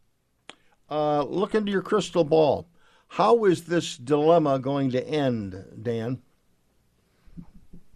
[0.89, 2.67] Uh, look into your crystal ball.
[3.07, 6.21] How is this dilemma going to end, Dan?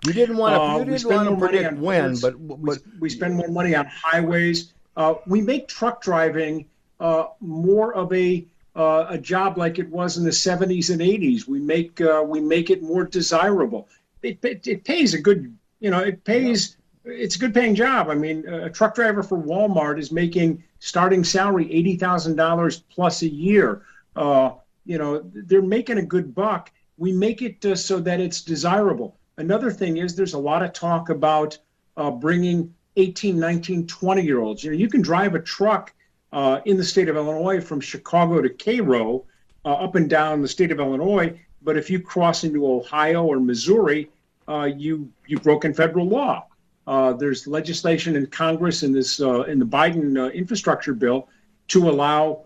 [0.06, 0.62] You didn't want to.
[0.62, 3.74] Uh, you we didn't want to predict on when, but we, we spend more money
[3.76, 4.74] on highways.
[4.98, 6.66] Uh, we make truck driving
[7.00, 8.46] uh, more of a
[8.76, 11.48] uh, a job like it was in the 70s and 80s.
[11.48, 13.88] We make uh, we make it more desirable.
[14.22, 16.78] It, it, it pays a good, you know, it pays.
[17.06, 18.10] It's a good paying job.
[18.10, 23.22] I mean, a truck driver for Walmart is making starting salary eighty thousand dollars plus
[23.24, 23.82] a year.
[24.16, 24.52] Uh,
[24.86, 26.72] you know, they're making a good buck.
[26.98, 29.18] We make it uh, so that it's desirable.
[29.38, 31.58] Another thing is there's a lot of talk about
[31.98, 34.64] uh, bringing 18, 19, 20 year olds.
[34.64, 35.94] You know, you can drive a truck
[36.32, 39.26] uh, in the state of Illinois from Chicago to Cairo,
[39.66, 41.40] uh, up and down the state of Illinois.
[41.62, 44.10] but if you cross into Ohio or Missouri,
[44.48, 46.46] uh, you you've broken federal law.
[46.86, 51.30] Uh, there's legislation in Congress in this uh, in the Biden uh, infrastructure bill
[51.70, 52.46] to allow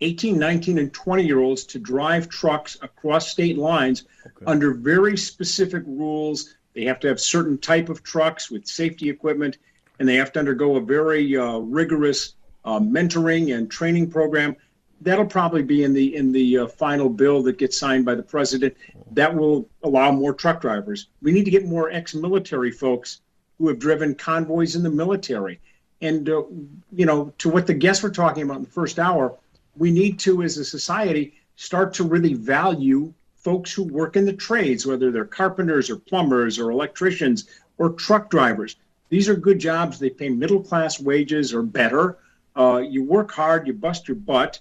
[0.00, 4.46] 18, 19, and 20 year olds to drive trucks across state lines okay.
[4.46, 6.54] under very specific rules.
[6.74, 9.58] They have to have certain type of trucks with safety equipment,
[9.98, 14.54] and they have to undergo a very uh, rigorous uh, mentoring and training program.
[15.00, 18.22] That'll probably be in the in the uh, final bill that gets signed by the
[18.22, 18.76] president.
[19.12, 21.08] That will allow more truck drivers.
[21.22, 23.20] We need to get more ex-military folks
[23.58, 25.60] who have driven convoys in the military.
[26.00, 26.44] And uh,
[26.92, 29.36] you know, to what the guests were talking about in the first hour
[29.78, 34.32] we need to, as a society, start to really value folks who work in the
[34.32, 37.48] trades, whether they're carpenters or plumbers or electricians
[37.78, 38.76] or truck drivers.
[39.08, 39.98] These are good jobs.
[39.98, 42.18] They pay middle class wages or better.
[42.56, 44.60] Uh, you work hard, you bust your butt,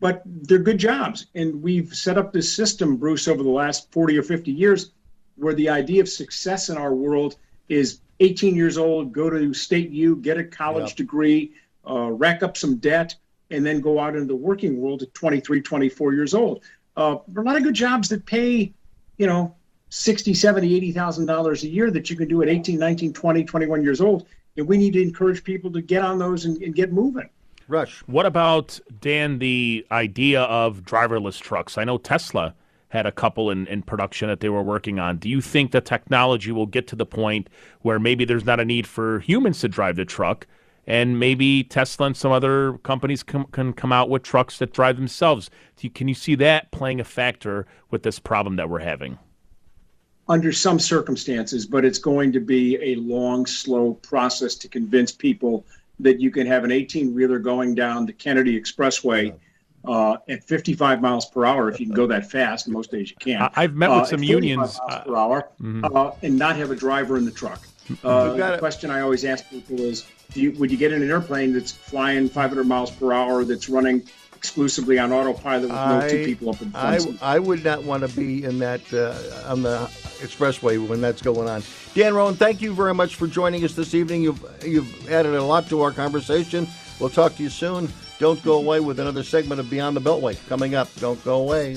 [0.00, 1.26] but they're good jobs.
[1.34, 4.90] And we've set up this system, Bruce, over the last 40 or 50 years
[5.36, 7.36] where the idea of success in our world
[7.68, 10.96] is 18 years old, go to State U, get a college yep.
[10.96, 11.52] degree,
[11.88, 13.14] uh, rack up some debt,
[13.50, 16.62] and then go out into the working world at 23, 24 years old.
[16.96, 18.72] Uh, there are a lot of good jobs that pay,
[19.16, 19.54] you know,
[19.90, 23.82] 60, 70, 80,000 dollars a year that you can do at 18, 19, 20, 21
[23.82, 24.26] years old.
[24.56, 27.30] And we need to encourage people to get on those and, and get moving.
[27.68, 28.00] Rush.
[28.06, 31.78] What about Dan the idea of driverless trucks?
[31.78, 32.54] I know Tesla
[32.88, 35.18] had a couple in, in production that they were working on.
[35.18, 37.48] Do you think the technology will get to the point
[37.82, 40.46] where maybe there's not a need for humans to drive the truck
[40.88, 44.96] and maybe Tesla and some other companies com- can come out with trucks that drive
[44.96, 45.50] themselves.
[45.80, 49.18] You, can you see that playing a factor with this problem that we're having?
[50.28, 55.66] Under some circumstances, but it's going to be a long, slow process to convince people
[56.00, 59.34] that you can have an 18 wheeler going down the Kennedy Expressway.
[59.88, 63.16] Uh, at 55 miles per hour, if you can go that fast, most days you
[63.16, 63.48] can.
[63.56, 65.96] I've met with uh, some unions miles per hour, mm-hmm.
[65.96, 67.66] uh, and not have a driver in the truck.
[68.04, 70.04] Uh, the question I always ask people is,
[70.34, 74.06] you, would you get in an airplane that's flying 500 miles per hour that's running
[74.36, 77.22] exclusively on autopilot with I, no two people up in front?
[77.22, 79.78] I, I would not want to be in that uh, on the
[80.18, 81.62] expressway when that's going on.
[81.94, 84.22] Dan Ronan, thank you very much for joining us this evening.
[84.22, 86.68] You've you've added a lot to our conversation.
[87.00, 87.88] We'll talk to you soon.
[88.18, 90.88] Don't go away with another segment of Beyond the Beltway coming up.
[90.96, 91.76] Don't go away.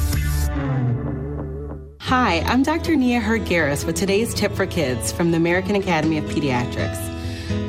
[2.11, 2.97] Hi, I'm Dr.
[2.97, 6.99] Nia Heard-Garris with today's tip for kids from the American Academy of Pediatrics.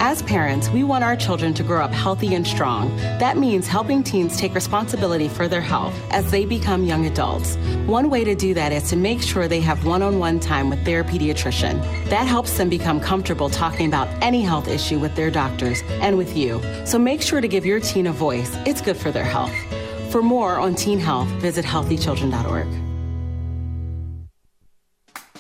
[0.01, 2.97] As parents, we want our children to grow up healthy and strong.
[2.97, 7.55] That means helping teens take responsibility for their health as they become young adults.
[7.87, 10.69] One way to do that is to make sure they have one on one time
[10.69, 11.81] with their pediatrician.
[12.09, 16.37] That helps them become comfortable talking about any health issue with their doctors and with
[16.37, 16.61] you.
[16.85, 18.53] So make sure to give your teen a voice.
[18.67, 19.55] It's good for their health.
[20.11, 22.82] For more on teen health, visit healthychildren.org.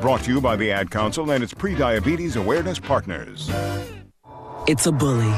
[0.00, 3.50] Brought to you by the Ad Council and its pre-diabetes awareness partners.
[4.68, 5.32] It's a bully,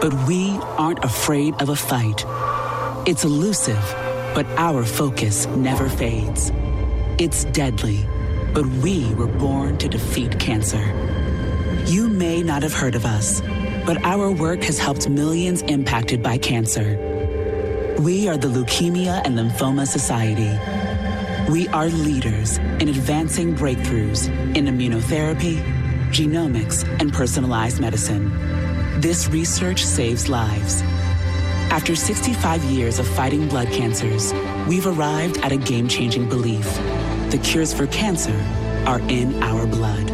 [0.00, 2.24] but we aren't afraid of a fight.
[3.08, 3.82] It's elusive,
[4.34, 6.52] but our focus never fades.
[7.18, 8.06] It's deadly,
[8.54, 10.84] but we were born to defeat cancer.
[11.86, 13.40] You may not have heard of us,
[13.84, 16.96] but our work has helped millions impacted by cancer.
[17.98, 20.56] We are the Leukemia and Lymphoma Society
[21.48, 25.56] We are leaders in advancing breakthroughs in immunotherapy,
[26.10, 28.30] genomics, and personalized medicine.
[29.00, 30.82] This research saves lives.
[31.72, 34.34] After 65 years of fighting blood cancers,
[34.68, 36.66] we've arrived at a game changing belief.
[37.30, 38.38] The cures for cancer
[38.86, 40.06] are in our blood.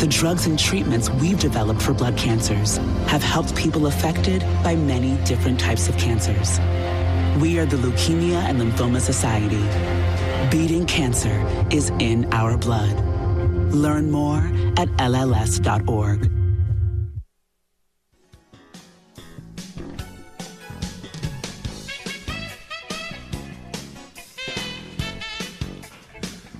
[0.00, 5.16] The drugs and treatments we've developed for blood cancers have helped people affected by many
[5.24, 6.58] different types of cancers.
[7.40, 9.62] We are the Leukemia and Lymphoma Society.
[10.50, 13.00] Beating cancer is in our blood.
[13.72, 14.38] Learn more
[14.76, 16.35] at LLS.org.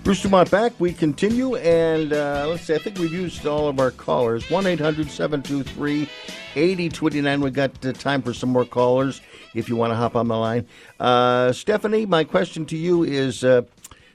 [0.07, 0.73] Bruce Dumont back.
[0.79, 2.77] We continue, and uh, let's see.
[2.77, 4.49] I think we've used all of our callers.
[4.49, 6.09] 1 800 723
[6.55, 7.41] 8029.
[7.41, 9.21] we got uh, time for some more callers
[9.53, 10.65] if you want to hop on the line.
[11.01, 13.63] Uh, Stephanie, my question to you is uh,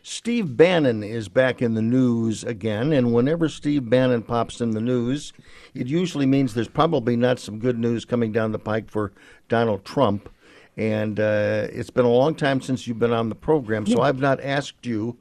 [0.02, 4.80] Steve Bannon is back in the news again, and whenever Steve Bannon pops in the
[4.80, 5.34] news,
[5.74, 9.12] it usually means there's probably not some good news coming down the pike for
[9.50, 10.30] Donald Trump.
[10.78, 14.22] And uh, it's been a long time since you've been on the program, so I've
[14.22, 15.18] not asked you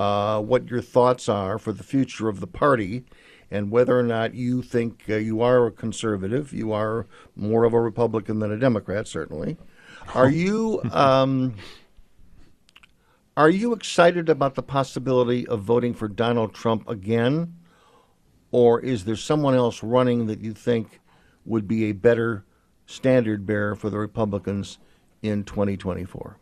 [0.00, 3.04] uh, what your thoughts are for the future of the party
[3.50, 7.06] and whether or not you think uh, you are a conservative, you are
[7.36, 9.58] more of a Republican than a Democrat, certainly.
[10.14, 11.54] Are you um,
[13.36, 17.54] are you excited about the possibility of voting for Donald Trump again,
[18.52, 20.98] or is there someone else running that you think
[21.44, 22.46] would be a better
[22.86, 24.78] standard bearer for the Republicans
[25.20, 26.38] in 2024?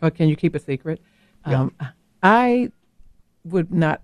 [0.00, 1.00] Well, can you keep a secret?
[1.44, 1.62] Yeah.
[1.62, 1.74] Um,
[2.22, 2.70] I
[3.44, 4.02] would not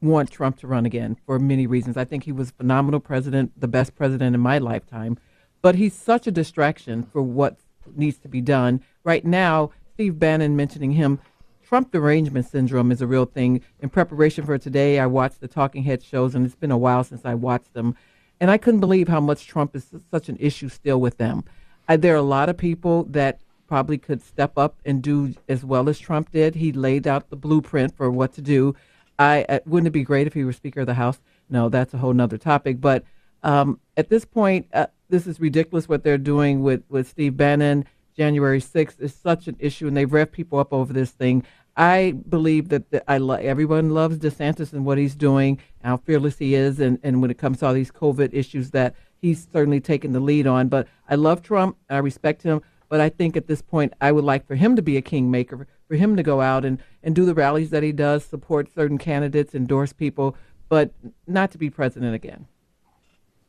[0.00, 1.96] want Trump to run again for many reasons.
[1.96, 5.16] I think he was a phenomenal president, the best president in my lifetime,
[5.62, 7.56] but he's such a distraction for what
[7.94, 8.82] needs to be done.
[9.04, 11.20] Right now, Steve Bannon mentioning him,
[11.62, 13.62] Trump derangement syndrome is a real thing.
[13.80, 17.04] In preparation for today, I watched the Talking Head shows, and it's been a while
[17.04, 17.94] since I watched them.
[18.40, 21.44] And I couldn't believe how much Trump is such an issue still with them.
[21.88, 23.40] Uh, there are a lot of people that
[23.72, 26.54] probably could step up and do as well as Trump did.
[26.56, 28.76] He laid out the blueprint for what to do.
[29.18, 31.20] I uh, wouldn't it be great if he were Speaker of the House?
[31.48, 32.82] No, that's a whole nother topic.
[32.82, 33.02] But
[33.42, 37.86] um, at this point, uh, this is ridiculous what they're doing with with Steve Bannon.
[38.14, 41.42] January 6th is such an issue, and they've revved people up over this thing.
[41.74, 46.36] I believe that the, I lo- everyone loves DeSantis and what he's doing, how fearless
[46.36, 49.80] he is, and, and when it comes to all these COVID issues that he's certainly
[49.80, 50.68] taken the lead on.
[50.68, 51.78] But I love Trump.
[51.88, 52.60] I respect him.
[52.92, 55.66] But I think at this point, I would like for him to be a kingmaker,
[55.88, 58.98] for him to go out and, and do the rallies that he does, support certain
[58.98, 60.36] candidates, endorse people,
[60.68, 60.92] but
[61.26, 62.48] not to be president again.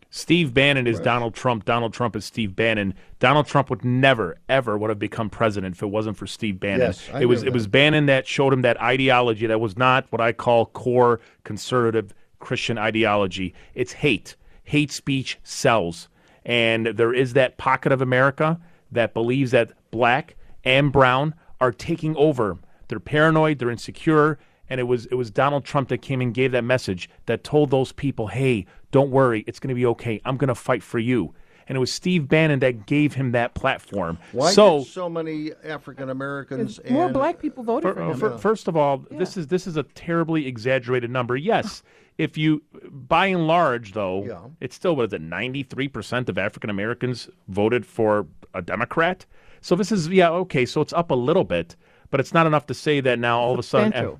[0.09, 1.65] Steve Bannon is Donald Trump.
[1.65, 2.93] Donald Trump is Steve Bannon.
[3.19, 6.79] Donald Trump would never, ever would have become president if it wasn't for Steve Bannon.
[6.79, 9.77] Yes, I it was knew it was Bannon that showed him that ideology that was
[9.77, 13.53] not what I call core conservative Christian ideology.
[13.75, 14.37] It's hate.
[14.63, 16.07] Hate speech sells.
[16.45, 18.61] And there is that pocket of America
[18.93, 22.57] that believes that black and brown are taking over.
[22.87, 24.39] They're paranoid, they're insecure,
[24.69, 27.69] and it was it was Donald Trump that came and gave that message that told
[27.69, 30.21] those people, "Hey, don't worry, it's going to be okay.
[30.25, 31.33] I'm going to fight for you."
[31.67, 34.17] And it was Steve Bannon that gave him that platform.
[34.31, 38.17] Why so did so many African Americans and More black people voted Fir- for him.
[38.19, 41.37] fir- First of all, this is this is a terribly exaggerated number.
[41.37, 41.81] Yes,
[42.17, 42.61] if you,
[42.91, 45.21] by and large, though, it's still what is it?
[45.21, 49.25] Ninety three percent of African Americans voted for a Democrat.
[49.61, 50.65] So this is yeah okay.
[50.65, 51.75] So it's up a little bit,
[52.11, 53.91] but it's not enough to say that now all of a sudden.
[53.93, 54.19] Substantial.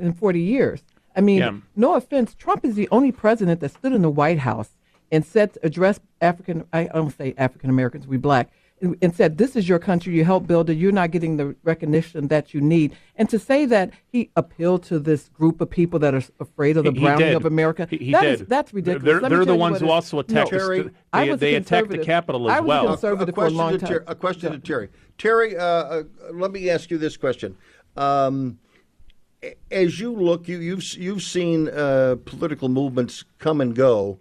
[0.00, 0.82] In 40 years.
[1.16, 1.52] I mean, Yeah.
[1.74, 4.70] no offense, Trump is the only president that stood in the White House
[5.12, 9.54] and said, address African, I don't say African Americans, we black, and, and said, this
[9.54, 12.96] is your country, you helped build it, you're not getting the recognition that you need.
[13.14, 16.84] And to say that he appealed to this group of people that are afraid of
[16.84, 17.36] the He- he browning did.
[17.36, 18.48] of America, He- he that is- did.
[18.48, 19.20] that's ridiculous.
[19.20, 20.50] They're, they're the ones who also attacked.
[20.50, 22.06] No, the, I they they attacked the conservative.
[22.06, 22.86] Capitol I as was a well.
[22.94, 23.88] conservative a for a question long to time.
[23.90, 24.88] Ter- a question to Terry.
[25.18, 26.02] Terry, uh, uh,
[26.32, 27.56] let me ask you this question.
[27.96, 28.58] Um,
[29.70, 34.18] as you look, you, you've you've seen uh, political movements come and go.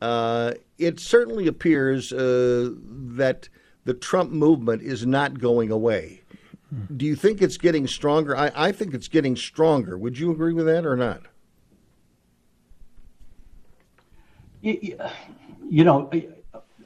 [0.00, 3.48] Uh, it certainly appears uh, that
[3.84, 6.22] the Trump movement is not going away.
[6.96, 8.36] Do you think it's getting stronger?
[8.36, 9.96] I, I think it's getting stronger.
[9.96, 11.22] Would you agree with that or not?
[14.60, 16.10] You know,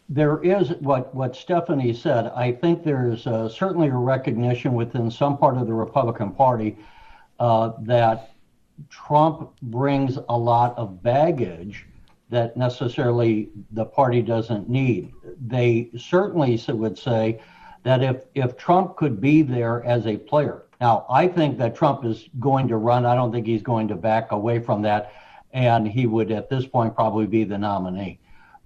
[0.09, 2.27] there is what, what Stephanie said.
[2.37, 6.77] I think there's uh, certainly a recognition within some part of the Republican Party
[7.41, 8.35] uh, that
[8.89, 11.87] Trump brings a lot of baggage
[12.33, 15.13] that necessarily the party doesn't need.
[15.47, 17.41] They certainly would say
[17.83, 22.05] that if, if Trump could be there as a player, Now, I think that Trump
[22.05, 23.05] is going to run.
[23.05, 25.13] I don't think he's going to back away from that.
[25.53, 28.19] And he would, at this point, probably be the nominee.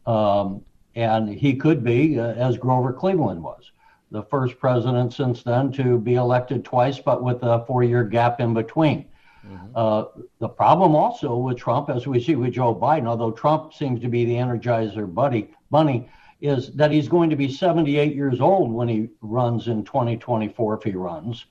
[0.06, 0.62] Um,
[0.94, 3.72] and he could be, uh, as Grover Cleveland was,
[4.12, 8.40] the first president since then to be elected twice, but with a four year gap
[8.40, 9.06] in between.
[9.48, 9.66] Mm-hmm.
[9.74, 10.04] Uh,
[10.38, 14.08] the problem also with Trump, as we see with Joe Biden, although Trump seems to
[14.08, 16.08] be the energizer buddy, bunny,
[16.40, 20.82] is that he's going to be 78 years old when he runs in 2024 if
[20.82, 21.46] he runs.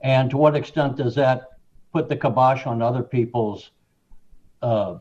[0.00, 1.48] And to what extent does that
[1.92, 3.70] put the kibosh on other people's,
[4.60, 4.98] uh,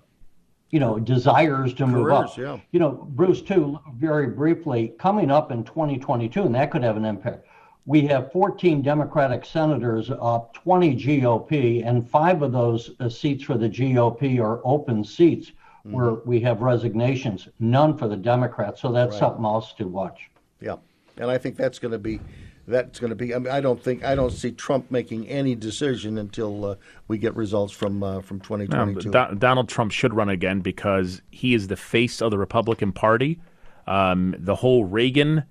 [0.69, 2.37] you know, desires to move up?
[2.37, 2.59] yeah.
[2.71, 7.05] You know, Bruce, too, very briefly, coming up in 2022, and that could have an
[7.05, 7.47] impact.
[7.85, 13.57] We have 14 Democratic senators up, 20 GOP, and five of those uh, seats for
[13.57, 15.51] the GOP are open seats
[15.83, 18.79] where we have resignations, none for the Democrats.
[18.81, 19.19] So that's Right.
[19.19, 20.29] something else to watch.
[20.61, 20.75] Yeah,
[21.17, 22.21] and I think that's going to be
[22.65, 23.35] that's going to be.
[23.35, 26.75] I mean, I don't think I don't see Trump making any decision until uh,
[27.09, 29.11] we get results from uh, from No, 2022.
[29.11, 33.41] Do- Donald Trump should run again because he is the face of the Republican Party.
[33.85, 35.43] Um, the whole Reagan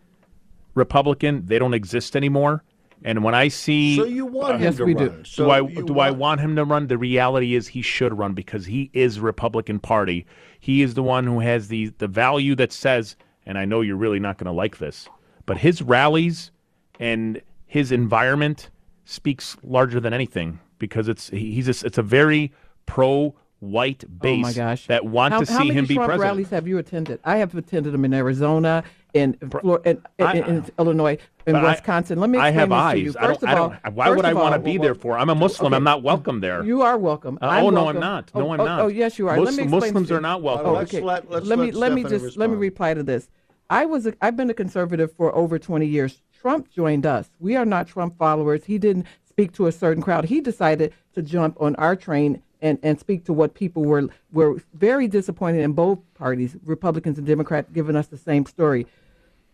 [0.75, 2.65] Republican, they don't exist anymore.
[3.05, 5.09] And when I see, So you want uh, him Yes, to we do.
[5.09, 5.25] run.
[5.25, 6.87] So do I you do I want him to run?
[6.87, 10.25] The reality is he should run because he is Republican Party.
[10.61, 13.97] He is the one who has the the value that says, and I know you're
[13.97, 15.09] really not going to like this,
[15.47, 16.53] but his rallies
[17.01, 18.71] and his environment
[19.05, 22.53] speaks larger than anything because it's he's a, it's a very
[22.87, 24.87] pro white base oh my gosh!
[24.87, 26.29] that want how, to see how many him be Trump president.
[26.31, 27.19] rallies have you attended?
[27.25, 28.85] I have attended them in Arizona,
[29.15, 32.19] in Flor- in, in, I- in Illinois, in But I- Wisconsin.
[32.19, 32.99] Let me I explain have this to eyes.
[32.99, 33.13] you.
[33.29, 33.95] First I of all, don't.
[33.95, 35.19] Why would I want to all- be there for?
[35.19, 35.73] I'm a Muslim.
[35.73, 35.77] okay.
[35.77, 36.65] I'm not welcome there.
[36.65, 37.39] You are welcome.
[37.43, 37.89] Uh, I'm oh no.
[37.89, 38.35] I'm not.
[38.35, 38.81] No, oh, I'm oh, not.
[38.81, 39.39] Oh, yes, you are.
[39.39, 40.19] let me explain Muslims to you.
[40.19, 40.67] are not welcome.
[40.67, 41.03] Oh, Let's okay.
[41.05, 43.29] let- let's let me let let me Stephanie just let me reply to this.
[43.71, 46.21] I was a, I've been a conservative for over 20 years.
[46.39, 47.31] Trump joined us.
[47.39, 48.65] We are not Trump followers.
[48.65, 50.25] He didn't speak to a certain crowd.
[50.27, 54.57] He decided to jump on our train and, and speak to what people were were
[54.75, 58.87] very disappointed in both parties, Republicans and Democrats, giving us the same story.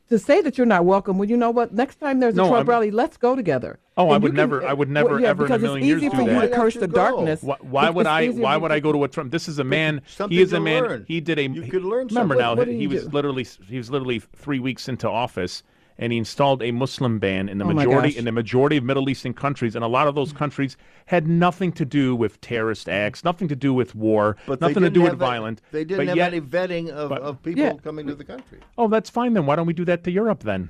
[0.08, 1.74] To say that you're not welcome, well, you know what?
[1.74, 3.78] Next time there's a No, Trump I'm- rally, let's go together.
[3.98, 4.66] Oh, I would can- never.
[4.66, 6.74] I would never well, yeah, ever in a because it's easy for you to curse
[6.76, 7.42] the darkness.
[7.42, 8.28] Why, why would I?
[8.28, 9.32] Why would I go to a Trump?
[9.32, 10.00] This is a man.
[10.30, 10.82] He is a man.
[10.84, 11.04] learn.
[11.08, 11.42] He did a.
[11.42, 12.38] You could learn Remember something.
[12.38, 13.10] now, What- what he he was do?
[13.10, 15.62] literally he was literally three weeks into office,
[15.98, 19.10] and he installed a Muslim ban in the Oh majority in the majority of Middle
[19.10, 20.76] Eastern countries, and a lot of those countries
[21.06, 24.90] had nothing to do with terrorist acts, nothing to do with war, but nothing to
[24.90, 25.60] do with a- violence.
[25.72, 27.72] They didn't but have yet, any vetting of, but- of people Yeah.
[27.82, 28.58] coming to the country.
[28.76, 29.46] Oh, that's fine then.
[29.46, 30.68] Why don't we do that to Europe then?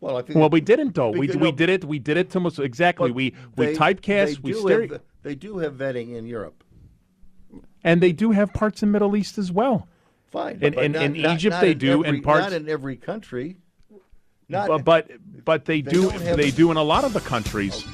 [0.00, 1.10] Well, I think Well, we didn't though.
[1.10, 1.84] We, we did it.
[1.84, 2.64] We did it to Muslim.
[2.64, 3.10] Exactly.
[3.10, 4.34] We we they- typecast.
[4.36, 6.62] they We do stere- have- They do have vetting in Europe.
[7.82, 9.88] and they do have parts in Middle East as well.
[10.30, 10.58] Fine.
[10.60, 12.44] In, but in, not- in not- Egypt not they in do, every, in parts.
[12.50, 13.56] Not in every country.
[14.48, 15.10] Not, but, but
[15.44, 17.84] but they, They do they a- do in a lot of the countries.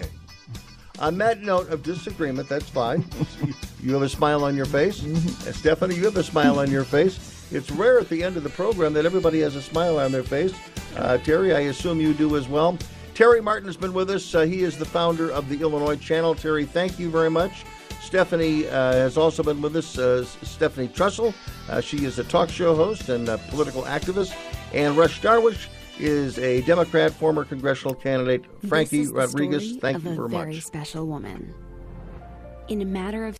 [1.00, 3.04] On that note of disagreement, that's fine.
[3.82, 5.00] You- have a smile on your face.
[5.00, 5.48] Mm-hmm.
[5.48, 7.46] Uh, Stephanie, you have a smile on your face.
[7.52, 10.22] It's rare at the end of the program that everybody has a smile on their
[10.22, 10.54] face.
[10.96, 12.78] Uh, Terry, I assume you do as well.
[13.14, 14.34] Terry Martin has been with us.
[14.34, 16.34] Uh, he is the founder of the Illinois Channel.
[16.34, 17.64] Terry, thank you very much.
[18.00, 19.98] Stephanie uh, has also been with us.
[19.98, 21.34] Uh, Stephanie Trussell.
[21.68, 24.34] Uh, she is a talk show host and a political activist.
[24.72, 25.68] And Rush Darwish
[25.98, 28.44] is a Democrat, former congressional candidate.
[28.68, 31.54] Frankie This is the Rodriguez, story thank of you a very very special woman.
[32.68, 33.36] In a matter of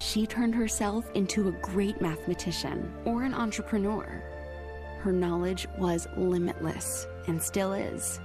[0.00, 4.22] she turned herself into a great mathematician or an entrepreneur.
[5.00, 8.20] Her knowledge was limitless and still is.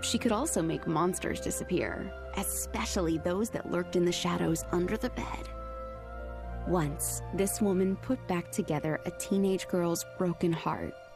[0.00, 5.10] She could also make monsters disappear, especially those that lurked in the shadows under the
[5.10, 5.48] bed.
[6.66, 10.94] Once, this woman put back together a teenage girl's broken heart,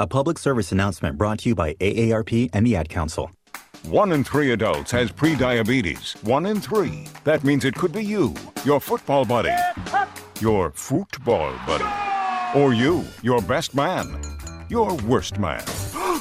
[0.00, 3.32] A public service announcement brought to you by AARP and the Ad Council.
[3.82, 6.22] One in three adults has prediabetes.
[6.22, 7.08] One in three.
[7.24, 8.32] That means it could be you,
[8.64, 9.50] your football buddy,
[10.40, 14.20] your football buddy, or you, your best man,
[14.68, 15.64] your worst man,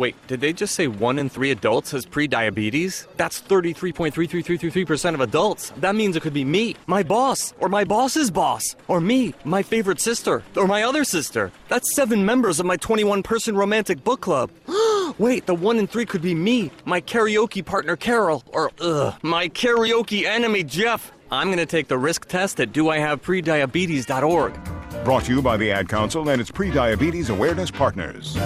[0.00, 3.06] Wait, did they just say one in three adults has prediabetes?
[3.18, 5.74] That's 33.33333% of adults.
[5.76, 9.62] That means it could be me, my boss, or my boss's boss, or me, my
[9.62, 11.52] favorite sister, or my other sister.
[11.68, 14.50] That's seven members of my 21 person romantic book club.
[15.18, 19.50] Wait, the one in three could be me, my karaoke partner Carol, or ugh, my
[19.50, 21.12] karaoke enemy Jeff.
[21.30, 25.04] I'm gonna take the risk test at doihaveprediabetes.org.
[25.04, 28.38] Brought to you by the Ad Council and its pre-diabetes awareness partners.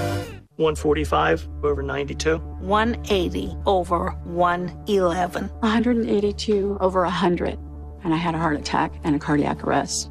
[0.56, 2.39] 145 over 92.
[2.39, 5.48] 180 over 111.
[5.48, 7.59] 182 over 100.
[8.05, 10.10] And I had a heart attack and a cardiac arrest,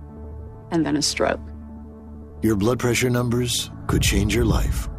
[0.72, 1.40] and then a stroke.
[2.42, 4.90] Your blood pressure numbers could change your life.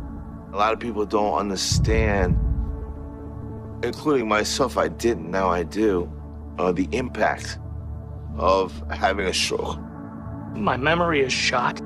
[0.53, 2.39] A lot of people don't understand,
[3.83, 6.11] including myself, I didn't, now I do,
[6.59, 7.59] uh, the impact
[8.39, 9.79] of having a stroke.
[10.55, 11.81] My memory is shot.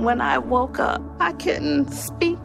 [0.00, 2.38] When I woke up, I couldn't speak.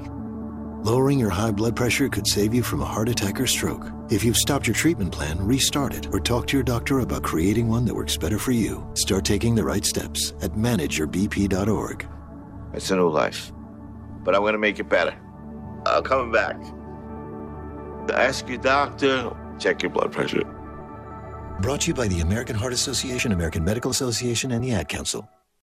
[0.86, 3.92] Lowering your high blood pressure could save you from a heart attack or stroke.
[4.12, 7.68] If you've stopped your treatment plan, restart it or talk to your doctor about creating
[7.68, 8.88] one that works better for you.
[8.94, 12.08] Start taking the right steps at manageyourbp.org.
[12.76, 13.52] It's a new life,
[14.24, 15.18] but I'm going to make it better.
[15.88, 16.56] I'm coming back.
[18.14, 20.44] Ask your doctor, check your blood pressure.
[21.62, 25.28] Brought to you by the American Heart Association, American Medical Association, and the Ad Council.